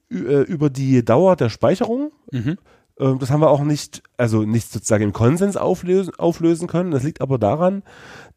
ähm, 0.10 0.26
äh, 0.26 0.44
über 0.44 0.70
die 0.70 1.04
Dauer 1.04 1.36
der 1.36 1.50
Speicherung. 1.50 2.12
Mhm. 2.32 2.58
Ähm, 2.98 3.20
das 3.20 3.32
haben 3.32 3.42
wir 3.42 3.50
auch 3.50 3.64
nicht, 3.64 4.02
also 4.18 4.44
nicht 4.44 4.72
sozusagen 4.72 5.04
im 5.04 5.14
Konsens 5.14 5.58
auflösen, 5.58 6.16
auflösen 6.16 6.68
können. 6.68 6.92
Das 6.92 7.04
liegt 7.04 7.20
aber 7.20 7.38
daran, 7.38 7.84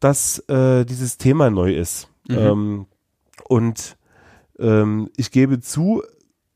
dass 0.00 0.40
äh, 0.48 0.84
dieses 0.84 1.18
Thema 1.18 1.50
neu 1.50 1.72
ist. 1.72 2.08
Mhm. 2.28 2.36
Ähm, 2.36 2.86
und 3.48 3.96
ähm, 4.58 5.08
ich 5.16 5.30
gebe 5.30 5.60
zu, 5.60 6.02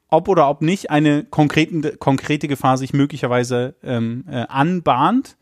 ob 0.09 0.27
oder 0.27 0.49
ob 0.49 0.61
nicht 0.63 0.89
eine 0.89 1.23
konkreten, 1.23 1.99
konkrete 1.99 2.47
Gefahr 2.47 2.79
sich 2.79 2.93
möglicherweise 2.93 3.75
ähm, 3.83 4.25
äh, 4.27 4.45
anbahnt, 4.49 5.37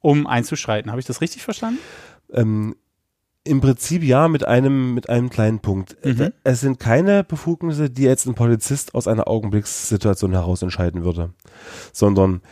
um 0.00 0.28
einzuschreiten. 0.28 0.92
Habe 0.92 1.00
ich 1.00 1.06
das 1.06 1.20
richtig 1.20 1.42
verstanden? 1.42 1.80
Ähm, 2.32 2.76
Im 3.46 3.60
Prinzip 3.60 4.02
ja, 4.02 4.28
mit 4.28 4.46
einem, 4.46 4.94
mit 4.94 5.08
einem 5.08 5.30
kleinen 5.30 5.60
Punkt. 5.60 5.96
Mhm. 6.04 6.20
Äh, 6.20 6.30
Es 6.44 6.60
sind 6.60 6.78
keine 6.78 7.24
Befugnisse, 7.24 7.90
die 7.90 8.02
jetzt 8.02 8.26
ein 8.26 8.34
Polizist 8.34 8.94
aus 8.94 9.08
einer 9.08 9.28
Augenblickssituation 9.28 10.32
heraus 10.32 10.62
entscheiden 10.62 11.04
würde, 11.04 11.30
sondern 11.92 12.42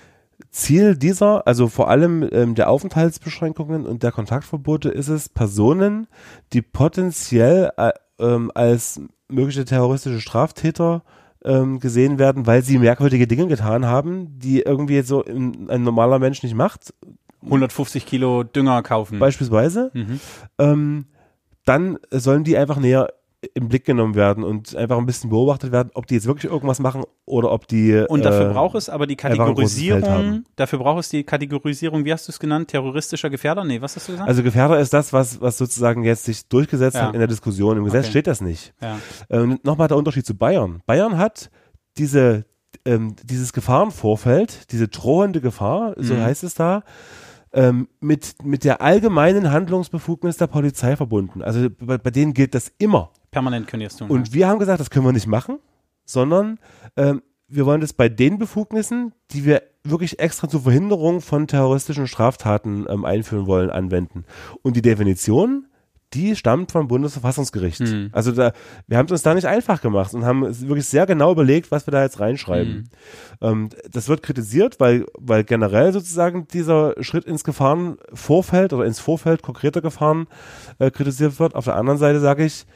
Ziel 0.51 0.97
dieser, 0.97 1.47
also 1.47 1.69
vor 1.69 1.89
allem 1.89 2.29
ähm, 2.33 2.55
der 2.55 2.71
Aufenthaltsbeschränkungen 2.71 3.87
und 3.87 4.03
der 4.03 4.13
Kontaktverbote 4.13 4.89
ist 4.89 5.09
es, 5.09 5.29
Personen, 5.29 6.07
die 6.53 6.63
potenziell 6.63 7.71
äh, 7.77 7.93
ähm, 8.19 8.51
als 8.55 9.01
mögliche 9.29 9.65
terroristische 9.65 10.21
Straftäter 10.21 11.03
ähm, 11.45 11.81
gesehen 11.81 12.19
werden, 12.19 12.47
weil 12.47 12.63
sie 12.63 12.79
merkwürdige 12.79 13.27
Dinge 13.27 13.49
getan 13.49 13.87
haben, 13.87 14.39
die 14.39 14.61
irgendwie 14.61 15.03
so 15.03 15.25
ein, 15.25 15.69
ein 15.69 15.83
normaler 15.83 16.19
Mensch 16.19 16.43
nicht 16.43 16.55
macht, 16.55 16.95
150 17.45 18.07
Kilo 18.07 18.43
Dünger 18.43 18.83
kaufen. 18.83 19.19
beispielsweise, 19.19 19.91
Mhm. 19.95 20.21
ähm, 20.59 21.07
dann 21.67 21.99
sollen 22.11 22.45
die 22.45 22.57
einfach 22.57 22.79
näher 22.79 23.09
im 23.53 23.69
Blick 23.69 23.85
genommen 23.85 24.15
werden 24.15 24.43
und 24.43 24.75
einfach 24.75 24.97
ein 24.97 25.05
bisschen 25.05 25.29
beobachtet 25.29 25.71
werden, 25.71 25.91
ob 25.93 26.07
die 26.07 26.15
jetzt 26.15 26.27
wirklich 26.27 26.51
irgendwas 26.51 26.79
machen 26.79 27.05
oder 27.27 27.53
ob 27.53 27.69
die. 27.69 28.05
Und 28.09 28.25
dafür 28.25 28.49
äh, 28.51 28.53
braucht 28.55 28.75
es 28.75 28.89
aber 28.89 29.07
die 29.07 29.17
Kategorisierung, 29.17 30.45
dafür 30.57 30.79
braucht 30.79 31.01
es 31.01 31.09
die 31.11 31.25
Kategorisierung, 31.25 32.07
wie 32.07 32.13
hast 32.13 32.27
du 32.27 32.33
es 32.33 32.39
genannt? 32.39 32.69
Terroristischer 32.69 33.29
Gefährder? 33.29 33.63
Nee, 33.65 33.83
was 33.83 33.97
hast 33.97 34.09
du 34.09 34.13
gesagt? 34.13 34.29
Also 34.29 34.43
Gefährder 34.43 34.79
ist 34.81 34.95
das, 34.95 35.13
was, 35.13 35.43
was 35.43 35.59
sozusagen 35.59 36.05
jetzt 36.05 36.25
sich 36.25 36.49
durchgesetzt 36.49 36.97
Ja. 36.97 37.09
hat 37.09 37.13
in 37.15 37.19
der 37.21 37.29
Diskussion. 37.29 37.77
Im 37.77 37.85
Gesetz 37.85 38.05
Okay. 38.05 38.11
steht 38.13 38.27
das 38.29 38.41
nicht. 38.41 38.73
ja. 38.81 38.99
Ähm, 39.29 39.59
Nochmal 39.63 39.89
der 39.89 39.99
Unterschied 39.99 40.25
zu 40.25 40.35
Bayern. 40.35 40.83
Bayern 40.87 41.19
hat 41.19 41.51
diese, 41.99 42.47
ähm, 42.87 43.15
dieses 43.25 43.53
Gefahrenvorfeld, 43.53 44.73
diese 44.73 44.89
drohende 44.89 45.43
Gefahr, 45.43 45.95
so 45.99 46.15
Mhm. 46.15 46.23
heißt 46.23 46.45
es 46.45 46.55
da, 46.55 46.83
ähm, 47.55 47.89
mit, 48.01 48.45
mit 48.45 48.65
der 48.65 48.83
allgemeinen 48.83 49.51
Handlungsbefugnis 49.51 50.37
der 50.37 50.49
Polizei 50.49 50.97
verbunden. 50.97 51.43
Also 51.43 51.69
bei, 51.71 51.99
bei 51.99 52.11
denen 52.11 52.35
gilt 52.35 52.55
das 52.55 52.73
immer. 52.79 53.11
Permanent 53.31 53.67
können 53.67 53.81
die 53.81 53.87
es 53.87 53.97
tun. 53.97 54.11
Und 54.11 54.35
wir 54.35 54.49
haben 54.49 54.59
gesagt, 54.59 54.81
das 54.81 54.91
können 54.91 55.07
wir 55.07 55.13
nicht 55.13 55.27
machen, 55.27 55.59
sondern 56.05 56.59
ähm, 56.97 57.23
wir 57.49 57.67
wollen 57.67 57.81
das 57.81 57.93
bei 57.93 58.09
den 58.09 58.39
Befugnissen, 58.39 59.13
die 59.31 59.45
wir 59.45 59.63
wirklich 59.85 60.19
extra 60.19 60.49
zur 60.49 60.63
Verhinderung 60.63 61.21
von 61.21 61.47
terroristischen 61.47 62.07
Straftaten 62.07 62.87
ähm, 62.89 63.05
einführen 63.05 63.47
wollen, 63.47 63.71
anwenden. 63.71 64.25
Und 64.63 64.77
die 64.77 64.83
Definition, 64.83 65.67
die 66.15 66.37
stammt 66.37 66.73
vom 66.73 66.89
Bundesverfassungsgericht. 66.89 67.81
Mhm. 67.81 68.11
Also 68.13 68.33
da, 68.33 68.53
wir 68.87 68.99
haben 68.99 69.07
es 69.07 69.13
uns 69.13 69.23
da 69.23 69.35
nicht 69.35 69.47
einfach 69.47 69.81
gemacht 69.81 70.15
und 70.15 70.25
haben 70.25 70.45
es 70.45 70.67
wirklich 70.67 70.87
sehr 70.87 71.07
genau 71.07 71.33
überlegt, 71.33 71.71
was 71.71 71.87
wir 71.87 71.93
da 71.93 72.03
jetzt 72.03 72.21
reinschreiben. 72.21 72.89
Ähm, 73.41 73.69
das 73.91 74.09
wird 74.09 74.23
kritisiert, 74.23 74.81
weil, 74.81 75.07
weil 75.19 75.45
generell 75.45 75.93
sozusagen 75.93 76.47
dieser 76.49 76.95
Schritt 77.01 77.25
ins 77.25 77.45
Gefahrenvorfeld 77.45 78.73
oder 78.73 78.85
ins 78.85 79.01
Vorfeld 79.01 79.43
konkreter 79.43 79.81
Gefahren 79.81 80.27
äh, 80.79 80.91
kritisiert 80.91 81.39
wird. 81.39 81.55
Auf 81.55 81.65
der 81.65 81.77
anderen 81.77 81.99
Seite 81.99 82.21
sage 82.21 82.45
ich, 82.45 82.67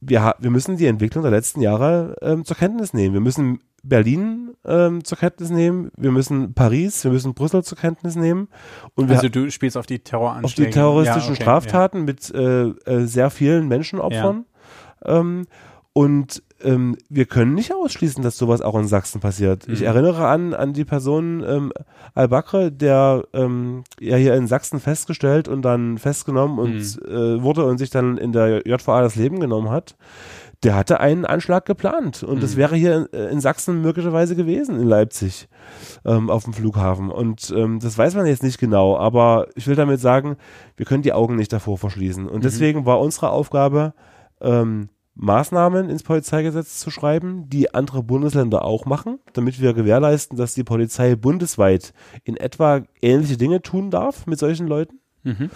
wir, 0.00 0.34
wir 0.38 0.50
müssen 0.50 0.76
die 0.76 0.86
Entwicklung 0.86 1.22
der 1.22 1.32
letzten 1.32 1.60
Jahre 1.60 2.16
ähm, 2.22 2.44
zur 2.44 2.56
Kenntnis 2.56 2.92
nehmen. 2.92 3.14
Wir 3.14 3.20
müssen 3.20 3.60
Berlin 3.88 4.50
ähm, 4.64 5.04
zur 5.04 5.18
Kenntnis 5.18 5.50
nehmen, 5.50 5.90
wir 5.96 6.10
müssen 6.12 6.54
Paris, 6.54 7.04
wir 7.04 7.10
müssen 7.10 7.34
Brüssel 7.34 7.62
zur 7.64 7.78
Kenntnis 7.78 8.16
nehmen 8.16 8.48
und 8.94 9.08
wir 9.08 9.16
also 9.16 9.28
du 9.28 9.50
spielst 9.50 9.76
auf 9.76 9.86
die 9.86 9.98
Terroranschläge. 10.00 10.44
auf 10.46 10.54
die 10.54 10.70
terroristischen 10.70 11.22
Ja, 11.30 11.32
okay, 11.34 11.42
Straftaten 11.42 12.04
mit 12.04 12.30
äh, 12.34 12.68
äh, 12.68 13.06
sehr 13.06 13.30
vielen 13.30 13.68
Menschenopfern. 13.68 14.44
Ähm, 15.04 15.46
und 15.92 16.42
ähm, 16.62 16.96
wir 17.08 17.24
können 17.26 17.54
nicht 17.54 17.72
ausschließen, 17.74 18.22
dass 18.22 18.36
sowas 18.36 18.60
auch 18.62 18.76
in 18.76 18.86
Sachsen 18.86 19.20
passiert. 19.20 19.66
Ich 19.68 19.80
Mhm. 19.80 19.86
erinnere 19.86 20.28
an, 20.28 20.54
an 20.54 20.72
die 20.72 20.84
Person 20.84 21.42
ähm, 21.46 21.72
Al-Bakr, 22.14 22.70
der 22.70 23.24
ähm, 23.32 23.84
ja 24.00 24.16
hier 24.16 24.34
in 24.34 24.46
Sachsen 24.46 24.78
festgestellt 24.80 25.48
und 25.48 25.62
dann 25.62 25.98
festgenommen 25.98 26.58
und 26.58 26.74
Mhm. 26.74 27.08
äh, 27.08 27.42
wurde 27.42 27.64
und 27.64 27.78
sich 27.78 27.90
dann 27.90 28.16
in 28.16 28.32
der 28.32 28.62
JVA 28.66 29.02
das 29.02 29.16
Leben 29.16 29.40
genommen 29.40 29.70
hat. 29.70 29.96
Der 30.64 30.74
hatte 30.74 30.98
einen 30.98 31.24
Anschlag 31.24 31.66
geplant 31.66 32.24
und 32.24 32.42
das 32.42 32.54
Mhm. 32.54 32.58
wäre 32.58 32.76
hier 32.76 33.08
in, 33.12 33.20
in 33.28 33.40
Sachsen 33.40 33.80
möglicherweise 33.80 34.34
gewesen, 34.34 34.80
in 34.80 34.88
Leipzig, 34.88 35.48
ähm, 36.04 36.30
auf 36.30 36.44
dem 36.44 36.52
Flughafen. 36.52 37.10
Und 37.12 37.52
ähm, 37.56 37.78
das 37.78 37.96
weiß 37.96 38.16
man 38.16 38.26
jetzt 38.26 38.42
nicht 38.42 38.58
genau, 38.58 38.96
aber 38.96 39.46
ich 39.54 39.68
will 39.68 39.76
damit 39.76 40.00
sagen, 40.00 40.36
wir 40.76 40.84
können 40.84 41.02
die 41.04 41.12
Augen 41.12 41.36
nicht 41.36 41.52
davor 41.52 41.78
verschließen. 41.78 42.26
Und 42.28 42.38
Mhm. 42.38 42.42
deswegen 42.42 42.86
war 42.86 42.98
unsere 43.00 43.30
Aufgabe, 43.30 43.94
ähm, 44.40 44.88
Maßnahmen 45.20 45.90
ins 45.90 46.04
Polizeigesetz 46.04 46.78
zu 46.78 46.90
schreiben, 46.90 47.48
die 47.48 47.74
andere 47.74 48.04
Bundesländer 48.04 48.64
auch 48.64 48.84
machen, 48.84 49.18
damit 49.32 49.60
wir 49.60 49.74
gewährleisten, 49.74 50.36
dass 50.38 50.54
die 50.54 50.62
Polizei 50.64 51.16
bundesweit 51.16 51.92
in 52.22 52.36
etwa 52.36 52.82
ähnliche 53.02 53.36
Dinge 53.36 53.60
tun 53.62 53.90
darf 53.90 54.26
mit 54.26 54.38
solchen 54.38 54.68
Leuten. 54.68 55.00
Mhm. 55.24 55.50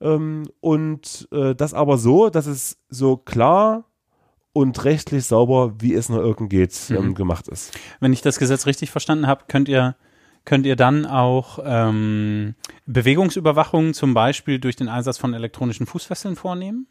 Ähm, 0.00 0.42
und 0.60 1.28
äh, 1.32 1.54
das 1.54 1.74
aber 1.74 1.98
so, 1.98 2.30
dass 2.30 2.46
es 2.46 2.78
so 2.88 3.16
klar 3.18 3.84
und 4.54 4.82
rechtlich 4.84 5.26
sauber, 5.26 5.74
wie 5.80 5.92
es 5.92 6.08
nur 6.08 6.20
irgend 6.22 6.48
geht, 6.48 6.74
ähm, 6.90 7.08
Mhm. 7.08 7.14
gemacht 7.14 7.48
ist. 7.48 7.78
Wenn 8.00 8.12
ich 8.14 8.22
das 8.22 8.38
Gesetz 8.38 8.64
richtig 8.64 8.90
verstanden 8.90 9.26
habe, 9.26 9.42
könnt 9.48 9.68
ihr 9.68 9.96
könnt 10.46 10.66
ihr 10.66 10.76
dann 10.76 11.06
auch 11.06 11.58
ähm, 11.64 12.54
Bewegungsüberwachung 12.86 13.94
zum 13.94 14.12
Beispiel 14.14 14.58
durch 14.58 14.76
den 14.76 14.88
Einsatz 14.88 15.16
von 15.18 15.32
elektronischen 15.34 15.86
Fußfesseln 15.86 16.36
vornehmen? 16.36 16.86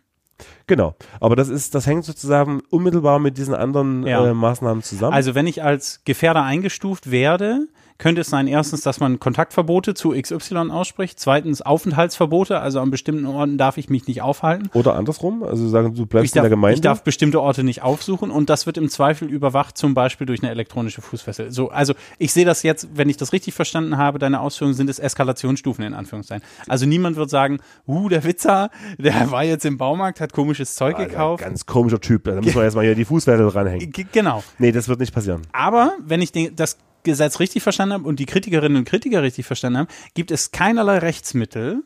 Genau. 0.68 0.96
Aber 1.20 1.36
das 1.36 1.50
ist, 1.50 1.76
das 1.76 1.86
hängt 1.86 2.04
sozusagen 2.06 2.62
unmittelbar 2.72 3.20
mit 3.20 3.38
diesen 3.38 3.54
anderen 3.54 4.06
Ja. 4.08 4.26
äh, 4.28 4.34
Maßnahmen 4.34 4.82
zusammen. 4.84 5.14
Also 5.14 5.36
wenn 5.36 5.46
ich 5.48 5.64
als 5.64 6.02
Gefährder 6.06 6.44
eingestuft 6.44 7.12
werde, 7.12 7.68
könnte 7.98 8.22
es 8.22 8.30
sein, 8.30 8.48
erstens, 8.48 8.82
dass 8.82 9.00
man 9.00 9.20
Kontaktverbote 9.20 9.94
zu 9.94 10.12
XY 10.12 10.72
ausspricht, 10.72 11.20
zweitens 11.20 11.62
Aufenthaltsverbote, 11.62 12.60
also 12.60 12.80
an 12.80 12.92
bestimmten 12.92 13.26
Orten 13.26 13.58
darf 13.58 13.78
ich 13.78 13.90
mich 13.90 14.08
nicht 14.08 14.22
aufhalten. 14.22 14.70
Oder 14.74 14.96
andersrum, 14.96 15.44
also 15.44 15.68
sagen, 15.68 15.96
du 15.96 16.06
bleibst 16.06 16.26
Ich 16.26 16.32
darf, 16.32 16.42
in 16.42 16.44
der 16.44 16.50
Gemeinde. 16.50 16.76
ich 16.76 16.82
darf 16.82 17.04
bestimmte 17.04 17.42
Orte 17.42 17.64
nicht 17.64 17.82
aufsuchen 17.82 18.32
und 18.32 18.50
das 18.50 18.66
wird 18.66 18.78
im 18.78 18.90
Zweifel 18.90 19.30
überwacht, 19.30 19.78
zum 19.78 19.94
Beispiel 19.94 20.28
durch 20.28 20.42
eine 20.42 20.52
elektronische 20.52 21.02
Fußfessel. 21.02 21.52
So, 21.52 21.70
also 21.70 21.94
ich 22.18 22.34
sehe 22.34 22.46
das 22.46 22.64
jetzt, 22.64 22.90
wenn 22.96 23.10
ich 23.10 23.18
das 23.18 23.34
richtig 23.34 23.54
verstanden 23.54 23.98
habe, 23.98 24.20
deine 24.20 24.40
Ausführungen 24.42 24.76
sind 24.76 24.90
es 24.90 25.00
Eskalationsstufen 25.00 25.84
in 25.86 25.94
Anführungszeichen. 25.94 26.46
Also 26.68 26.86
niemand 26.86 27.16
wird 27.16 27.30
sagen, 27.30 27.60
uh, 27.88 28.10
der 28.10 28.24
Witzer, 28.24 28.70
der 28.98 29.32
war 29.32 29.44
jetzt 29.44 29.66
im 29.66 29.78
Baumarkt, 29.78 30.20
hat 30.20 30.34
komisches 30.34 30.76
Zeug 30.76 30.96
Alter, 30.96 31.10
gekauft. 31.10 31.44
Ganz 31.44 31.66
komischer 31.66 32.00
Typ. 32.00 32.26
Da 32.26 32.42
muss 32.42 32.56
man 32.56 32.64
erstmal 32.64 32.86
hier 32.86 32.96
die 32.96 33.06
Fußwerte 33.06 33.48
dranhängen. 33.48 33.92
G 33.92 34.06
genau. 34.12 34.44
Nee, 34.60 34.72
das 34.72 34.88
wird 34.88 35.00
nicht 35.00 35.14
passieren. 35.14 35.42
Aber 35.52 35.94
wenn 36.00 36.22
ich 36.22 36.32
den, 36.32 36.56
das 36.56 36.78
Gesetz 37.04 37.40
richtig 37.40 37.64
verstanden 37.64 37.94
habe 37.94 38.08
und 38.08 38.20
die 38.20 38.26
Kritikerinnen 38.26 38.78
und 38.78 38.86
Kritiker 38.86 39.22
richtig 39.22 39.46
verstanden 39.46 39.80
haben, 39.80 39.88
gibt 40.14 40.32
es 40.32 40.52
keinerlei 40.52 41.00
Rechtsmittel, 41.00 41.84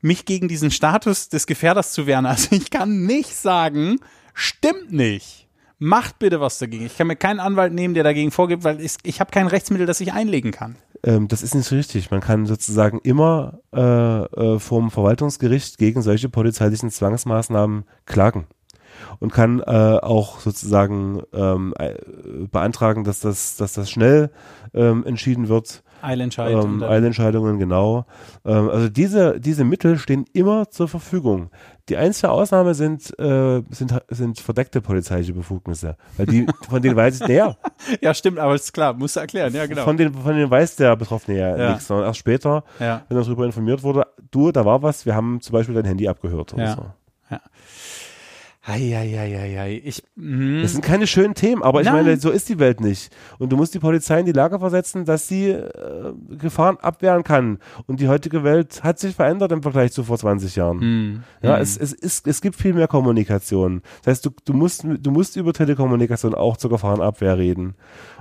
mich 0.00 0.24
gegen 0.24 0.48
diesen 0.48 0.70
Status 0.70 1.28
des 1.28 1.46
Gefährders 1.46 1.92
zu 1.92 2.06
wehren. 2.06 2.26
Also 2.36 2.48
ich 2.54 2.70
kann 2.70 3.06
nicht 3.06 3.34
sagen, 3.34 3.98
stimmt 4.34 4.92
nicht. 4.92 5.48
Macht 5.78 6.18
bitte 6.18 6.40
was 6.40 6.58
dagegen. 6.58 6.86
Ich 6.86 6.96
kann 6.96 7.06
mir 7.06 7.16
keinen 7.16 7.38
Anwalt 7.38 7.72
nehmen, 7.72 7.92
der 7.92 8.04
dagegen 8.04 8.30
vorgibt, 8.30 8.64
weil 8.64 8.80
ich, 8.80 8.94
ich 9.02 9.20
habe 9.20 9.30
kein 9.30 9.46
Rechtsmittel, 9.46 9.86
das 9.86 10.00
ich 10.00 10.12
einlegen 10.12 10.50
kann. 10.50 10.76
Ähm, 11.02 11.28
das 11.28 11.42
ist 11.42 11.54
nicht 11.54 11.70
richtig. 11.70 12.10
Man 12.10 12.20
kann 12.20 12.46
sozusagen 12.46 12.98
immer 13.02 13.60
äh, 13.74 13.80
äh, 13.80 14.58
vom 14.58 14.90
Verwaltungsgericht 14.90 15.76
gegen 15.76 16.00
solche 16.00 16.30
polizeilichen 16.30 16.90
Zwangsmaßnahmen 16.90 17.84
klagen 18.06 18.46
und 19.18 19.32
kann 19.32 19.60
äh, 19.60 19.98
auch 20.00 20.40
sozusagen 20.40 21.22
ähm, 21.32 21.74
äh, 21.78 21.94
beantragen, 22.50 23.04
dass 23.04 23.20
das, 23.20 23.56
dass 23.56 23.74
das 23.74 23.90
schnell 23.90 24.30
ähm, 24.74 25.04
entschieden 25.06 25.48
wird. 25.48 25.82
Eilentscheidungen. 26.02 26.82
Ähm, 26.82 26.88
Eilentscheidungen, 26.88 27.58
genau. 27.58 28.04
Ähm, 28.44 28.68
also 28.68 28.88
diese, 28.88 29.40
diese 29.40 29.64
Mittel 29.64 29.98
stehen 29.98 30.26
immer 30.34 30.70
zur 30.70 30.88
Verfügung. 30.88 31.50
Die 31.88 31.96
einzige 31.96 32.30
Ausnahme 32.30 32.74
sind, 32.74 33.18
äh, 33.18 33.62
sind, 33.70 33.94
sind 34.08 34.38
verdeckte 34.40 34.80
polizeiliche 34.80 35.32
Befugnisse. 35.32 35.96
Weil 36.16 36.26
die, 36.26 36.46
von 36.68 36.82
denen 36.82 36.96
weiß 36.96 37.20
ich, 37.20 37.28
naja. 37.28 37.56
ja, 38.00 38.12
stimmt, 38.12 38.38
aber 38.38 38.54
ist 38.54 38.72
klar, 38.72 38.92
musst 38.92 39.16
du 39.16 39.20
erklären, 39.20 39.54
ja, 39.54 39.66
genau. 39.66 39.84
Von 39.84 39.96
denen, 39.96 40.12
von 40.14 40.34
denen 40.34 40.50
weiß 40.50 40.76
der 40.76 40.96
Betroffene 40.96 41.38
ja, 41.38 41.56
Ja. 41.56 41.70
nichts, 41.70 41.86
sondern 41.86 42.06
erst 42.06 42.18
später, 42.18 42.64
ja. 42.78 43.02
wenn 43.08 43.16
er 43.16 43.22
darüber 43.24 43.46
informiert 43.46 43.82
wurde, 43.82 44.06
du, 44.30 44.52
da 44.52 44.64
war 44.64 44.82
was, 44.82 45.06
wir 45.06 45.14
haben 45.14 45.40
zum 45.40 45.52
Beispiel 45.54 45.74
dein 45.74 45.84
Handy 45.86 46.08
abgehört 46.08 46.52
oder 46.54 46.64
Ja. 46.64 46.74
so. 46.74 46.86
Eieieiei. 48.68 49.80
Ich, 49.84 50.02
mh. 50.16 50.62
Das 50.62 50.72
sind 50.72 50.82
keine 50.82 51.06
schönen 51.06 51.34
Themen, 51.34 51.62
aber 51.62 51.80
ich 51.80 51.86
Nein. 51.86 52.04
meine, 52.04 52.16
so 52.16 52.30
ist 52.30 52.48
die 52.48 52.58
Welt 52.58 52.80
nicht. 52.80 53.14
Und 53.38 53.52
du 53.52 53.56
musst 53.56 53.74
die 53.74 53.78
Polizei 53.78 54.18
in 54.20 54.26
die 54.26 54.32
Lage 54.32 54.58
versetzen, 54.58 55.04
dass 55.04 55.28
sie 55.28 55.50
äh, 55.50 56.12
Gefahren 56.36 56.76
abwehren 56.78 57.22
kann. 57.22 57.58
Und 57.86 58.00
die 58.00 58.08
heutige 58.08 58.42
Welt 58.42 58.82
hat 58.82 58.98
sich 58.98 59.14
verändert 59.14 59.52
im 59.52 59.62
Vergleich 59.62 59.92
zu 59.92 60.02
vor 60.02 60.18
20 60.18 60.56
Jahren. 60.56 60.80
Hm. 60.80 61.22
Ja, 61.42 61.56
Hm. 61.56 61.62
es, 61.62 61.76
es, 61.76 61.92
ist, 61.92 62.26
es 62.26 62.40
gibt 62.40 62.56
viel 62.56 62.74
mehr 62.74 62.88
Kommunikation. 62.88 63.82
Das 64.02 64.12
heißt, 64.16 64.26
du, 64.26 64.30
du, 64.44 64.52
musst, 64.52 64.84
du 64.84 65.10
musst 65.12 65.36
über 65.36 65.52
Telekommunikation 65.52 66.34
auch 66.34 66.56
zur 66.56 66.70
Gefahrenabwehr 66.70 67.38
reden. 67.38 67.74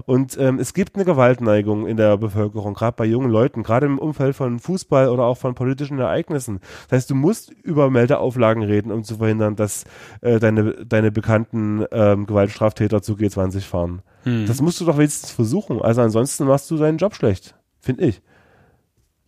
Und 0.05 0.37
ähm, 0.39 0.59
es 0.59 0.73
gibt 0.75 0.95
eine 0.95 1.05
Gewaltneigung 1.05 1.87
in 1.87 1.97
der 1.97 2.17
Bevölkerung, 2.17 2.75
gerade 2.75 2.95
bei 2.95 3.05
jungen 3.05 3.31
Leuten, 3.31 3.63
gerade 3.63 3.87
im 3.87 3.97
Umfeld 3.97 4.35
von 4.35 4.59
Fußball 4.59 5.09
oder 5.09 5.23
auch 5.23 5.37
von 5.37 5.55
politischen 5.55 5.97
Ereignissen. 5.97 6.59
Das 6.89 6.97
heißt, 6.97 7.09
du 7.09 7.15
musst 7.15 7.51
über 7.63 7.89
Meldeauflagen 7.89 8.61
reden, 8.63 8.91
um 8.91 9.03
zu 9.03 9.15
verhindern, 9.17 9.55
dass 9.55 9.85
äh, 10.21 10.34
deine, 10.39 10.85
deine 10.85 11.11
bekannten 11.11 11.85
ähm, 11.91 12.25
Gewaltstraftäter 12.25 13.01
zu 13.01 13.13
G20 13.13 13.61
fahren. 13.61 14.01
Hm. 14.23 14.45
Das 14.47 14.61
musst 14.61 14.81
du 14.81 14.85
doch 14.85 14.97
wenigstens 14.97 15.31
versuchen. 15.31 15.81
Also 15.81 16.01
ansonsten 16.01 16.45
machst 16.45 16.69
du 16.71 16.77
deinen 16.77 16.97
Job 16.97 17.15
schlecht, 17.15 17.55
finde 17.79 18.05
ich. 18.05 18.21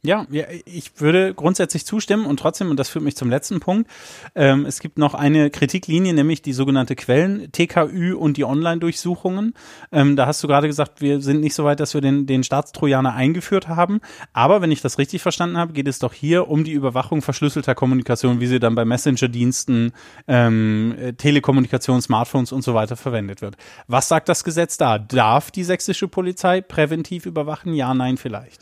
Ja, 0.08 0.26
ich 0.64 1.02
würde 1.02 1.34
grundsätzlich 1.34 1.86
zustimmen 1.86 2.26
und 2.28 2.40
trotzdem, 2.40 2.72
und 2.72 2.80
das 2.80 2.88
führt 2.88 3.04
mich 3.04 3.18
zum 3.18 3.30
letzten 3.30 3.60
Punkt, 3.60 3.92
ähm, 4.36 4.66
es 4.66 4.80
gibt 4.80 4.98
noch 4.98 5.14
eine 5.14 5.50
Kritiklinie, 5.50 6.14
nämlich 6.14 6.42
die 6.42 6.54
sogenannte 6.54 6.96
Quellen, 6.96 7.52
TKÜ 7.52 8.16
und 8.16 8.38
die 8.38 8.46
Online-Durchsuchungen. 8.46 9.54
Ähm, 9.92 10.16
da 10.16 10.26
hast 10.26 10.42
du 10.42 10.48
gerade 10.48 10.68
gesagt, 10.68 11.02
wir 11.02 11.20
sind 11.20 11.42
nicht 11.42 11.54
so 11.54 11.66
weit, 11.66 11.82
dass 11.82 11.94
wir 11.94 12.00
den, 12.00 12.26
den 12.26 12.46
Staatstrojaner 12.46 13.16
eingeführt 13.16 13.68
haben. 13.68 14.00
Aber 14.32 14.62
wenn 14.62 14.72
ich 14.72 14.82
das 14.82 14.98
richtig 14.98 15.22
verstanden 15.22 15.58
habe, 15.58 15.74
geht 15.74 15.90
es 15.90 16.00
doch 16.00 16.14
hier 16.14 16.48
um 16.48 16.64
die 16.64 16.72
Überwachung 16.72 17.22
verschlüsselter 17.22 17.76
Kommunikation, 17.76 18.40
wie 18.40 18.48
sie 18.48 18.62
dann 18.62 18.76
bei 18.76 18.86
Messenger-Diensten, 18.86 19.92
ähm, 20.30 20.96
äh, 20.98 21.14
Telekommunikation, 21.14 22.02
Smartphones 22.02 22.54
und 22.54 22.62
so 22.62 22.74
weiter 22.74 22.96
verwendet 22.96 23.42
wird. 23.42 23.58
Was 23.88 24.08
sagt 24.08 24.30
das 24.30 24.46
Gesetz 24.46 24.78
da? 24.78 25.00
Darf 25.00 25.52
die 25.52 25.66
sächsische 25.66 26.08
Polizei 26.08 26.62
präventiv 26.62 27.26
überwachen? 27.26 27.74
Ja, 27.74 27.94
nein, 27.94 28.16
vielleicht. 28.16 28.62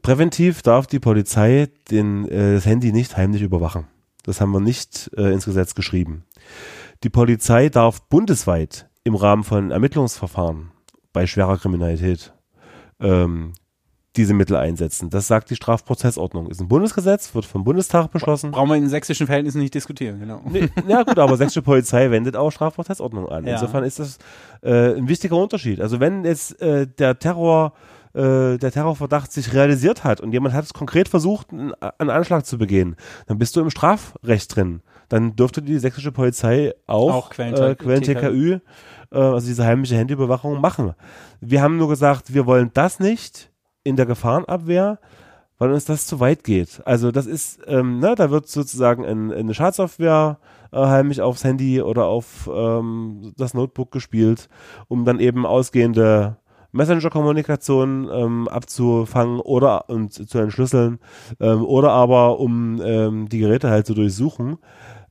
Präventiv 0.00 0.62
darf 0.62 0.86
die 0.86 1.00
Polizei 1.00 1.68
den, 1.90 2.26
äh, 2.28 2.54
das 2.54 2.66
Handy 2.66 2.92
nicht 2.92 3.16
heimlich 3.16 3.42
überwachen. 3.42 3.88
Das 4.24 4.40
haben 4.40 4.52
wir 4.52 4.60
nicht 4.60 5.10
äh, 5.16 5.32
ins 5.32 5.44
Gesetz 5.44 5.74
geschrieben. 5.74 6.24
Die 7.02 7.10
Polizei 7.10 7.68
darf 7.68 8.02
bundesweit 8.02 8.88
im 9.04 9.14
Rahmen 9.14 9.42
von 9.42 9.70
Ermittlungsverfahren 9.70 10.70
bei 11.12 11.26
schwerer 11.26 11.58
Kriminalität 11.58 12.32
ähm, 13.00 13.52
diese 14.16 14.34
Mittel 14.34 14.56
einsetzen. 14.56 15.10
Das 15.10 15.26
sagt 15.26 15.50
die 15.50 15.56
Strafprozessordnung. 15.56 16.48
Ist 16.48 16.60
ein 16.60 16.68
Bundesgesetz, 16.68 17.34
wird 17.34 17.46
vom 17.46 17.64
Bundestag 17.64 18.10
beschlossen. 18.10 18.50
Brauchen 18.50 18.68
wir 18.68 18.76
in 18.76 18.88
sächsischen 18.88 19.26
Verhältnissen 19.26 19.60
nicht 19.60 19.74
diskutieren, 19.74 20.20
genau. 20.20 20.42
Nee, 20.44 20.68
ja 20.86 21.02
gut, 21.02 21.18
aber 21.18 21.36
sächsische 21.36 21.62
Polizei 21.62 22.10
wendet 22.10 22.36
auch 22.36 22.50
Strafprozessordnung 22.50 23.28
an. 23.28 23.46
Ja. 23.46 23.54
Insofern 23.54 23.84
ist 23.84 23.98
das 23.98 24.18
äh, 24.62 24.96
ein 24.96 25.08
wichtiger 25.08 25.36
Unterschied. 25.36 25.80
Also 25.80 25.98
wenn 25.98 26.24
jetzt 26.24 26.60
äh, 26.60 26.86
der 26.86 27.18
Terror 27.18 27.72
äh, 28.14 28.58
der 28.58 28.72
Terrorverdacht 28.72 29.32
sich 29.32 29.52
realisiert 29.54 30.04
hat 30.04 30.20
und 30.20 30.32
jemand 30.32 30.54
hat 30.54 30.64
es 30.64 30.74
konkret 30.74 31.08
versucht, 31.08 31.52
einen, 31.52 31.72
einen 31.98 32.10
Anschlag 32.10 32.46
zu 32.46 32.58
begehen, 32.58 32.96
dann 33.26 33.38
bist 33.38 33.56
du 33.56 33.60
im 33.60 33.70
Strafrecht 33.70 34.54
drin. 34.54 34.82
Dann 35.08 35.36
dürfte 35.36 35.62
die 35.62 35.78
sächsische 35.78 36.12
Polizei 36.12 36.74
auch, 36.86 37.12
Auch 37.12 37.30
Quellen- 37.30 37.54
äh, 37.54 37.74
Quellen 37.74 38.02
TKÜ, 38.02 38.54
äh, 38.54 39.18
also 39.18 39.46
diese 39.46 39.64
heimliche 39.64 39.96
Handyüberwachung 39.96 40.60
machen. 40.60 40.94
Wir 41.40 41.62
haben 41.62 41.76
nur 41.76 41.88
gesagt, 41.88 42.32
wir 42.32 42.46
wollen 42.46 42.70
das 42.74 43.00
nicht 43.00 43.50
in 43.84 43.96
der 43.96 44.06
Gefahrenabwehr, 44.06 44.98
weil 45.58 45.70
uns 45.70 45.84
das 45.84 46.06
zu 46.06 46.18
weit 46.18 46.44
geht. 46.44 46.82
Also 46.86 47.12
das 47.12 47.26
ist, 47.26 47.60
ähm, 47.66 47.98
ne, 48.00 48.14
da 48.16 48.30
wird 48.30 48.48
sozusagen 48.48 49.04
ein, 49.04 49.32
eine 49.32 49.54
Schadsoftware 49.54 50.38
äh, 50.72 50.78
heimlich 50.78 51.20
aufs 51.20 51.44
Handy 51.44 51.80
oder 51.82 52.06
auf 52.06 52.50
ähm, 52.52 53.32
das 53.36 53.54
Notebook 53.54 53.92
gespielt, 53.92 54.48
um 54.88 55.04
dann 55.04 55.20
eben 55.20 55.46
ausgehende 55.46 56.38
Messenger-Kommunikation 56.72 58.08
ähm, 58.12 58.48
abzufangen 58.48 59.40
oder 59.40 59.88
und 59.88 60.12
zu 60.12 60.38
entschlüsseln 60.38 60.98
ähm, 61.40 61.64
oder 61.64 61.90
aber 61.90 62.40
um 62.40 62.80
ähm, 62.82 63.28
die 63.28 63.38
Geräte 63.38 63.70
halt 63.70 63.86
zu 63.86 63.94
durchsuchen. 63.94 64.58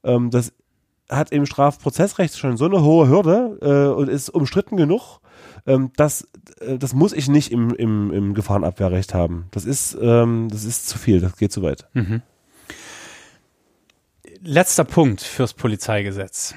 Ähm, 0.04 0.32
das 0.32 0.54
hat 1.10 1.32
im 1.32 1.46
Strafprozessrecht 1.46 2.38
schon 2.38 2.58
so 2.58 2.66
eine 2.66 2.82
hohe 2.84 3.08
Hürde 3.08 3.58
äh, 3.62 3.96
und 3.96 4.10
ist 4.10 4.30
umstritten 4.30 4.78
genug, 4.78 5.20
ähm, 5.68 5.92
das, 5.96 6.28
äh, 6.60 6.78
das 6.78 6.94
muss 6.94 7.14
ich 7.14 7.28
nicht 7.28 7.52
im, 7.52 7.74
im, 7.76 8.12
im 8.12 8.34
Gefahrenabwehrrecht 8.34 9.14
haben. 9.14 9.46
Das 9.52 9.66
ist, 9.66 9.98
ähm, 10.02 10.48
das 10.50 10.64
ist 10.64 10.88
zu 10.88 10.98
viel, 10.98 11.20
das 11.20 11.38
geht 11.38 11.52
zu 11.52 11.62
weit. 11.62 11.88
Letzter 14.42 14.86
Punkt 14.86 15.22
fürs 15.22 15.54
Polizeigesetz. 15.54 16.56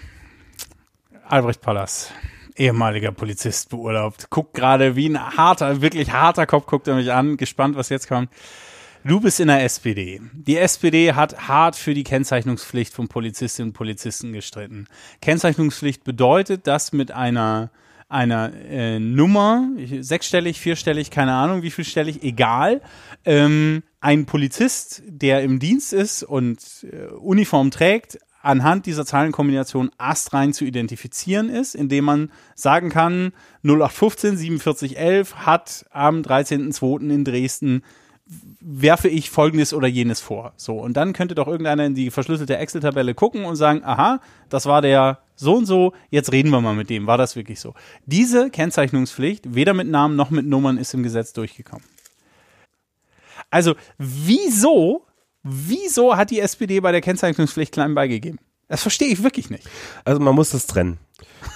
Albrecht 1.26 1.60
Pallas, 1.60 2.10
ehemaliger 2.56 3.12
Polizist 3.12 3.70
beurlaubt, 3.70 4.30
guckt 4.30 4.54
gerade 4.54 4.96
wie 4.96 5.08
ein 5.08 5.36
harter, 5.36 5.82
wirklich 5.82 6.12
harter 6.12 6.46
Kopf, 6.46 6.66
guckt 6.66 6.88
er 6.88 6.94
mich 6.94 7.12
an, 7.12 7.36
gespannt, 7.36 7.76
was 7.76 7.88
jetzt 7.88 8.08
kommt. 8.08 8.30
Du 9.04 9.20
bist 9.20 9.38
in 9.38 9.48
der 9.48 9.62
SPD. 9.62 10.22
Die 10.32 10.56
SPD 10.56 11.12
hat 11.12 11.46
hart 11.46 11.76
für 11.76 11.92
die 11.92 12.04
Kennzeichnungspflicht 12.04 12.94
von 12.94 13.08
Polizistinnen 13.08 13.70
und 13.70 13.74
Polizisten 13.74 14.32
gestritten. 14.32 14.86
Kennzeichnungspflicht 15.20 16.04
bedeutet, 16.04 16.66
dass 16.66 16.92
mit 16.92 17.12
einer 17.12 17.70
einer 18.08 18.52
äh, 18.68 19.00
Nummer, 19.00 19.68
sechsstellig, 20.00 20.60
vierstellig, 20.60 21.10
keine 21.10 21.32
Ahnung, 21.32 21.62
wie 21.62 21.70
vielstellig, 21.70 22.22
egal, 22.22 22.80
ähm, 23.24 23.82
ein 24.00 24.26
Polizist, 24.26 25.02
der 25.06 25.42
im 25.42 25.58
Dienst 25.58 25.92
ist 25.92 26.22
und 26.22 26.58
äh, 26.84 27.06
Uniform 27.14 27.70
trägt, 27.70 28.18
anhand 28.44 28.86
dieser 28.86 29.06
Zahlenkombination 29.06 29.90
astrein 29.98 30.52
zu 30.52 30.64
identifizieren 30.64 31.48
ist, 31.48 31.74
indem 31.74 32.04
man 32.04 32.30
sagen 32.54 32.90
kann, 32.90 33.32
0815 33.62 34.36
4711 34.36 35.34
hat 35.36 35.86
am 35.90 36.20
13.02. 36.20 37.10
in 37.10 37.24
Dresden 37.24 37.82
werfe 38.60 39.08
ich 39.08 39.30
folgendes 39.30 39.74
oder 39.74 39.86
jenes 39.86 40.20
vor. 40.20 40.54
So, 40.56 40.78
und 40.78 40.96
dann 40.96 41.12
könnte 41.12 41.34
doch 41.34 41.46
irgendeiner 41.46 41.84
in 41.84 41.94
die 41.94 42.10
verschlüsselte 42.10 42.56
Excel-Tabelle 42.56 43.14
gucken 43.14 43.44
und 43.44 43.56
sagen, 43.56 43.82
aha, 43.84 44.20
das 44.48 44.66
war 44.66 44.80
der 44.80 45.18
so 45.34 45.56
und 45.56 45.66
so, 45.66 45.92
jetzt 46.10 46.32
reden 46.32 46.50
wir 46.50 46.60
mal 46.60 46.74
mit 46.74 46.90
dem, 46.90 47.06
war 47.06 47.18
das 47.18 47.36
wirklich 47.36 47.60
so? 47.60 47.74
Diese 48.06 48.50
Kennzeichnungspflicht, 48.50 49.54
weder 49.54 49.74
mit 49.74 49.88
Namen 49.88 50.16
noch 50.16 50.30
mit 50.30 50.46
Nummern, 50.46 50.78
ist 50.78 50.94
im 50.94 51.02
Gesetz 51.02 51.32
durchgekommen. 51.32 51.84
Also, 53.50 53.74
wieso, 53.98 55.04
wieso 55.44 56.16
hat 56.16 56.30
die 56.30 56.40
SPD 56.40 56.80
bei 56.80 56.90
der 56.90 57.00
Kennzeichnungspflicht 57.00 57.72
klein 57.72 57.94
beigegeben? 57.94 58.40
Das 58.68 58.82
verstehe 58.82 59.08
ich 59.08 59.22
wirklich 59.22 59.50
nicht. 59.50 59.68
Also 60.04 60.20
man 60.20 60.34
muss 60.34 60.50
das 60.50 60.66
trennen. 60.66 60.98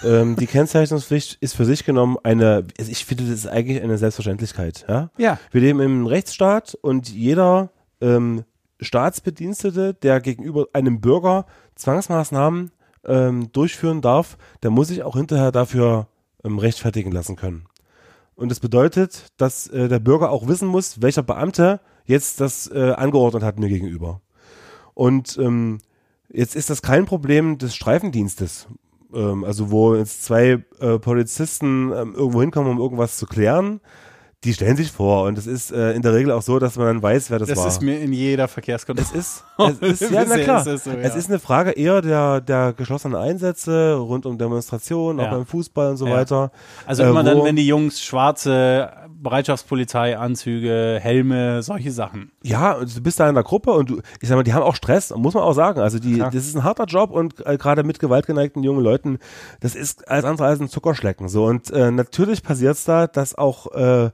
ähm, 0.04 0.36
die 0.36 0.46
Kennzeichnungspflicht 0.46 1.38
ist 1.40 1.56
für 1.56 1.64
sich 1.64 1.84
genommen 1.84 2.16
eine, 2.22 2.66
also 2.78 2.90
ich 2.90 3.04
finde, 3.04 3.24
das 3.24 3.32
ist 3.32 3.46
eigentlich 3.46 3.82
eine 3.82 3.98
Selbstverständlichkeit. 3.98 4.84
Ja? 4.88 5.10
Ja. 5.16 5.38
Wir 5.50 5.62
leben 5.62 5.80
im 5.80 6.06
Rechtsstaat 6.06 6.74
und 6.74 7.08
jeder 7.08 7.70
ähm, 8.00 8.44
Staatsbedienstete, 8.80 9.94
der 9.94 10.20
gegenüber 10.20 10.66
einem 10.72 11.00
Bürger 11.00 11.46
Zwangsmaßnahmen 11.74 12.70
ähm, 13.06 13.50
durchführen 13.52 14.02
darf, 14.02 14.36
der 14.62 14.70
muss 14.70 14.88
sich 14.88 15.02
auch 15.02 15.16
hinterher 15.16 15.50
dafür 15.50 16.08
ähm, 16.44 16.58
rechtfertigen 16.58 17.10
lassen 17.10 17.36
können. 17.36 17.64
Und 18.34 18.50
das 18.50 18.60
bedeutet, 18.60 19.26
dass 19.36 19.66
äh, 19.66 19.88
der 19.88 19.98
Bürger 19.98 20.30
auch 20.30 20.46
wissen 20.46 20.68
muss, 20.68 21.02
welcher 21.02 21.22
Beamte 21.22 21.80
jetzt 22.08 22.40
das 22.40 22.66
äh, 22.70 22.92
angeordnet 22.96 23.42
hat 23.44 23.58
mir 23.58 23.68
gegenüber. 23.68 24.20
Und 24.94 25.38
ähm, 25.40 25.78
jetzt 26.32 26.56
ist 26.56 26.70
das 26.70 26.82
kein 26.82 27.04
Problem 27.06 27.58
des 27.58 27.74
Streifendienstes, 27.76 28.66
ähm, 29.14 29.44
also 29.44 29.70
wo 29.70 29.94
jetzt 29.94 30.24
zwei 30.24 30.64
äh, 30.80 30.98
Polizisten 30.98 31.92
ähm, 31.92 32.14
irgendwo 32.16 32.40
hinkommen, 32.40 32.72
um 32.72 32.78
irgendwas 32.80 33.16
zu 33.16 33.26
klären. 33.26 33.80
Die 34.44 34.54
stellen 34.54 34.76
sich 34.76 34.92
vor 34.92 35.24
und 35.26 35.36
es 35.36 35.48
ist 35.48 35.72
äh, 35.72 35.94
in 35.94 36.02
der 36.02 36.14
Regel 36.14 36.30
auch 36.30 36.42
so, 36.42 36.60
dass 36.60 36.76
man 36.76 36.86
dann 36.86 37.02
weiß, 37.02 37.28
wer 37.28 37.40
das, 37.40 37.48
Das 37.48 37.58
war. 37.58 37.66
ist 37.66 37.82
mir 37.82 37.98
in 37.98 38.12
jeder 38.12 38.46
Verkehrskontrolle. 38.46 39.08
es 39.12 39.12
ist, 39.16 39.44
es 39.82 40.00
ist 40.02 40.10
ja, 40.12 40.24
na 40.28 40.38
klar. 40.38 40.60
ist 40.60 40.66
es 40.68 40.84
so, 40.84 40.90
ja. 40.90 40.98
Es 40.98 41.16
ist 41.16 41.28
eine 41.28 41.40
Frage 41.40 41.72
eher 41.72 42.00
der, 42.02 42.40
der 42.40 42.72
geschlossenen 42.72 43.16
Einsätze 43.16 43.94
rund 43.96 44.26
um 44.26 44.38
Demonstrationen, 44.38 45.18
auch 45.18 45.24
Ja. 45.24 45.30
beim 45.34 45.44
Fußball 45.44 45.90
und 45.90 45.96
so 45.96 46.06
Ja. 46.06 46.12
weiter. 46.12 46.52
Also 46.86 47.02
Äh, 47.02 47.10
immer 47.10 47.24
dann, 47.24 47.42
wenn 47.42 47.56
die 47.56 47.66
Jungs 47.66 48.00
schwarze 48.00 48.92
Bereitschaftspolizeianzüge, 49.22 50.98
Helme, 51.00 51.62
solche 51.62 51.90
Sachen. 51.92 52.32
Ja, 52.42 52.72
und 52.72 52.96
du 52.96 53.02
bist 53.02 53.20
da 53.20 53.28
in 53.28 53.34
der 53.34 53.44
Gruppe 53.44 53.72
und 53.72 53.90
du, 53.90 54.00
ich 54.20 54.28
sag 54.28 54.36
mal, 54.36 54.42
die 54.42 54.54
haben 54.54 54.62
auch 54.62 54.76
Stress, 54.76 55.14
muss 55.14 55.34
man 55.34 55.42
auch 55.42 55.52
sagen. 55.52 55.80
Also 55.80 55.98
die, 55.98 56.14
Klar. 56.14 56.30
das 56.30 56.46
ist 56.46 56.56
ein 56.56 56.64
harter 56.64 56.84
Job 56.84 57.10
und 57.10 57.44
äh, 57.46 57.56
gerade 57.56 57.84
mit 57.84 57.98
gewaltgeneigten 57.98 58.62
jungen 58.62 58.82
Leuten, 58.82 59.18
das 59.60 59.74
ist 59.74 60.08
alles 60.08 60.24
andere 60.24 60.46
als 60.46 60.60
ein 60.60 60.68
Zuckerschlecken. 60.68 61.28
So 61.28 61.46
und 61.46 61.70
äh, 61.70 61.90
natürlich 61.90 62.42
passiert's 62.42 62.84
da, 62.84 63.06
dass 63.06 63.34
auch 63.36 63.72
äh, 63.72 64.10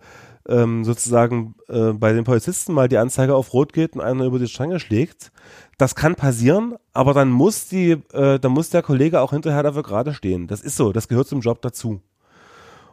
ähm, 0.48 0.84
sozusagen 0.84 1.55
äh, 1.68 1.92
bei 1.92 2.12
den 2.12 2.24
Polizisten 2.24 2.72
mal 2.72 2.88
die 2.88 2.98
Anzeige 2.98 3.34
auf 3.34 3.52
Rot 3.52 3.72
geht 3.72 3.94
und 3.94 4.00
einer 4.00 4.24
über 4.24 4.38
die 4.38 4.48
Stränge 4.48 4.78
schlägt. 4.78 5.32
Das 5.78 5.94
kann 5.94 6.14
passieren, 6.14 6.74
aber 6.92 7.14
dann 7.14 7.30
muss 7.30 7.68
die, 7.68 7.92
äh, 8.12 8.38
dann 8.38 8.52
muss 8.52 8.70
der 8.70 8.82
Kollege 8.82 9.20
auch 9.20 9.30
hinterher 9.32 9.62
dafür 9.62 9.82
gerade 9.82 10.14
stehen. 10.14 10.46
Das 10.46 10.61
ist 10.61 10.76
so, 10.76 10.92
das 10.92 11.09
gehört 11.09 11.28
zum 11.28 11.40
Job 11.40 11.62
dazu. 11.62 12.00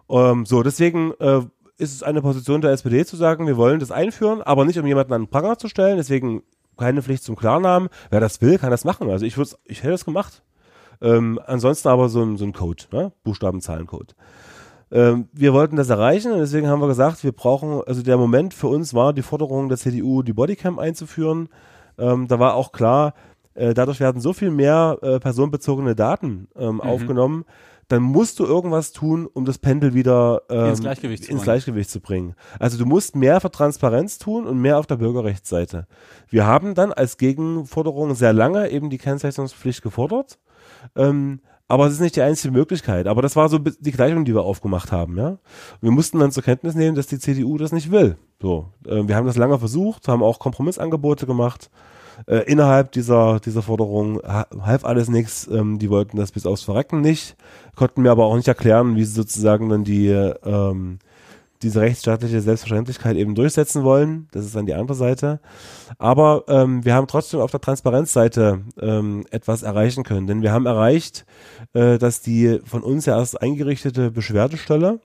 Ähm, 0.09 0.45
so, 0.45 0.63
deswegen 0.63 1.13
äh, 1.19 1.41
ist 1.81 1.95
es 1.95 2.03
eine 2.03 2.21
Position 2.21 2.61
der 2.61 2.71
SPD 2.71 3.05
zu 3.05 3.15
sagen, 3.15 3.47
wir 3.47 3.57
wollen 3.57 3.79
das 3.79 3.91
einführen, 3.91 4.41
aber 4.41 4.65
nicht 4.65 4.79
um 4.79 4.85
jemanden 4.85 5.13
an 5.13 5.23
den 5.23 5.29
Pranger 5.29 5.57
zu 5.57 5.67
stellen, 5.67 5.97
deswegen 5.97 6.43
keine 6.77 7.01
Pflicht 7.01 7.23
zum 7.23 7.35
Klarnamen. 7.35 7.89
Wer 8.11 8.19
das 8.19 8.41
will, 8.41 8.57
kann 8.59 8.69
das 8.69 8.85
machen. 8.85 9.09
Also 9.09 9.25
ich 9.25 9.37
würde 9.37 9.51
ich 9.65 9.79
hätte 9.79 9.91
das 9.91 10.05
gemacht. 10.05 10.43
Ähm, 11.01 11.39
ansonsten 11.45 11.87
aber 11.87 12.09
so 12.09 12.21
ein, 12.21 12.37
so 12.37 12.45
ein 12.45 12.53
Code, 12.53 12.83
ne? 12.91 13.11
Buchstaben-Zahlen-Code. 13.23 14.13
Ähm, 14.91 15.27
wir 15.33 15.53
wollten 15.53 15.75
das 15.75 15.89
erreichen 15.89 16.31
und 16.31 16.39
deswegen 16.39 16.67
haben 16.67 16.81
wir 16.81 16.87
gesagt, 16.87 17.23
wir 17.23 17.31
brauchen, 17.31 17.81
also 17.87 18.03
der 18.03 18.17
Moment 18.17 18.53
für 18.53 18.67
uns 18.67 18.93
war 18.93 19.13
die 19.13 19.23
Forderung 19.23 19.67
der 19.67 19.77
CDU, 19.77 20.21
die 20.21 20.33
Bodycam 20.33 20.77
einzuführen. 20.77 21.49
Ähm, 21.97 22.27
da 22.27 22.39
war 22.39 22.53
auch 22.53 22.71
klar, 22.71 23.13
äh, 23.55 23.73
dadurch 23.73 23.99
werden 23.99 24.21
so 24.21 24.33
viel 24.33 24.51
mehr 24.51 24.99
äh, 25.01 25.19
personenbezogene 25.19 25.95
Daten 25.95 26.47
ähm, 26.55 26.79
aufgenommen, 26.79 27.45
dann 27.91 28.03
musst 28.03 28.39
du 28.39 28.45
irgendwas 28.45 28.91
tun, 28.91 29.27
um 29.31 29.45
das 29.45 29.57
Pendel 29.57 29.93
wieder 29.93 30.43
ähm, 30.49 30.69
Ins 30.69 30.81
Gleichgewicht 30.81 31.25
zu 31.25 31.31
ins 31.31 31.39
bringen. 31.39 31.43
Gleichgewicht 31.43 31.89
zu 31.89 31.99
bringen. 31.99 32.35
Also 32.59 32.77
du 32.77 32.85
musst 32.85 33.15
mehr 33.15 33.41
für 33.41 33.51
Transparenz 33.51 34.17
tun 34.17 34.47
und 34.47 34.59
mehr 34.59 34.79
auf 34.79 34.87
der 34.87 34.95
Bürgerrechtsseite. 34.95 35.87
Wir 36.29 36.45
haben 36.45 36.73
dann 36.73 36.93
als 36.93 37.17
Gegenforderung 37.17 38.15
sehr 38.15 38.33
lange 38.33 38.69
eben 38.69 38.89
die 38.89 38.97
Kennzeichnungspflicht 38.97 39.81
gefordert. 39.81 40.39
Ähm, 40.95 41.41
aber 41.67 41.87
es 41.87 41.93
ist 41.93 42.01
nicht 42.01 42.17
die 42.17 42.21
einzige 42.21 42.53
Möglichkeit. 42.53 43.07
Aber 43.07 43.21
das 43.21 43.37
war 43.37 43.47
so 43.47 43.57
die 43.57 43.91
Gleichung, 43.91 44.25
die 44.25 44.33
wir 44.33 44.43
aufgemacht 44.43 44.91
haben. 44.91 45.17
Ja, 45.17 45.37
wir 45.79 45.91
mussten 45.91 46.19
dann 46.19 46.31
zur 46.31 46.43
Kenntnis 46.43 46.75
nehmen, 46.75 46.95
dass 46.95 47.07
die 47.07 47.19
CDU 47.19 47.57
das 47.57 47.71
nicht 47.71 47.91
will. 47.91 48.17
So, 48.41 48.69
äh, 48.85 49.07
wir 49.07 49.15
haben 49.15 49.25
das 49.25 49.37
lange 49.37 49.57
versucht, 49.57 50.07
haben 50.07 50.21
auch 50.21 50.39
Kompromissangebote 50.39 51.25
gemacht. 51.25 51.69
Äh, 52.27 52.43
innerhalb 52.51 52.91
dieser 52.91 53.39
dieser 53.39 53.61
Forderung 53.61 54.19
ha- 54.23 54.47
half 54.61 54.85
alles 54.85 55.09
nichts. 55.09 55.47
Ähm, 55.47 55.79
die 55.79 55.89
wollten 55.89 56.17
das 56.17 56.31
bis 56.31 56.45
aufs 56.45 56.63
Verrecken 56.63 57.01
nicht, 57.01 57.35
konnten 57.75 58.01
mir 58.01 58.11
aber 58.11 58.25
auch 58.25 58.35
nicht 58.35 58.47
erklären, 58.47 58.95
wie 58.95 59.03
sie 59.03 59.13
sozusagen 59.13 59.69
dann 59.69 59.83
die 59.83 60.07
ähm, 60.09 60.99
diese 61.63 61.81
rechtsstaatliche 61.81 62.41
Selbstverständlichkeit 62.41 63.15
eben 63.17 63.35
durchsetzen 63.35 63.83
wollen. 63.83 64.27
Das 64.31 64.45
ist 64.45 64.55
dann 64.55 64.65
die 64.65 64.73
andere 64.73 64.95
Seite. 64.95 65.39
Aber 65.99 66.45
ähm, 66.47 66.83
wir 66.83 66.95
haben 66.95 67.05
trotzdem 67.05 67.39
auf 67.39 67.51
der 67.51 67.61
Transparenzseite 67.61 68.61
ähm, 68.79 69.25
etwas 69.29 69.61
erreichen 69.61 70.03
können. 70.03 70.25
Denn 70.25 70.41
wir 70.41 70.51
haben 70.53 70.65
erreicht, 70.65 71.23
äh, 71.73 71.99
dass 71.99 72.21
die 72.21 72.59
von 72.65 72.81
uns 72.81 73.05
ja 73.05 73.15
erst 73.15 73.39
eingerichtete 73.43 74.09
Beschwerdestelle 74.09 75.01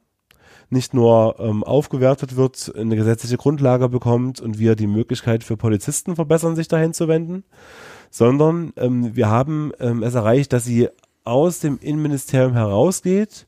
nicht 0.69 0.95
nur 0.95 1.37
ähm, 1.39 1.63
aufgewertet 1.63 2.37
wird, 2.37 2.73
eine 2.77 2.97
gesetzliche 2.97 3.37
Grundlage 3.37 3.89
bekommt 3.89 4.41
und 4.41 4.59
wir 4.59 4.75
die 4.75 4.87
Möglichkeit 4.87 5.45
für 5.45 5.57
Polizisten 5.57 6.17
verbessern, 6.17 6.57
sich 6.57 6.69
dahin 6.69 6.93
zu 6.93 7.09
wenden, 7.09 7.45
sondern 8.11 8.73
ähm, 8.77 9.15
wir 9.15 9.29
haben 9.29 9.73
ähm, 9.79 10.03
es 10.03 10.15
erreicht, 10.15 10.53
dass 10.53 10.65
sie 10.65 10.89
aus 11.25 11.61
dem 11.61 11.79
Innenministerium 11.79 12.55
herausgeht 12.55 13.47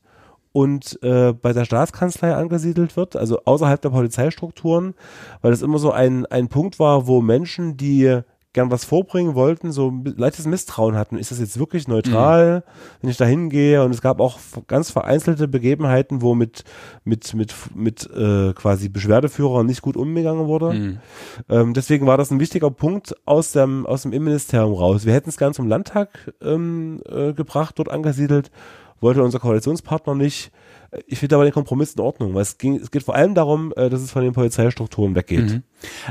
und 0.51 1.01
äh, 1.03 1.33
bei 1.33 1.53
der 1.53 1.65
Staatskanzlei 1.65 2.33
angesiedelt 2.33 2.97
wird, 2.97 3.15
also 3.15 3.41
außerhalb 3.45 3.81
der 3.81 3.89
Polizeistrukturen, 3.89 4.95
weil 5.41 5.51
das 5.51 5.61
immer 5.61 5.79
so 5.79 5.91
ein, 5.91 6.25
ein 6.25 6.47
Punkt 6.47 6.79
war, 6.79 7.07
wo 7.07 7.21
Menschen, 7.21 7.77
die 7.77 8.21
gern 8.53 8.71
was 8.71 8.83
vorbringen 8.83 9.35
wollten, 9.35 9.71
so 9.71 9.91
ein 9.91 10.03
leichtes 10.17 10.47
Misstrauen 10.47 10.95
hatten. 10.95 11.17
Ist 11.17 11.29
das 11.29 11.39
jetzt 11.39 11.59
wirklich 11.59 11.87
neutral, 11.87 12.63
wenn 12.99 13.09
ich 13.09 13.17
da 13.17 13.25
hingehe? 13.25 13.83
Und 13.83 13.91
es 13.91 14.01
gab 14.01 14.19
auch 14.19 14.39
ganz 14.67 14.89
vereinzelte 14.89 15.47
Begebenheiten, 15.47 16.21
wo 16.23 16.33
mit, 16.33 16.63
mit, 17.03 17.33
mit, 17.35 17.53
mit 17.75 18.09
äh, 18.09 18.53
quasi 18.53 18.89
Beschwerdeführern 18.89 19.67
nicht 19.67 19.81
gut 19.83 19.95
umgegangen 19.95 20.47
wurde. 20.47 20.73
Ähm, 21.47 21.73
deswegen 21.75 22.07
war 22.07 22.17
das 22.17 22.31
ein 22.31 22.39
wichtiger 22.39 22.71
Punkt 22.71 23.15
aus 23.25 23.51
dem, 23.51 23.85
aus 23.85 24.01
dem 24.01 24.13
Innenministerium 24.13 24.73
raus. 24.73 25.05
Wir 25.05 25.13
hätten 25.13 25.29
es 25.29 25.37
gern 25.37 25.53
zum 25.53 25.67
Landtag 25.67 26.33
ähm, 26.41 27.01
äh, 27.07 27.33
gebracht, 27.33 27.77
dort 27.77 27.89
angesiedelt, 27.89 28.49
wollte 28.99 29.23
unser 29.23 29.39
Koalitionspartner 29.39 30.15
nicht. 30.15 30.51
Ich 31.07 31.19
finde 31.19 31.35
aber 31.35 31.43
den 31.43 31.53
Kompromiss 31.53 31.93
in 31.93 32.01
Ordnung, 32.01 32.33
weil 32.33 32.41
es, 32.41 32.57
ging, 32.57 32.75
es 32.77 32.89
geht 32.91 33.03
vor 33.03 33.13
allem 33.15 33.35
darum, 33.35 33.73
äh, 33.75 33.89
dass 33.89 34.01
es 34.01 34.11
von 34.11 34.23
den 34.23 34.33
Polizeistrukturen 34.33 35.13
weggeht. 35.15 35.61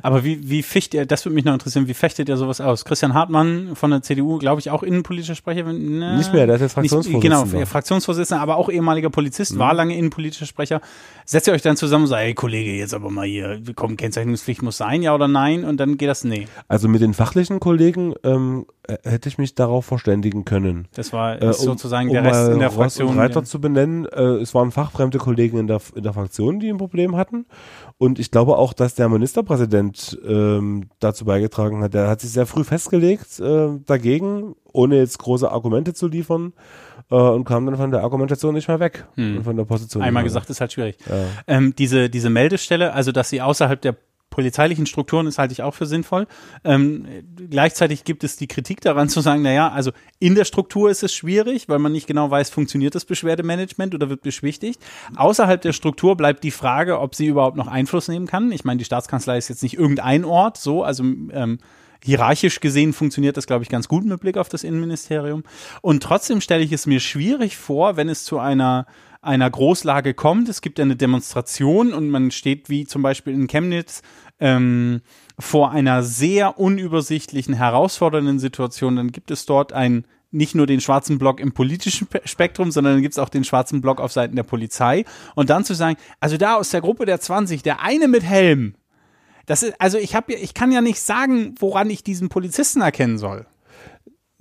Aber 0.03 0.25
wie, 0.25 0.49
wie 0.49 0.63
ficht 0.63 0.95
ihr, 0.95 1.05
das 1.05 1.25
würde 1.25 1.35
mich 1.35 1.45
noch 1.45 1.53
interessieren, 1.53 1.89
wie 1.89 1.95
fechtet 1.95 2.29
ihr 2.29 2.37
sowas 2.37 2.61
aus? 2.61 2.85
Christian 2.85 3.13
Hartmann 3.13 3.75
von 3.75 3.91
der 3.91 4.03
CDU, 4.03 4.39
glaube 4.39 4.61
ich, 4.61 4.71
auch 4.71 4.83
innenpolitischer 4.83 5.35
Sprecher? 5.35 5.65
Ne? 5.65 6.17
Nicht 6.17 6.33
mehr, 6.33 6.47
der 6.47 6.57
ist 6.57 6.63
jetzt 6.63 6.77
Nicht- 6.79 6.91
Fraktionsvorsitzender. 6.91 7.47
Genau, 7.51 7.67
Fraktionsvorsitzender, 7.67 8.41
aber 8.43 8.57
auch 8.57 8.71
ehemaliger 8.71 9.11
Polizist, 9.11 9.59
war 9.59 9.75
lange 9.75 9.97
innenpolitischer 9.97 10.47
Sprecher. 10.47 10.81
Setzt 11.25 11.49
ihr 11.49 11.53
euch 11.53 11.63
dann 11.63 11.77
zusammen 11.77 12.05
und 12.05 12.09
sagt, 12.09 12.23
ey 12.23 12.35
Kollege, 12.35 12.73
jetzt 12.73 12.95
aber 12.95 13.11
mal 13.11 13.27
hier, 13.27 13.61
komm, 13.75 13.97
Kennzeichnungspflicht 13.97 14.63
muss 14.63 14.77
sein, 14.79 15.03
ja 15.03 15.15
oder 15.15 15.29
nein? 15.29 15.65
Und 15.65 15.79
dann 15.79 15.99
geht 15.99 16.09
das, 16.09 16.25
nee. 16.25 16.47
Also 16.69 16.89
mit 16.89 17.03
den 17.03 17.13
fachlichen 17.15 17.61
Kollegen 17.61 18.15
ähm, 18.25 18.65
äh, 18.85 18.97
hätte 19.05 19.29
ich 19.29 19.37
mich 19.37 19.55
darauf 19.55 19.85
verständigen 19.85 20.45
können. 20.47 20.89
Das 20.95 21.13
war 21.13 21.43
Äh, 21.43 21.51
ist 21.51 21.61
sozusagen 21.61 22.09
der 22.11 22.23
um 22.23 22.27
Rest 22.27 22.47
mal 22.47 22.53
in 22.55 22.59
der 22.61 22.71
Fraktion. 22.71 23.09
Und 23.09 23.19
Reiter 23.19 23.35
der- 23.41 23.45
zu 23.45 23.61
benennen, 23.61 24.07
äh, 24.07 24.23
es 24.41 24.55
waren 24.55 24.68
fachfremde 24.71 25.19
Kollegen 25.19 25.59
in 25.59 25.67
der, 25.67 25.81
in 25.95 26.03
der 26.03 26.13
Fraktion, 26.13 26.61
die 26.61 26.69
ein 26.69 26.79
Problem 26.79 27.17
hatten. 27.17 27.47
Und 27.99 28.19
ich 28.19 28.31
glaube 28.31 28.57
auch, 28.57 28.73
dass 28.73 28.95
der 28.95 29.09
Ministerpräsident 29.09 30.19
ähm, 30.27 30.89
dazu 31.01 31.25
beigetragen 31.25 31.83
hat. 31.83 31.95
Der 31.95 32.09
hat 32.09 32.21
sich 32.21 32.31
sehr 32.31 32.47
früh 32.47 32.65
festgelegt 32.65 33.41
äh, 33.41 33.69
dagegen, 33.87 34.55
ohne 34.73 34.97
jetzt 34.97 35.19
große 35.19 35.51
Argumente 35.51 35.95
zu 35.95 36.09
liefern 36.09 36.53
äh, 37.11 37.15
und 37.15 37.45
kam 37.45 37.67
dann 37.67 37.77
von 37.77 37.91
der 37.91 38.03
Argumentation 38.03 38.55
nicht 38.55 38.69
mehr 38.69 38.81
weg. 38.81 39.07
Und 39.39 39.45
von 39.45 39.57
der 39.57 39.65
Position. 39.65 40.03
Einmal 40.03 40.25
gesagt, 40.25 40.51
ist 40.51 40.61
halt 40.61 40.73
schwierig. 40.73 40.97
Ähm, 41.47 41.75
diese, 41.77 42.11
diese 42.11 42.31
Meldestelle, 42.31 42.93
also 42.93 43.13
dass 43.13 43.31
sie 43.31 43.41
außerhalb 43.41 43.81
der 43.81 43.97
polizeilichen 44.39 44.87
Strukturen 44.87 45.27
ist, 45.27 45.37
halte 45.37 45.51
ich 45.51 45.65
auch 45.65 45.75
für 45.75 45.85
sinnvoll. 45.85 46.29
Ähm, 46.63 47.07
gleichzeitig 47.51 48.05
gibt 48.05 48.23
es 48.23 48.37
die 48.37 48.47
Kritik 48.47 48.81
daran 48.81 49.09
zu 49.09 49.21
sagen, 49.21 49.43
naja, 49.43 49.69
also 49.73 49.91
in 50.21 50.37
der 50.37 50.45
Struktur 50.45 50.91
ist 50.91 51.03
es 51.03 51.13
schwierig, 51.13 51.69
weil 51.69 51.81
man 51.81 51.91
nicht 51.91 52.07
genau 52.07 52.31
weiß, 52.31 52.49
funktioniert 52.51 52.95
das 52.95 53.05
Beschwerdemanagement 53.05 53.97
oder 53.97 54.11
wird 54.11 54.23
beschwichtigt. 54.23 54.81
Außerhalb 55.17 55.61
der 55.61 55.73
Struktur 55.73 56.17
bleibt 56.17 56.45
die 56.45 56.53
Frage, 56.53 57.01
ob 57.01 57.17
sie 57.17 57.27
überhaupt 57.27 57.57
noch 57.57 57.67
Einfluss 57.67 58.07
nehmen 58.07 58.29
kann. 58.29 58.53
Ich 58.53 58.63
meine, 58.63 58.79
die 58.79 58.85
Staatskanzlei 58.85 59.39
ist 59.39 59.49
jetzt 59.49 59.65
nicht 59.65 59.77
irgendein 59.77 60.25
Ort, 60.25 60.57
so, 60.57 60.85
also 60.85 61.03
ähm, 61.03 61.59
hierarchisch 62.05 62.61
gesehen 62.61 62.93
funktioniert 62.93 63.37
das, 63.37 63.49
glaube 63.49 63.65
ich, 63.65 63.69
ganz 63.69 63.89
gut 63.89 64.05
mit 64.05 64.21
Blick 64.21 64.37
auf 64.37 64.49
das 64.49 64.63
Innenministerium. 64.63 65.43
Und 65.83 66.01
trotzdem 66.05 66.41
stelle 66.41 66.63
ich 66.63 66.71
es 66.71 66.87
mir 66.87 67.01
schwierig 67.01 67.57
vor, 67.57 67.97
wenn 67.97 68.09
es 68.09 68.23
zu 68.23 68.39
einer 68.39 68.87
einer 69.21 69.51
Großlage 69.51 70.15
kommt. 70.15 70.49
Es 70.49 70.61
gibt 70.61 70.79
eine 70.79 70.97
Demonstration 70.97 71.93
und 71.93 72.09
man 72.09 72.31
steht 72.31 72.69
wie 72.69 72.87
zum 72.87 73.03
Beispiel 73.03 73.35
in 73.35 73.47
Chemnitz 73.47 74.03
ähm, 74.41 75.01
vor 75.39 75.71
einer 75.71 76.03
sehr 76.03 76.59
unübersichtlichen, 76.59 77.55
herausfordernden 77.55 78.39
Situation. 78.39 78.97
Dann 78.97 79.13
gibt 79.13 79.31
es 79.31 79.47
dort 79.47 79.73
ein 79.73 80.05
nicht 80.31 80.55
nur 80.55 80.67
den 80.67 80.81
schwarzen 80.83 81.19
Block 81.19 81.41
im 81.41 81.53
politischen 81.53 82.07
Pe- 82.07 82.21
Spektrum, 82.27 82.71
sondern 82.71 82.95
dann 82.95 83.03
gibt 83.03 83.13
es 83.15 83.19
auch 83.19 83.31
den 83.31 83.45
schwarzen 83.45 83.81
Block 83.81 83.99
auf 84.01 84.13
Seiten 84.13 84.37
der 84.37 84.43
Polizei. 84.43 85.05
Und 85.35 85.49
dann 85.49 85.65
zu 85.65 85.73
sagen, 85.75 85.97
also 86.21 86.37
da 86.37 86.57
aus 86.57 86.69
der 86.69 86.83
Gruppe 86.83 87.07
der 87.07 87.19
20, 87.19 87.63
der 87.63 87.81
eine 87.83 88.09
mit 88.09 88.23
Helm, 88.25 88.75
das 89.47 89.63
ist, 89.63 89.81
also 89.81 89.97
ich 89.97 90.15
habe, 90.15 90.35
ich 90.35 90.53
kann 90.53 90.71
ja 90.71 90.83
nicht 90.83 91.01
sagen, 91.01 91.55
woran 91.59 91.89
ich 91.89 92.05
diesen 92.05 92.29
Polizisten 92.29 92.83
erkennen 92.83 93.17
soll. 93.17 93.47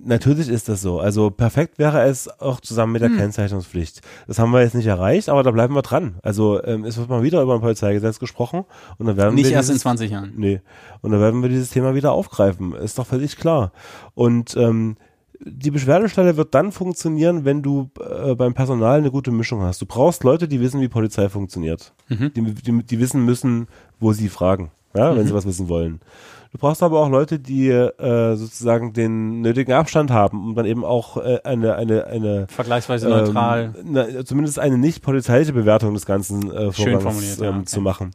Natürlich 0.00 0.48
ist 0.48 0.68
das 0.68 0.80
so. 0.80 1.00
Also 1.00 1.30
perfekt 1.30 1.78
wäre 1.78 2.02
es 2.02 2.28
auch 2.40 2.60
zusammen 2.60 2.94
Hm. 2.94 3.02
mit 3.02 3.02
der 3.02 3.18
Kennzeichnungspflicht. 3.18 4.00
Das 4.28 4.38
haben 4.38 4.52
wir 4.52 4.62
jetzt 4.62 4.74
nicht 4.74 4.86
erreicht, 4.86 5.28
aber 5.28 5.42
da 5.42 5.50
bleiben 5.50 5.74
wir 5.74 5.82
dran. 5.82 6.18
Also 6.22 6.62
ähm, 6.62 6.84
es 6.84 6.96
wird 6.98 7.08
mal 7.08 7.24
wieder 7.24 7.42
über 7.42 7.54
ein 7.54 7.60
Polizeigesetz 7.60 8.20
gesprochen 8.20 8.64
und 8.98 9.06
dann 9.06 9.16
werden 9.16 9.34
Nicht 9.34 9.46
wir 9.48 9.52
erst 9.56 9.70
in 9.70 9.74
dieses, 9.74 9.82
20 9.82 10.10
Jahren. 10.12 10.32
Nee. 10.36 10.60
Und 11.00 11.10
dann 11.10 11.20
werden 11.20 11.42
wir 11.42 11.48
dieses 11.48 11.70
Thema 11.70 11.96
wieder 11.96 12.12
aufgreifen. 12.12 12.74
Ist 12.74 12.98
doch 12.98 13.06
völlig 13.06 13.36
klar. 13.36 13.72
Und 14.14 14.56
ähm, 14.56 14.96
die 15.40 15.70
Beschwerdestelle 15.72 16.36
wird 16.36 16.54
dann 16.54 16.70
funktionieren, 16.72 17.44
wenn 17.44 17.62
du 17.62 17.90
äh, 18.00 18.34
beim 18.34 18.54
Personal 18.54 18.98
eine 18.98 19.10
gute 19.10 19.30
Mischung 19.32 19.62
hast. 19.62 19.80
Du 19.82 19.86
brauchst 19.86 20.22
Leute, 20.24 20.46
die 20.46 20.60
wissen, 20.60 20.80
wie 20.80 20.88
Polizei 20.88 21.28
funktioniert. 21.28 21.92
Mhm. 22.08 22.32
Die, 22.34 22.54
die, 22.54 22.82
die 22.84 23.00
wissen 23.00 23.24
müssen, 23.24 23.66
wo 23.98 24.12
sie 24.12 24.28
fragen. 24.28 24.70
Ja, 24.94 25.16
wenn 25.16 25.26
sie 25.26 25.34
was 25.34 25.46
wissen 25.46 25.68
wollen. 25.68 26.00
Du 26.50 26.58
brauchst 26.58 26.82
aber 26.82 27.00
auch 27.00 27.10
Leute, 27.10 27.38
die 27.38 27.68
äh, 27.68 28.34
sozusagen 28.36 28.94
den 28.94 29.42
nötigen 29.42 29.72
Abstand 29.72 30.10
haben, 30.10 30.48
um 30.48 30.54
dann 30.54 30.64
eben 30.64 30.82
auch 30.82 31.18
äh, 31.18 31.40
eine, 31.44 31.74
eine, 31.74 32.06
eine 32.06 32.46
Vergleichsweise 32.48 33.08
neutral. 33.08 33.74
ähm, 33.78 33.88
na, 33.92 34.24
zumindest 34.24 34.58
eine 34.58 34.78
nicht 34.78 35.02
polizeiliche 35.02 35.52
Bewertung 35.52 35.92
des 35.92 36.06
ganzen 36.06 36.50
äh, 36.50 36.72
Vorgangs 36.72 37.38
ja, 37.38 37.48
ähm, 37.48 37.56
okay. 37.56 37.64
zu 37.66 37.80
machen. 37.82 38.12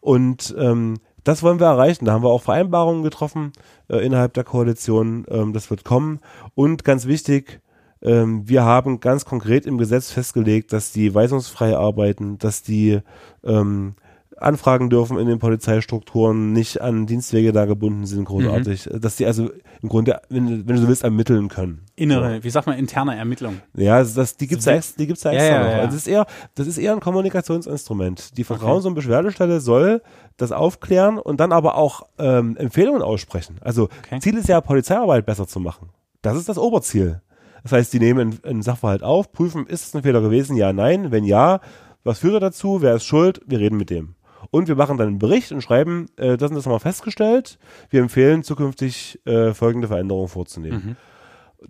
Und 0.00 0.54
ähm, 0.56 0.98
das 1.24 1.42
wollen 1.42 1.58
wir 1.58 1.66
erreichen. 1.66 2.04
Da 2.04 2.12
haben 2.12 2.22
wir 2.22 2.30
auch 2.30 2.42
Vereinbarungen 2.42 3.02
getroffen 3.02 3.52
äh, 3.88 3.98
innerhalb 3.98 4.34
der 4.34 4.44
Koalition. 4.44 5.26
Ähm, 5.28 5.52
das 5.52 5.68
wird 5.68 5.84
kommen. 5.84 6.20
Und 6.54 6.84
ganz 6.84 7.06
wichtig, 7.06 7.60
ähm, 8.00 8.48
wir 8.48 8.64
haben 8.64 9.00
ganz 9.00 9.24
konkret 9.24 9.66
im 9.66 9.78
Gesetz 9.78 10.10
festgelegt, 10.10 10.72
dass 10.72 10.92
die 10.92 11.14
weisungsfrei 11.14 11.76
arbeiten, 11.76 12.38
dass 12.38 12.62
die 12.62 13.00
ähm, 13.44 13.94
anfragen 14.38 14.90
dürfen 14.90 15.18
in 15.18 15.26
den 15.26 15.38
Polizeistrukturen, 15.38 16.52
nicht 16.52 16.80
an 16.80 17.06
Dienstwege 17.06 17.52
da 17.52 17.64
gebunden 17.64 18.06
sind, 18.06 18.24
großartig. 18.24 18.88
Mhm. 18.90 19.00
Dass 19.00 19.16
die 19.16 19.26
also 19.26 19.50
im 19.82 19.88
Grunde, 19.88 20.20
wenn, 20.28 20.66
wenn 20.66 20.76
du 20.76 20.82
so 20.82 20.88
willst, 20.88 21.04
ermitteln 21.04 21.48
können. 21.48 21.84
Innere, 21.96 22.42
wie 22.44 22.50
sagt 22.50 22.66
man, 22.66 22.78
interne 22.78 23.16
Ermittlung. 23.16 23.60
Ja, 23.74 24.02
das, 24.02 24.36
die 24.36 24.46
gibt's 24.46 24.64
ja, 24.64 24.78
die 24.98 25.06
gibt's 25.06 25.22
ja 25.24 25.32
Ja, 25.32 25.38
extra 25.38 25.54
ja, 25.56 25.62
noch. 25.64 25.70
ja. 25.70 25.76
Also 25.78 25.86
das 25.88 25.96
ist 25.96 26.06
eher, 26.06 26.26
das 26.54 26.66
ist 26.66 26.78
eher 26.78 26.92
ein 26.92 27.00
Kommunikationsinstrument. 27.00 28.36
Die 28.38 28.44
Vertrauens- 28.44 28.86
und 28.86 28.94
Beschwerdestelle 28.94 29.60
soll 29.60 30.02
das 30.36 30.52
aufklären 30.52 31.18
und 31.18 31.40
dann 31.40 31.52
aber 31.52 31.76
auch 31.76 32.02
ähm, 32.18 32.56
Empfehlungen 32.56 33.02
aussprechen. 33.02 33.56
Also 33.60 33.88
Okay. 34.04 34.20
Ziel 34.20 34.36
ist 34.36 34.48
ja, 34.48 34.60
Polizeiarbeit 34.60 35.26
besser 35.26 35.46
zu 35.46 35.60
machen. 35.60 35.90
Das 36.22 36.36
ist 36.36 36.48
das 36.48 36.58
Oberziel. 36.58 37.20
Das 37.62 37.72
heißt, 37.72 37.92
die 37.92 38.00
nehmen 38.00 38.38
einen 38.44 38.62
Sachverhalt 38.62 39.02
auf, 39.02 39.30
prüfen, 39.32 39.66
ist 39.66 39.86
es 39.86 39.94
ein 39.94 40.02
Fehler 40.02 40.20
gewesen? 40.20 40.56
Ja, 40.56 40.72
nein. 40.72 41.12
Wenn 41.12 41.24
ja, 41.24 41.60
was 42.04 42.18
führt 42.20 42.34
er 42.34 42.40
dazu? 42.40 42.82
Wer 42.82 42.94
ist 42.96 43.04
schuld? 43.04 43.40
Wir 43.46 43.58
reden 43.60 43.76
mit 43.76 43.90
dem. 43.90 44.14
Und 44.52 44.68
wir 44.68 44.76
machen 44.76 44.98
dann 44.98 45.08
einen 45.08 45.18
Bericht 45.18 45.50
und 45.50 45.62
schreiben, 45.62 46.08
äh, 46.16 46.36
das 46.36 46.50
und 46.50 46.56
das 46.56 46.66
haben 46.66 46.72
wir 46.72 46.78
festgestellt. 46.78 47.58
Wir 47.88 48.02
empfehlen 48.02 48.42
zukünftig 48.42 49.18
äh, 49.24 49.54
folgende 49.54 49.88
Veränderungen 49.88 50.28
vorzunehmen. 50.28 50.96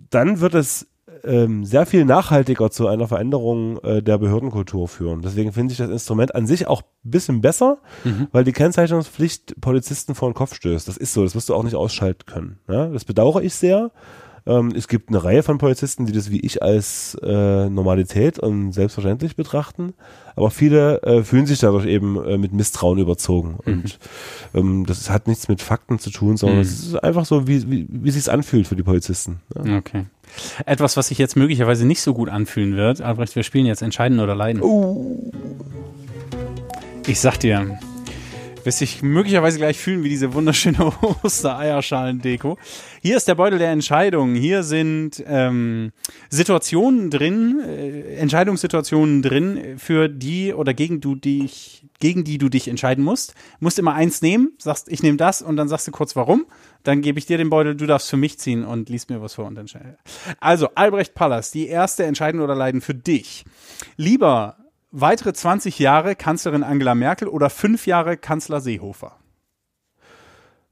Dann 0.09 0.41
wird 0.41 0.53
es 0.53 0.87
ähm, 1.23 1.63
sehr 1.63 1.85
viel 1.85 2.03
nachhaltiger 2.03 2.71
zu 2.71 2.87
einer 2.87 3.07
Veränderung 3.07 3.77
äh, 3.79 4.03
der 4.03 4.17
Behördenkultur 4.17 4.89
führen. 4.89 5.21
Deswegen 5.21 5.53
finde 5.53 5.71
ich 5.71 5.77
das 5.77 5.89
Instrument 5.89 6.35
an 6.35 6.45
sich 6.45 6.67
auch 6.67 6.81
ein 6.81 7.09
bisschen 7.09 7.39
besser, 7.39 7.77
weil 8.33 8.43
die 8.43 8.51
Kennzeichnungspflicht 8.51 9.61
Polizisten 9.61 10.13
vor 10.13 10.29
den 10.29 10.35
Kopf 10.35 10.53
stößt. 10.53 10.85
Das 10.85 10.97
ist 10.97 11.13
so, 11.13 11.23
das 11.23 11.35
wirst 11.35 11.47
du 11.47 11.55
auch 11.55 11.63
nicht 11.63 11.75
ausschalten 11.75 12.25
können. 12.25 12.59
Ja? 12.67 12.87
Das 12.87 13.05
bedauere 13.05 13.43
ich 13.43 13.55
sehr. 13.55 13.91
Ähm, 14.45 14.73
es 14.75 14.87
gibt 14.87 15.09
eine 15.09 15.23
Reihe 15.23 15.41
von 15.43 15.57
Polizisten, 15.57 16.05
die 16.05 16.11
das 16.11 16.29
wie 16.29 16.41
ich 16.41 16.61
als 16.61 17.17
äh, 17.23 17.69
Normalität 17.69 18.39
und 18.39 18.73
selbstverständlich 18.73 19.35
betrachten. 19.35 19.93
Aber 20.35 20.51
viele 20.51 21.01
äh, 21.03 21.23
fühlen 21.23 21.45
sich 21.45 21.59
dadurch 21.59 21.85
eben 21.85 22.21
äh, 22.25 22.37
mit 22.37 22.53
Misstrauen 22.53 22.97
überzogen. 22.97 23.57
Und 23.65 23.99
ähm, 24.53 24.85
das 24.85 25.09
hat 25.09 25.27
nichts 25.27 25.47
mit 25.47 25.61
Fakten 25.61 25.99
zu 25.99 26.09
tun, 26.09 26.37
sondern 26.37 26.57
Mhm. 26.57 26.63
es 26.63 26.79
ist 26.87 26.95
einfach 27.03 27.25
so, 27.25 27.47
wie, 27.47 27.69
wie, 27.69 27.87
wie 27.89 28.11
sich's 28.11 28.27
anfühlt 28.29 28.67
für 28.67 28.75
die 28.75 28.83
Polizisten. 28.83 29.39
Ja. 29.63 29.77
Okay. 29.77 30.05
Etwas, 30.65 30.97
was 30.97 31.09
sich 31.09 31.17
jetzt 31.19 31.35
möglicherweise 31.35 31.85
nicht 31.85 32.01
so 32.01 32.13
gut 32.13 32.29
anfühlen 32.29 32.75
wird. 32.75 33.01
Albrecht, 33.01 33.35
wir 33.35 33.43
spielen 33.43 33.65
jetzt 33.67 33.81
Entscheiden 33.81 34.19
oder 34.19 34.35
Leiden. 34.35 34.61
Ich 37.05 37.19
sag 37.19 37.37
dir, 37.37 37.77
wirst 38.65 38.81
dich 38.81 39.01
möglicherweise 39.01 39.57
gleich 39.57 39.77
fühlen 39.77 40.03
wie 40.03 40.09
diese 40.09 40.33
wunderschöne 40.33 40.93
Ostereierschalen-Deko. 41.23 42.57
Hier 43.01 43.17
ist 43.17 43.27
der 43.27 43.35
Beutel 43.35 43.59
der 43.59 43.71
Entscheidungen. 43.71 44.35
Hier 44.35 44.63
sind 44.63 45.23
ähm, 45.27 45.91
Situationen 46.29 47.09
drin, 47.09 47.61
äh, 47.65 48.15
Entscheidungssituationen 48.15 49.21
drin, 49.21 49.77
für 49.77 50.09
die 50.09 50.53
oder 50.53 50.73
gegen 50.73 51.01
du 51.01 51.15
dich, 51.15 51.85
gegen 51.99 52.23
die 52.23 52.37
du 52.37 52.49
dich 52.49 52.67
entscheiden 52.67 53.03
musst. 53.03 53.33
Musst 53.59 53.79
immer 53.79 53.93
eins 53.93 54.21
nehmen, 54.21 54.53
sagst, 54.57 54.89
ich 54.89 55.03
nehme 55.03 55.17
das 55.17 55.41
und 55.41 55.57
dann 55.57 55.67
sagst 55.67 55.87
du 55.87 55.91
kurz 55.91 56.15
warum. 56.15 56.45
Dann 56.83 57.01
gebe 57.01 57.19
ich 57.19 57.25
dir 57.25 57.37
den 57.37 57.49
Beutel, 57.49 57.75
du 57.75 57.85
darfst 57.85 58.09
für 58.09 58.17
mich 58.17 58.39
ziehen 58.39 58.65
und 58.65 58.89
liest 58.89 59.09
mir 59.09 59.21
was 59.21 59.35
vor 59.35 59.45
und 59.45 59.57
entscheide. 59.57 59.97
Also, 60.39 60.69
Albrecht 60.75 61.13
Pallas, 61.13 61.51
die 61.51 61.67
erste 61.67 62.03
Entscheiden 62.03 62.41
oder 62.41 62.55
Leiden 62.55 62.81
für 62.81 62.93
dich. 62.93 63.45
Lieber 63.95 64.57
weitere 64.93 65.33
20 65.33 65.79
Jahre 65.79 66.15
Kanzlerin 66.15 66.63
Angela 66.63 66.95
Merkel 66.95 67.27
oder 67.27 67.49
fünf 67.49 67.85
Jahre 67.87 68.15
Kanzler 68.15 68.61
Seehofer? 68.61 69.17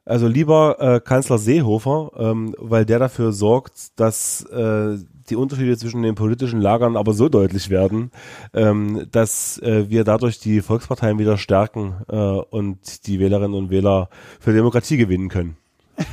Also 0.05 0.27
lieber 0.27 0.77
äh, 0.79 0.99
Kanzler 0.99 1.37
Seehofer, 1.37 2.11
ähm, 2.17 2.55
weil 2.57 2.85
der 2.85 2.99
dafür 2.99 3.33
sorgt, 3.33 3.99
dass 3.99 4.43
äh, 4.45 4.97
die 5.29 5.35
Unterschiede 5.35 5.77
zwischen 5.77 6.01
den 6.01 6.15
politischen 6.15 6.59
Lagern 6.59 6.97
aber 6.97 7.13
so 7.13 7.29
deutlich 7.29 7.69
werden, 7.69 8.11
ähm, 8.53 9.07
dass 9.11 9.59
äh, 9.59 9.89
wir 9.89 10.03
dadurch 10.03 10.39
die 10.39 10.61
Volksparteien 10.61 11.19
wieder 11.19 11.37
stärken 11.37 11.97
äh, 12.09 12.15
und 12.15 13.07
die 13.07 13.19
Wählerinnen 13.19 13.53
und 13.53 13.69
Wähler 13.69 14.09
für 14.39 14.53
Demokratie 14.53 14.97
gewinnen 14.97 15.29
können. 15.29 15.57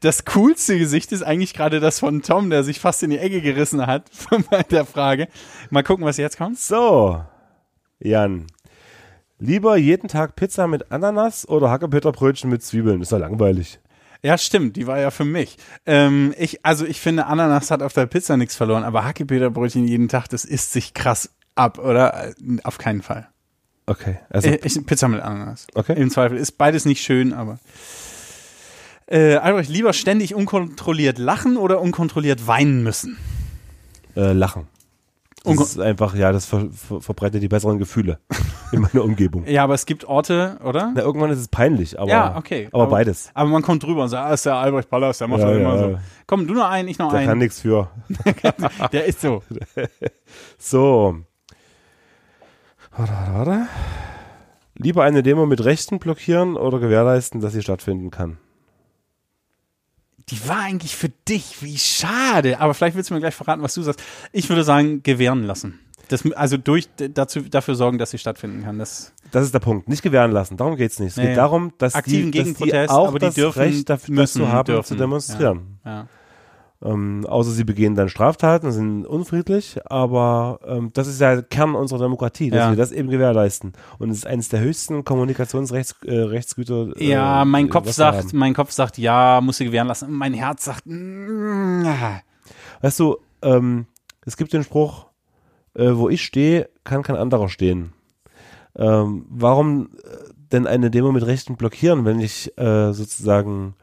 Das 0.00 0.24
coolste 0.24 0.78
Gesicht 0.78 1.12
ist 1.12 1.22
eigentlich 1.22 1.54
gerade 1.54 1.78
das 1.78 2.00
von 2.00 2.20
Tom, 2.20 2.50
der 2.50 2.64
sich 2.64 2.80
fast 2.80 3.04
in 3.04 3.10
die 3.10 3.18
Ecke 3.18 3.40
gerissen 3.40 3.86
hat 3.86 4.10
bei 4.50 4.64
der 4.64 4.84
Frage. 4.84 5.28
Mal 5.70 5.84
gucken, 5.84 6.04
was 6.04 6.16
jetzt 6.16 6.36
kommt. 6.36 6.58
So, 6.58 7.20
Jan. 8.00 8.46
Lieber 9.38 9.76
jeden 9.76 10.08
Tag 10.08 10.34
Pizza 10.36 10.66
mit 10.66 10.90
Ananas 10.90 11.46
oder 11.48 11.70
Hackepeterbrötchen 11.70 12.48
mit 12.48 12.62
Zwiebeln? 12.62 13.02
Ist 13.02 13.12
ja 13.12 13.18
langweilig. 13.18 13.80
Ja, 14.22 14.38
stimmt, 14.38 14.76
die 14.76 14.86
war 14.86 14.98
ja 14.98 15.10
für 15.10 15.24
mich. 15.26 15.56
Ähm, 15.84 16.34
ich, 16.38 16.64
also 16.64 16.86
ich 16.86 17.00
finde, 17.00 17.26
Ananas 17.26 17.70
hat 17.70 17.82
auf 17.82 17.92
der 17.92 18.06
Pizza 18.06 18.36
nichts 18.36 18.56
verloren, 18.56 18.82
aber 18.82 19.04
Hackepeterbrötchen 19.04 19.86
jeden 19.86 20.08
Tag, 20.08 20.28
das 20.28 20.44
isst 20.44 20.72
sich 20.72 20.94
krass 20.94 21.30
ab, 21.54 21.78
oder? 21.78 22.28
Äh, 22.28 22.34
Auf 22.64 22.78
keinen 22.78 23.02
Fall. 23.02 23.28
Okay, 23.84 24.18
also 24.30 24.48
Äh, 24.48 24.58
ich, 24.64 24.84
Pizza 24.86 25.06
mit 25.08 25.20
Ananas. 25.20 25.66
Okay. 25.74 26.00
Im 26.00 26.10
Zweifel. 26.10 26.38
Ist 26.38 26.52
beides 26.52 26.86
nicht 26.86 27.02
schön, 27.04 27.32
aber. 27.34 27.58
Äh, 29.06 29.36
Albrecht, 29.36 29.70
lieber 29.70 29.92
ständig 29.92 30.34
unkontrolliert 30.34 31.18
lachen 31.18 31.56
oder 31.56 31.80
unkontrolliert 31.80 32.46
weinen 32.48 32.82
müssen? 32.82 33.18
äh, 34.16 34.32
Lachen. 34.32 34.66
Das 35.46 35.60
ist 35.60 35.80
einfach, 35.80 36.14
ja, 36.14 36.32
das 36.32 36.46
ver 36.46 36.68
ver 36.70 37.00
verbreitet 37.00 37.42
die 37.42 37.48
besseren 37.48 37.78
Gefühle 37.78 38.18
in 38.72 38.80
meiner 38.80 39.04
Umgebung. 39.04 39.46
Ja, 39.46 39.64
aber 39.64 39.74
es 39.74 39.86
gibt 39.86 40.04
Orte, 40.04 40.58
oder? 40.64 40.92
Na, 40.94 41.02
irgendwann 41.02 41.30
ist 41.30 41.38
es 41.38 41.48
peinlich, 41.48 41.98
aber, 41.98 42.10
ja, 42.10 42.36
okay. 42.36 42.68
aber, 42.72 42.86
beides. 42.88 43.30
Aber 43.34 43.48
man 43.48 43.62
kommt 43.62 43.82
drüber 43.82 44.02
und 44.02 44.08
sagt, 44.08 44.28
ah, 44.28 44.34
ist 44.34 44.46
der 44.46 44.54
Albrecht 44.56 44.90
Pallas, 44.90 45.18
der 45.18 45.28
macht 45.28 45.40
Ja, 45.40 45.46
das 45.46 45.56
immer 45.56 45.74
ja. 45.74 45.78
so. 45.78 45.98
Komm, 46.26 46.46
du 46.46 46.54
noch 46.54 46.68
einen, 46.68 46.88
ich 46.88 46.98
noch 46.98 47.10
kann 47.10 47.28
einen. 47.28 47.38
nichts 47.38 47.60
für. 47.60 47.88
Der 48.92 49.04
ist 49.06 49.20
so. 49.20 49.42
So. 50.58 51.16
Lieber 54.74 55.04
eine 55.04 55.22
Demo 55.22 55.46
mit 55.46 55.64
Rechten 55.64 55.98
blockieren 55.98 56.56
oder 56.56 56.78
gewährleisten, 56.78 57.40
dass 57.40 57.52
sie 57.52 57.62
stattfinden 57.62 58.10
kann. 58.10 58.38
Die 60.28 60.48
war 60.48 60.58
eigentlich 60.60 60.96
für 60.96 61.08
dich. 61.28 61.62
Wie 61.62 61.78
schade. 61.78 62.58
Aber 62.60 62.74
vielleicht 62.74 62.96
willst 62.96 63.10
du 63.10 63.14
mir 63.14 63.20
gleich 63.20 63.34
verraten, 63.34 63.62
was 63.62 63.74
du 63.74 63.82
sagst. 63.82 64.02
Ich 64.32 64.48
würde 64.48 64.64
sagen, 64.64 65.02
gewähren 65.02 65.44
lassen. 65.44 65.78
Das, 66.08 66.24
also 66.32 66.56
durch, 66.56 66.88
dazu, 66.96 67.42
dafür 67.42 67.74
sorgen, 67.74 67.98
dass 67.98 68.10
sie 68.10 68.18
stattfinden 68.18 68.64
kann. 68.64 68.78
Das, 68.78 69.12
Das 69.32 69.44
ist 69.44 69.54
der 69.54 69.58
Punkt. 69.60 69.88
Nicht 69.88 70.02
gewähren 70.02 70.30
lassen. 70.32 70.56
Darum 70.56 70.76
geht's 70.76 70.98
nicht. 70.98 71.10
Es 71.10 71.16
Nee, 71.16 71.28
geht 71.28 71.36
darum, 71.36 71.72
dass 71.78 71.94
Aktiven 71.94 72.30
die, 72.30 72.38
dass 72.38 72.54
die 72.54 72.88
auch 72.88 73.08
aber 73.08 73.18
die 73.18 73.26
das 73.26 73.34
dürfen, 73.34 73.58
Recht 73.58 73.88
dafür, 73.88 74.14
müssen, 74.14 74.40
dazu 74.40 74.52
haben, 74.52 74.66
dürfen. 74.66 74.86
zu 74.88 74.94
demonstrieren. 74.96 75.78
ja. 75.84 76.06
Ähm, 76.86 77.26
außer 77.26 77.50
sie 77.50 77.64
begehen 77.64 77.96
dann 77.96 78.08
Straftaten, 78.08 78.70
sind 78.70 79.06
unfriedlich, 79.06 79.78
aber 79.86 80.60
ähm, 80.66 80.90
das 80.92 81.08
ist 81.08 81.20
ja 81.20 81.42
Kern 81.42 81.74
unserer 81.74 81.98
Demokratie, 81.98 82.50
dass 82.50 82.60
Ja. 82.60 82.70
wir 82.70 82.76
das 82.76 82.92
eben 82.92 83.08
gewährleisten. 83.10 83.72
Und 83.98 84.10
es 84.10 84.18
ist 84.18 84.26
eines 84.26 84.48
der 84.50 84.60
höchsten 84.60 85.02
Kommunikationsrechtsgüter. 85.04 86.88
Äh, 86.96 87.04
äh, 87.04 87.10
Ja, 87.10 87.44
mein 87.44 87.68
Kopf 87.70 87.90
sagt, 87.90 88.18
haben. 88.18 88.38
mein 88.38 88.54
Kopf 88.54 88.70
sagt, 88.70 88.98
ja, 88.98 89.40
muss 89.42 89.56
sie 89.56 89.64
gewähren 89.64 89.88
lassen. 89.88 90.12
Mein 90.12 90.34
Herz 90.34 90.64
sagt, 90.64 90.86
mm, 90.86 91.84
ja. 91.84 92.20
Weißt 92.82 93.00
du, 93.00 93.16
ähm, 93.42 93.86
es 94.24 94.36
gibt 94.36 94.52
den 94.52 94.62
Spruch, 94.62 95.06
äh, 95.74 95.90
wo 95.94 96.08
ich 96.08 96.22
stehe, 96.24 96.68
kann 96.84 97.02
kein 97.02 97.16
anderer 97.16 97.48
stehen. 97.48 97.92
Ähm, 98.76 99.26
warum 99.28 99.88
äh, 100.04 100.32
denn 100.52 100.66
eine 100.66 100.90
Demo 100.90 101.10
mit 101.10 101.26
Rechten 101.26 101.56
blockieren, 101.56 102.04
wenn 102.04 102.20
ich 102.20 102.56
äh, 102.58 102.92
sozusagen 102.92 103.74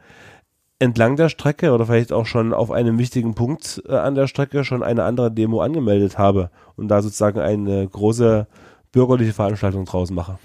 entlang 0.84 1.16
der 1.16 1.28
Strecke 1.28 1.72
oder 1.72 1.86
vielleicht 1.86 2.12
auch 2.12 2.26
schon 2.26 2.52
auf 2.52 2.70
einem 2.70 2.98
wichtigen 2.98 3.34
Punkt 3.34 3.82
äh, 3.88 3.96
an 3.96 4.14
der 4.14 4.26
Strecke 4.26 4.64
schon 4.64 4.82
eine 4.82 5.04
andere 5.04 5.32
Demo 5.32 5.60
angemeldet 5.60 6.18
habe 6.18 6.50
und 6.76 6.88
da 6.88 7.02
sozusagen 7.02 7.40
eine 7.40 7.86
große 7.88 8.46
bürgerliche 8.92 9.32
Veranstaltung 9.32 9.84
draus 9.84 10.10
mache. 10.10 10.38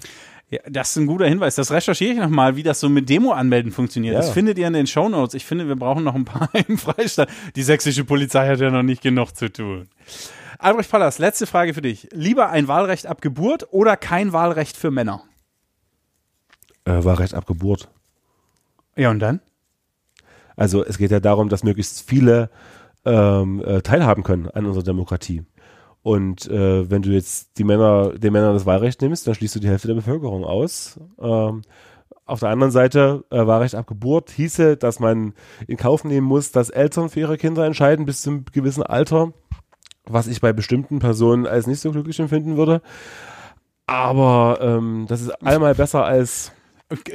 Ja, 0.50 0.58
das 0.68 0.90
ist 0.90 0.96
ein 0.96 1.06
guter 1.06 1.26
Hinweis. 1.26 1.54
Das 1.54 1.70
recherchiere 1.70 2.12
ich 2.12 2.18
nochmal, 2.18 2.56
wie 2.56 2.64
das 2.64 2.80
so 2.80 2.88
mit 2.88 3.08
Demo-Anmelden 3.08 3.70
funktioniert. 3.70 4.14
Ja. 4.14 4.20
Das 4.20 4.30
findet 4.30 4.58
ihr 4.58 4.66
in 4.66 4.72
den 4.72 4.88
Shownotes. 4.88 5.34
Ich 5.34 5.46
finde, 5.46 5.68
wir 5.68 5.76
brauchen 5.76 6.02
noch 6.02 6.16
ein 6.16 6.24
paar 6.24 6.48
im 6.68 6.76
Freistaat. 6.76 7.28
Die 7.54 7.62
sächsische 7.62 8.04
Polizei 8.04 8.48
hat 8.48 8.58
ja 8.58 8.70
noch 8.70 8.82
nicht 8.82 9.00
genug 9.00 9.36
zu 9.36 9.52
tun. 9.52 9.88
Albrecht 10.58 10.90
Pallas, 10.90 11.18
letzte 11.18 11.46
Frage 11.46 11.72
für 11.72 11.82
dich. 11.82 12.08
Lieber 12.12 12.50
ein 12.50 12.66
Wahlrecht 12.66 13.06
ab 13.06 13.22
Geburt 13.22 13.68
oder 13.70 13.96
kein 13.96 14.32
Wahlrecht 14.32 14.76
für 14.76 14.90
Männer? 14.90 15.22
Äh, 16.84 17.04
war 17.04 17.20
recht 17.20 17.34
ab 17.34 17.46
Geburt. 17.46 17.88
Ja, 18.96 19.10
und 19.10 19.20
dann? 19.20 19.40
Also 20.60 20.84
es 20.84 20.98
geht 20.98 21.10
ja 21.10 21.20
darum, 21.20 21.48
dass 21.48 21.64
möglichst 21.64 22.02
viele 22.06 22.50
ähm, 23.06 23.64
äh, 23.64 23.80
teilhaben 23.80 24.22
können 24.22 24.46
an 24.50 24.66
unserer 24.66 24.84
Demokratie. 24.84 25.42
Und 26.02 26.50
äh, 26.50 26.90
wenn 26.90 27.00
du 27.00 27.08
jetzt 27.12 27.56
die 27.56 27.64
Männer, 27.64 28.10
den 28.10 28.34
Männern 28.34 28.52
das 28.52 28.66
Wahlrecht 28.66 29.00
nimmst, 29.00 29.26
dann 29.26 29.34
schließt 29.34 29.54
du 29.54 29.60
die 29.60 29.68
Hälfte 29.68 29.88
der 29.88 29.94
Bevölkerung 29.94 30.44
aus. 30.44 31.00
Ähm, 31.18 31.62
auf 32.26 32.40
der 32.40 32.50
anderen 32.50 32.72
Seite, 32.72 33.24
äh, 33.30 33.46
Wahlrecht 33.46 33.74
ab 33.74 33.86
Geburt 33.86 34.28
hieße, 34.32 34.76
dass 34.76 35.00
man 35.00 35.32
in 35.66 35.78
Kauf 35.78 36.04
nehmen 36.04 36.26
muss, 36.26 36.52
dass 36.52 36.68
Eltern 36.68 37.08
für 37.08 37.20
ihre 37.20 37.38
Kinder 37.38 37.64
entscheiden 37.64 38.04
bis 38.04 38.20
zum 38.20 38.44
gewissen 38.52 38.82
Alter, 38.82 39.32
was 40.04 40.26
ich 40.26 40.42
bei 40.42 40.52
bestimmten 40.52 40.98
Personen 40.98 41.46
als 41.46 41.68
nicht 41.68 41.80
so 41.80 41.90
glücklich 41.90 42.20
empfinden 42.20 42.58
würde. 42.58 42.82
Aber 43.86 44.58
ähm, 44.60 45.06
das 45.08 45.22
ist 45.22 45.30
einmal 45.42 45.74
besser 45.74 46.04
als 46.04 46.52
50 46.52 46.59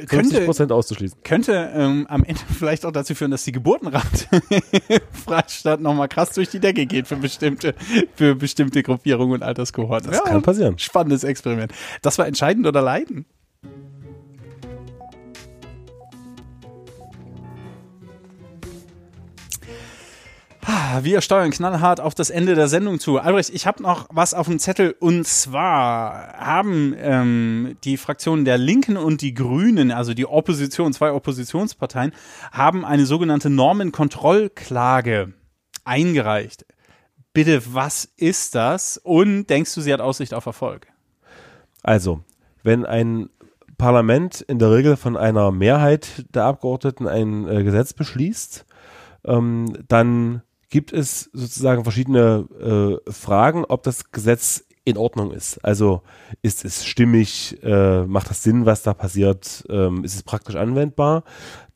Könnte, 0.06 0.40
Prozent 0.40 0.72
auszuschließen. 0.72 1.18
könnte 1.22 1.70
ähm, 1.74 2.06
am 2.08 2.24
Ende 2.24 2.40
vielleicht 2.58 2.86
auch 2.86 2.92
dazu 2.92 3.14
führen, 3.14 3.30
dass 3.30 3.44
die 3.44 3.52
Geburtenrate 3.52 4.26
im 4.48 5.00
Freistaat 5.12 5.80
nochmal 5.80 6.08
krass 6.08 6.30
durch 6.30 6.48
die 6.48 6.60
Decke 6.60 6.86
geht 6.86 7.06
für 7.06 7.16
bestimmte, 7.16 7.74
für 8.14 8.34
bestimmte 8.34 8.82
Gruppierungen 8.82 9.34
und 9.34 9.42
Alterskohorten. 9.42 10.10
Das 10.10 10.24
kann 10.24 10.40
passieren. 10.40 10.78
Spannendes 10.78 11.24
Experiment. 11.24 11.72
Das 12.00 12.16
war 12.16 12.26
entscheidend 12.26 12.66
oder 12.66 12.80
leiden? 12.80 13.26
Wir 21.02 21.20
steuern 21.20 21.52
knallhart 21.52 22.00
auf 22.00 22.14
das 22.14 22.30
Ende 22.30 22.56
der 22.56 22.66
Sendung 22.66 22.98
zu. 22.98 23.18
Albrecht, 23.18 23.50
ich 23.50 23.66
habe 23.66 23.82
noch 23.82 24.08
was 24.10 24.34
auf 24.34 24.48
dem 24.48 24.58
Zettel 24.58 24.96
und 24.98 25.26
zwar 25.26 26.32
haben 26.38 26.92
ähm, 26.98 27.76
die 27.84 27.96
Fraktionen 27.96 28.44
der 28.44 28.58
Linken 28.58 28.96
und 28.96 29.20
die 29.22 29.32
Grünen, 29.32 29.92
also 29.92 30.12
die 30.12 30.26
Opposition, 30.26 30.92
zwei 30.92 31.12
Oppositionsparteien, 31.12 32.12
haben 32.50 32.84
eine 32.84 33.06
sogenannte 33.06 33.48
Normenkontrollklage 33.48 35.34
eingereicht. 35.84 36.66
Bitte, 37.32 37.62
was 37.72 38.08
ist 38.16 38.54
das? 38.56 38.98
Und 38.98 39.46
denkst 39.46 39.74
du, 39.74 39.80
sie 39.80 39.92
hat 39.92 40.00
Aussicht 40.00 40.34
auf 40.34 40.46
Erfolg? 40.46 40.88
Also, 41.82 42.24
wenn 42.64 42.84
ein 42.84 43.28
Parlament 43.78 44.40
in 44.40 44.58
der 44.58 44.72
Regel 44.72 44.96
von 44.96 45.16
einer 45.16 45.52
Mehrheit 45.52 46.24
der 46.34 46.44
Abgeordneten 46.44 47.06
ein 47.06 47.46
äh, 47.46 47.62
Gesetz 47.62 47.92
beschließt, 47.92 48.66
ähm, 49.26 49.72
dann 49.86 50.42
gibt 50.70 50.92
es 50.92 51.30
sozusagen 51.32 51.84
verschiedene 51.84 53.00
äh, 53.06 53.10
Fragen, 53.10 53.64
ob 53.64 53.82
das 53.82 54.10
Gesetz 54.10 54.64
in 54.84 54.96
Ordnung 54.96 55.32
ist. 55.32 55.58
Also 55.64 56.02
ist 56.42 56.64
es 56.64 56.84
stimmig, 56.84 57.58
äh, 57.62 58.04
macht 58.04 58.30
das 58.30 58.42
Sinn, 58.42 58.66
was 58.66 58.82
da 58.82 58.94
passiert, 58.94 59.64
ähm, 59.68 60.04
ist 60.04 60.14
es 60.14 60.22
praktisch 60.22 60.54
anwendbar. 60.54 61.24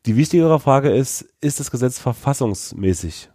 Die 0.07 0.17
wichtigere 0.17 0.61
Frage 0.61 0.91
ist, 0.91 1.27
ist 1.41 1.61
das 1.61 1.71
Gesetz 1.71 1.99
verfassungsmäßig? 1.99 3.31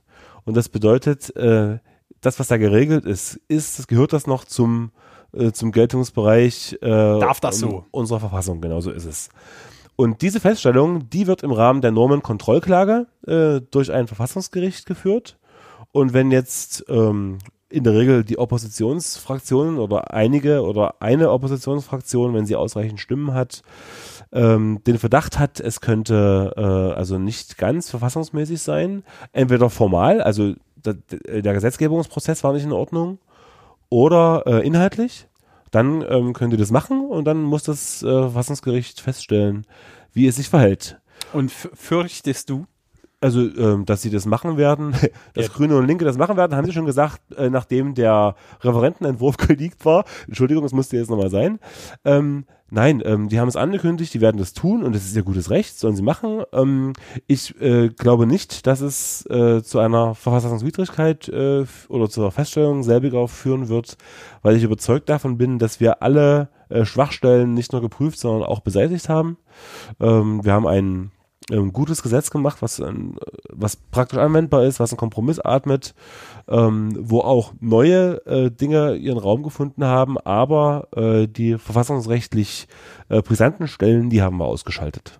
Und 0.45 0.55
das 0.55 0.69
bedeutet, 0.69 1.35
äh, 1.35 1.79
das, 2.21 2.39
was 2.39 2.47
da 2.47 2.57
geregelt 2.57 3.05
ist, 3.05 3.39
ist, 3.47 3.77
das 3.77 3.87
gehört 3.87 4.13
das 4.13 4.27
noch 4.27 4.45
zum, 4.45 4.91
äh, 5.33 5.51
zum 5.51 5.71
Geltungsbereich 5.71 6.77
äh, 6.81 6.87
Darf 7.19 7.39
das 7.39 7.59
so? 7.59 7.85
unserer 7.91 8.21
Verfassung, 8.21 8.61
genau 8.61 8.79
so 8.79 8.91
ist 8.91 9.05
es. 9.05 9.29
Und 9.97 10.21
diese 10.21 10.39
Feststellung, 10.39 11.09
die 11.09 11.27
wird 11.27 11.43
im 11.43 11.51
Rahmen 11.51 11.81
der 11.81 11.91
Normenkontrollklage 11.91 13.07
äh, 13.27 13.61
durch 13.71 13.91
ein 13.91 14.07
Verfassungsgericht 14.07 14.85
geführt. 14.85 15.37
Und 15.95 16.11
wenn 16.11 16.29
jetzt 16.29 16.83
ähm, 16.89 17.37
in 17.69 17.85
der 17.85 17.93
Regel 17.93 18.25
die 18.25 18.37
Oppositionsfraktionen 18.37 19.79
oder 19.79 20.13
einige 20.13 20.61
oder 20.61 20.95
eine 21.01 21.31
Oppositionsfraktion, 21.31 22.33
wenn 22.33 22.45
sie 22.45 22.57
ausreichend 22.57 22.99
Stimmen 22.99 23.33
hat, 23.33 23.61
ähm, 24.33 24.81
den 24.85 24.97
Verdacht 24.97 25.39
hat, 25.39 25.61
es 25.61 25.79
könnte 25.79 26.51
äh, 26.57 26.99
also 26.99 27.17
nicht 27.17 27.57
ganz 27.57 27.89
verfassungsmäßig 27.89 28.61
sein, 28.61 29.05
entweder 29.31 29.69
formal, 29.69 30.21
also 30.21 30.55
der, 30.75 30.95
der 30.95 31.53
Gesetzgebungsprozess 31.53 32.43
war 32.43 32.51
nicht 32.51 32.65
in 32.65 32.73
Ordnung, 32.73 33.19
oder 33.87 34.43
äh, 34.47 34.67
inhaltlich, 34.67 35.29
dann 35.71 36.03
ähm, 36.09 36.33
könnt 36.33 36.51
ihr 36.51 36.59
das 36.59 36.71
machen 36.71 37.05
und 37.09 37.23
dann 37.23 37.41
muss 37.41 37.63
das 37.63 38.03
äh, 38.03 38.07
Verfassungsgericht 38.07 38.99
feststellen, 38.99 39.65
wie 40.11 40.27
es 40.27 40.35
sich 40.35 40.49
verhält. 40.49 40.99
Und 41.31 41.53
fürchtest 41.53 42.49
du? 42.49 42.65
Also, 43.21 43.41
ähm, 43.41 43.85
dass 43.85 44.01
sie 44.01 44.09
das 44.09 44.25
machen 44.25 44.57
werden, 44.57 44.91
dass 45.33 45.47
Ja. 45.47 45.53
Grüne 45.53 45.77
und 45.77 45.87
Linke 45.87 46.05
das 46.05 46.17
machen 46.17 46.37
werden, 46.37 46.55
haben 46.55 46.65
sie 46.65 46.73
schon 46.73 46.85
gesagt, 46.85 47.21
äh, 47.37 47.49
nachdem 47.49 47.93
der 47.95 48.35
Referentenentwurf 48.61 49.37
geleakt 49.47 49.85
war. 49.85 50.05
Entschuldigung, 50.27 50.63
es 50.63 50.73
musste 50.73 50.97
jetzt 50.97 51.09
nochmal 51.09 51.29
sein. 51.29 51.59
Ähm, 52.03 52.45
nein, 52.69 53.01
ähm, 53.05 53.29
die 53.29 53.39
haben 53.39 53.47
es 53.47 53.55
angekündigt, 53.55 54.13
die 54.13 54.21
werden 54.21 54.37
das 54.37 54.53
tun 54.53 54.83
und 54.83 54.93
das 54.93 55.05
ist 55.05 55.15
ihr 55.15 55.23
gutes 55.23 55.49
Recht, 55.49 55.79
sollen 55.79 55.95
sie 55.95 56.01
machen. 56.03 56.43
Ähm, 56.51 56.93
ich 57.25 57.59
äh, 57.61 57.89
glaube 57.89 58.27
nicht, 58.27 58.67
dass 58.67 58.81
es 58.81 59.25
äh, 59.27 59.63
zu 59.63 59.79
einer 59.79 60.13
Verfassungswidrigkeit 60.13 61.29
äh, 61.29 61.65
oder 61.87 62.09
zur 62.09 62.31
Feststellung 62.31 62.83
selbiger 62.83 63.27
führen 63.27 63.69
wird, 63.69 63.97
weil 64.41 64.55
ich 64.55 64.63
überzeugt 64.63 65.09
davon 65.09 65.37
bin, 65.37 65.57
dass 65.57 65.79
wir 65.79 66.03
alle 66.03 66.49
äh, 66.69 66.85
Schwachstellen 66.85 67.53
nicht 67.53 67.71
nur 67.71 67.81
geprüft, 67.81 68.19
sondern 68.19 68.43
auch 68.47 68.59
beseitigt 68.59 69.09
haben. 69.09 69.37
Ähm, 69.99 70.43
wir 70.43 70.53
haben 70.53 70.67
ein 71.51 71.73
gutes 71.73 72.01
Gesetz 72.01 72.31
gemacht, 72.31 72.57
was, 72.61 72.81
ein, 72.81 73.17
was 73.49 73.75
praktisch 73.75 74.17
anwendbar 74.17 74.63
ist, 74.63 74.79
was 74.79 74.91
einen 74.91 74.97
Kompromiss 74.97 75.39
atmet, 75.39 75.93
ähm, 76.47 76.95
wo 76.99 77.19
auch 77.19 77.53
neue 77.59 78.25
äh, 78.25 78.49
Dinge 78.49 78.95
ihren 78.95 79.19
Raum 79.19 79.43
gefunden 79.43 79.83
haben, 79.85 80.17
aber 80.17 80.87
äh, 80.95 81.27
die 81.27 81.57
verfassungsrechtlich 81.57 82.67
äh, 83.09 83.21
brisanten 83.21 83.67
Stellen, 83.67 84.09
die 84.09 84.23
haben 84.23 84.37
wir 84.37 84.45
ausgeschaltet. 84.45 85.19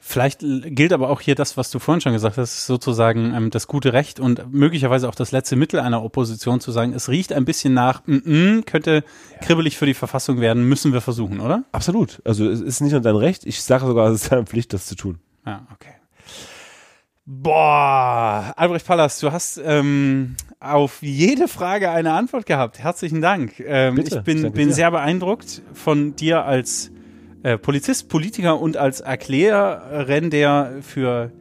Vielleicht 0.00 0.42
l- 0.42 0.62
gilt 0.70 0.92
aber 0.94 1.10
auch 1.10 1.20
hier 1.20 1.34
das, 1.34 1.56
was 1.58 1.70
du 1.70 1.78
vorhin 1.78 2.00
schon 2.00 2.12
gesagt 2.12 2.38
hast, 2.38 2.66
sozusagen 2.66 3.34
ähm, 3.34 3.50
das 3.50 3.66
gute 3.66 3.92
Recht 3.92 4.20
und 4.20 4.50
möglicherweise 4.52 5.06
auch 5.08 5.14
das 5.14 5.32
letzte 5.32 5.56
Mittel 5.56 5.80
einer 5.80 6.02
Opposition 6.02 6.60
zu 6.60 6.70
sagen, 6.72 6.94
es 6.94 7.08
riecht 7.10 7.34
ein 7.34 7.44
bisschen 7.44 7.74
nach, 7.74 8.02
mm 8.06 8.12
-mm, 8.14 8.62
könnte 8.64 9.04
kribbelig 9.42 9.76
für 9.76 9.86
die 9.86 9.94
Verfassung 9.94 10.40
werden, 10.40 10.64
müssen 10.66 10.94
wir 10.94 11.02
versuchen, 11.02 11.40
oder? 11.40 11.64
Absolut. 11.72 12.22
Also 12.24 12.48
es 12.48 12.60
ist 12.62 12.80
nicht 12.80 12.92
nur 12.92 13.02
dein 13.02 13.16
Recht, 13.16 13.44
ich 13.44 13.62
sage 13.62 13.84
sogar, 13.86 14.08
es 14.10 14.22
ist 14.22 14.32
deine 14.32 14.46
Pflicht, 14.46 14.72
das 14.72 14.86
zu 14.86 14.94
tun. 14.94 15.18
Ja, 15.46 15.66
okay. 15.72 15.94
Boah, 17.24 18.52
Albrecht 18.56 18.86
Pallas, 18.86 19.20
du 19.20 19.32
hast 19.32 19.58
ähm, 19.64 20.36
auf 20.60 21.02
jede 21.02 21.48
Frage 21.48 21.90
eine 21.90 22.12
Antwort 22.12 22.46
gehabt. 22.46 22.78
Herzlichen 22.80 23.20
Dank. 23.20 23.58
Ähm, 23.60 23.94
Bitte, 23.96 24.18
ich 24.18 24.24
bin, 24.24 24.42
danke 24.42 24.56
bin 24.56 24.72
sehr 24.72 24.90
beeindruckt 24.90 25.62
von 25.72 26.14
dir 26.16 26.44
als 26.44 26.90
äh, 27.42 27.58
Polizist, 27.58 28.08
Politiker 28.08 28.60
und 28.60 28.76
als 28.76 29.00
Erklärerin 29.00 30.30
für, 30.82 31.32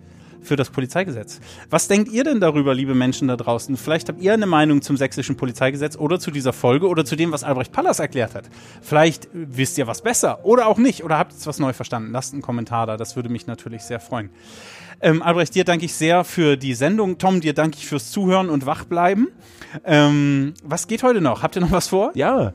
für 0.46 0.56
das 0.56 0.70
Polizeigesetz. 0.70 1.40
Was 1.70 1.88
denkt 1.88 2.12
ihr 2.12 2.24
denn 2.24 2.40
darüber, 2.40 2.74
liebe 2.74 2.96
Menschen 2.96 3.28
da 3.28 3.36
draußen? 3.36 3.78
Vielleicht 3.78 4.10
habt 4.10 4.22
ihr 4.22 4.34
eine 4.34 4.46
Meinung 4.46 4.82
zum 4.82 4.98
sächsischen 4.98 5.38
Polizeigesetz 5.38 5.98
oder 5.98 6.20
zu 6.20 6.32
dieser 6.32 6.54
Folge 6.54 6.88
oder 6.88 7.06
zu 7.06 7.16
dem, 7.16 7.32
was 7.32 7.44
Albrecht 7.44 7.72
Pallas 7.72 8.00
erklärt 8.00 8.36
hat. 8.36 8.50
Vielleicht 8.82 9.28
wisst 9.34 9.78
ihr 9.78 9.88
was 9.88 10.02
besser 10.02 10.46
oder 10.46 10.68
auch 10.68 10.78
nicht 10.78 11.04
oder 11.04 11.18
habt 11.18 11.34
jetzt 11.34 11.48
was 11.48 11.60
neu 11.60 11.74
verstanden. 11.74 12.12
Lasst 12.12 12.34
einen 12.34 12.42
Kommentar 12.42 12.88
da, 12.88 12.98
das 12.98 13.16
würde 13.16 13.30
mich 13.30 13.48
natürlich 13.48 13.84
sehr 13.84 14.00
freuen. 14.00 14.30
Ähm, 15.02 15.22
Albrecht, 15.22 15.56
dir 15.56 15.66
danke 15.66 15.86
ich 15.86 15.94
sehr 15.94 16.24
für 16.24 16.56
die 16.56 16.74
Sendung. 16.74 17.18
Tom, 17.18 17.42
dir 17.42 17.54
danke 17.54 17.78
ich 17.78 17.88
fürs 17.88 18.12
Zuhören 18.12 18.50
und 18.50 18.66
Wachbleiben. 18.66 19.28
Ähm, 19.84 20.54
was 20.64 20.88
geht 20.88 21.04
heute 21.04 21.22
noch? 21.22 21.44
Habt 21.44 21.56
ihr 21.56 21.62
noch 21.62 21.72
was 21.72 21.90
vor? 21.90 22.12
Ja, 22.16 22.54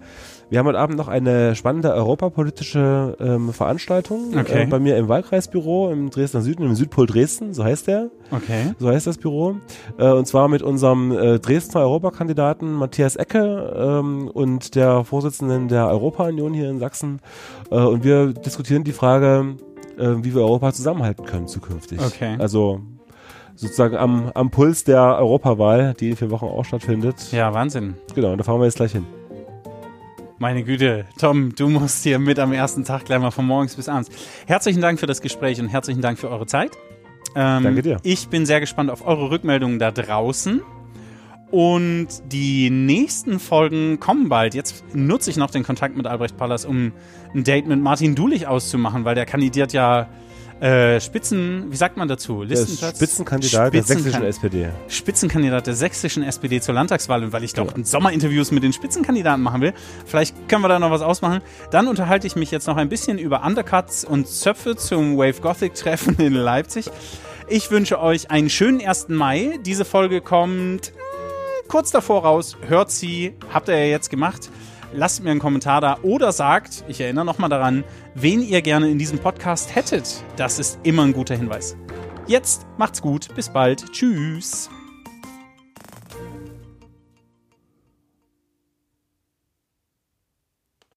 wir 0.51 0.59
haben 0.59 0.67
heute 0.67 0.79
Abend 0.79 0.97
noch 0.97 1.09
eine 1.09 1.55
spannende 1.55 1.95
europapolitische 1.95 3.17
ähm, 3.21 3.53
Veranstaltung 3.53 4.37
Okay. 4.37 4.65
äh, 4.65 4.67
bei 4.67 4.81
mir 4.81 4.97
im 4.97 5.09
Wahlkreisbüro 5.09 5.91
im 5.91 6.11
Dresdner 6.11 6.43
Süden, 6.43 6.65
im 6.65 6.75
Südpol 6.75 7.07
Dresden, 7.07 7.55
so 7.55 7.65
heißt 7.65 7.87
der. 7.87 8.11
Okay. 8.33 8.75
so 8.79 8.89
heißt 8.89 9.07
das 9.07 9.19
Büro. 9.19 9.57
Äh, 9.97 10.11
und 10.11 10.27
zwar 10.27 10.49
mit 10.49 10.63
unserem 10.63 11.13
äh, 11.13 11.39
Dresdner 11.39 11.83
Europakandidaten 11.83 12.73
Matthias 12.73 13.17
Ecke 13.17 13.75
ähm, 13.77 14.29
und 14.29 14.75
der 14.75 15.05
Vorsitzenden 15.05 15.69
der 15.69 15.89
Europa-Union 15.89 16.53
hier 16.53 16.69
in 16.69 16.81
Sachsen. 16.81 17.21
Äh, 17.71 17.77
und 17.77 18.03
wir 18.03 18.33
diskutieren 18.33 18.83
die 18.83 18.93
Frage, 18.93 19.57
äh, 19.99 20.09
wie 20.23 20.35
wir 20.35 20.43
Europa 20.43 20.73
zusammenhalten 20.73 21.25
können 21.27 21.47
zukünftig. 21.47 22.01
Okay. 22.05 22.37
Also 22.39 22.81
sozusagen 23.55 23.97
am, 23.97 24.31
am 24.35 24.51
Puls 24.51 24.83
der 24.85 25.01
Europawahl, 25.19 25.95
die 25.95 26.11
in 26.11 26.17
vier 26.17 26.31
Wochen 26.31 26.47
auch 26.47 26.65
stattfindet. 26.65 27.31
Ja, 27.31 27.55
Wahnsinn. 27.55 27.95
Genau, 28.15 28.33
und 28.33 28.39
da 28.39 28.45
fahren 28.45 28.59
wir 28.59 28.65
jetzt 28.65 28.77
gleich 28.77 28.93
hin. 28.93 29.07
Meine 30.41 30.64
Güte, 30.64 31.05
Tom, 31.18 31.55
du 31.55 31.68
musst 31.68 32.03
hier 32.03 32.18
mit 32.18 32.38
am 32.38 32.55
ersten 32.55 32.82
Tag 32.82 33.05
gleich 33.05 33.20
mal 33.20 33.30
von 33.30 33.45
morgens 33.45 33.74
bis 33.74 33.91
abends. 33.91 34.09
Herzlichen 34.47 34.80
Dank 34.80 34.99
für 34.99 35.05
das 35.05 35.20
Gespräch 35.20 35.61
und 35.61 35.68
herzlichen 35.68 36.01
Dank 36.01 36.18
für 36.18 36.30
eure 36.30 36.47
Zeit. 36.47 36.70
Ähm, 37.36 37.62
Danke 37.62 37.82
dir. 37.82 37.99
Ich 38.05 38.28
bin 38.28 38.47
sehr 38.47 38.59
gespannt 38.59 38.91
auf 38.91 39.07
eure 39.07 39.30
Rückmeldungen 39.30 39.78
da 39.78 39.91
draußen. 39.91 40.62
Und 41.51 42.09
die 42.32 42.70
nächsten 42.70 43.38
Folgen 43.38 44.01
kommen 44.01 44.30
bald. 44.30 44.55
Jetzt 44.55 44.82
nutze 44.95 45.28
ich 45.28 45.36
noch 45.36 45.51
den 45.51 45.62
Kontakt 45.62 45.95
mit 45.95 46.07
Albrecht 46.07 46.38
Pallas, 46.38 46.64
um 46.64 46.93
ein 47.34 47.45
Date 47.45 47.66
mit 47.66 47.78
Martin 47.78 48.14
Dulich 48.14 48.47
auszumachen, 48.47 49.05
weil 49.05 49.14
der 49.14 49.26
kandidiert 49.26 49.74
ja 49.74 50.09
äh, 50.61 51.01
Spitzen, 51.01 51.71
wie 51.71 51.77
sagt 51.77 51.97
man 51.97 52.07
dazu? 52.09 52.45
Der 52.45 52.53
ist 52.59 52.69
Listenplatz? 52.69 52.97
Spitzenkandidat 52.99 53.73
der 53.75 53.83
Spitzenkan- 53.83 53.87
sächsischen 54.03 54.25
SPD. 54.25 54.69
Spitzenkandidat 54.89 55.67
der 55.67 55.75
sächsischen 55.75 56.23
SPD 56.23 56.61
zur 56.61 56.75
Landtagswahl 56.75 57.25
und 57.25 57.33
weil 57.33 57.45
ich 57.45 57.55
doch 57.55 57.73
Sommerinterviews 57.83 58.51
mit 58.51 58.63
den 58.63 58.73
Spitzenkandidaten 58.73 59.43
machen 59.43 59.61
will, 59.63 59.73
vielleicht 60.07 60.49
können 60.49 60.63
wir 60.63 60.69
da 60.69 60.79
noch 60.79 60.91
was 60.91 61.03
ausmachen. 61.03 61.41
Dann 61.71 61.89
unterhalte 61.89 62.27
ich 62.27 62.37
mich 62.37 62.51
jetzt 62.51 62.67
noch 62.67 62.77
ein 62.77 62.89
bisschen 62.89 63.19
über 63.19 63.43
Undercuts 63.45 64.05
und 64.05 64.29
Zöpfe 64.29 64.77
zum 64.77 65.17
Wave 65.17 65.41
Gothic 65.41 65.75
Treffen 65.75 66.17
in 66.19 66.35
Leipzig. 66.35 66.91
Ich 67.49 67.71
wünsche 67.71 68.01
euch 68.01 68.31
einen 68.31 68.51
schönen 68.51 68.81
1. 68.87 69.09
Mai. 69.09 69.59
Diese 69.65 69.85
Folge 69.85 70.21
kommt 70.21 70.89
äh, 70.89 70.93
kurz 71.69 71.91
davor 71.91 72.23
raus. 72.23 72.57
Hört 72.69 72.91
sie, 72.91 73.33
habt 73.53 73.69
ihr 73.69 73.77
ja 73.79 73.87
jetzt 73.87 74.11
gemacht. 74.11 74.51
Lasst 74.93 75.22
mir 75.22 75.30
einen 75.30 75.41
Kommentar 75.41 75.80
da 75.80 75.99
oder 76.03 76.32
sagt, 76.32 76.84
ich 76.88 77.01
erinnere 77.01 77.24
nochmal 77.24 77.51
daran, 77.51 77.84
wen 78.14 78.43
ihr 78.43 78.62
gerne 78.62 78.91
in 78.91 78.99
diesem 78.99 79.18
Podcast 79.18 79.74
hättet. 79.74 80.24
Das 80.36 80.59
ist 80.59 80.78
immer 80.82 81.03
ein 81.03 81.12
guter 81.12 81.36
Hinweis. 81.36 81.76
Jetzt 82.26 82.66
macht's 82.78 83.03
gut, 83.03 83.34
bis 83.34 83.49
bald, 83.49 83.91
tschüss. 83.93 84.70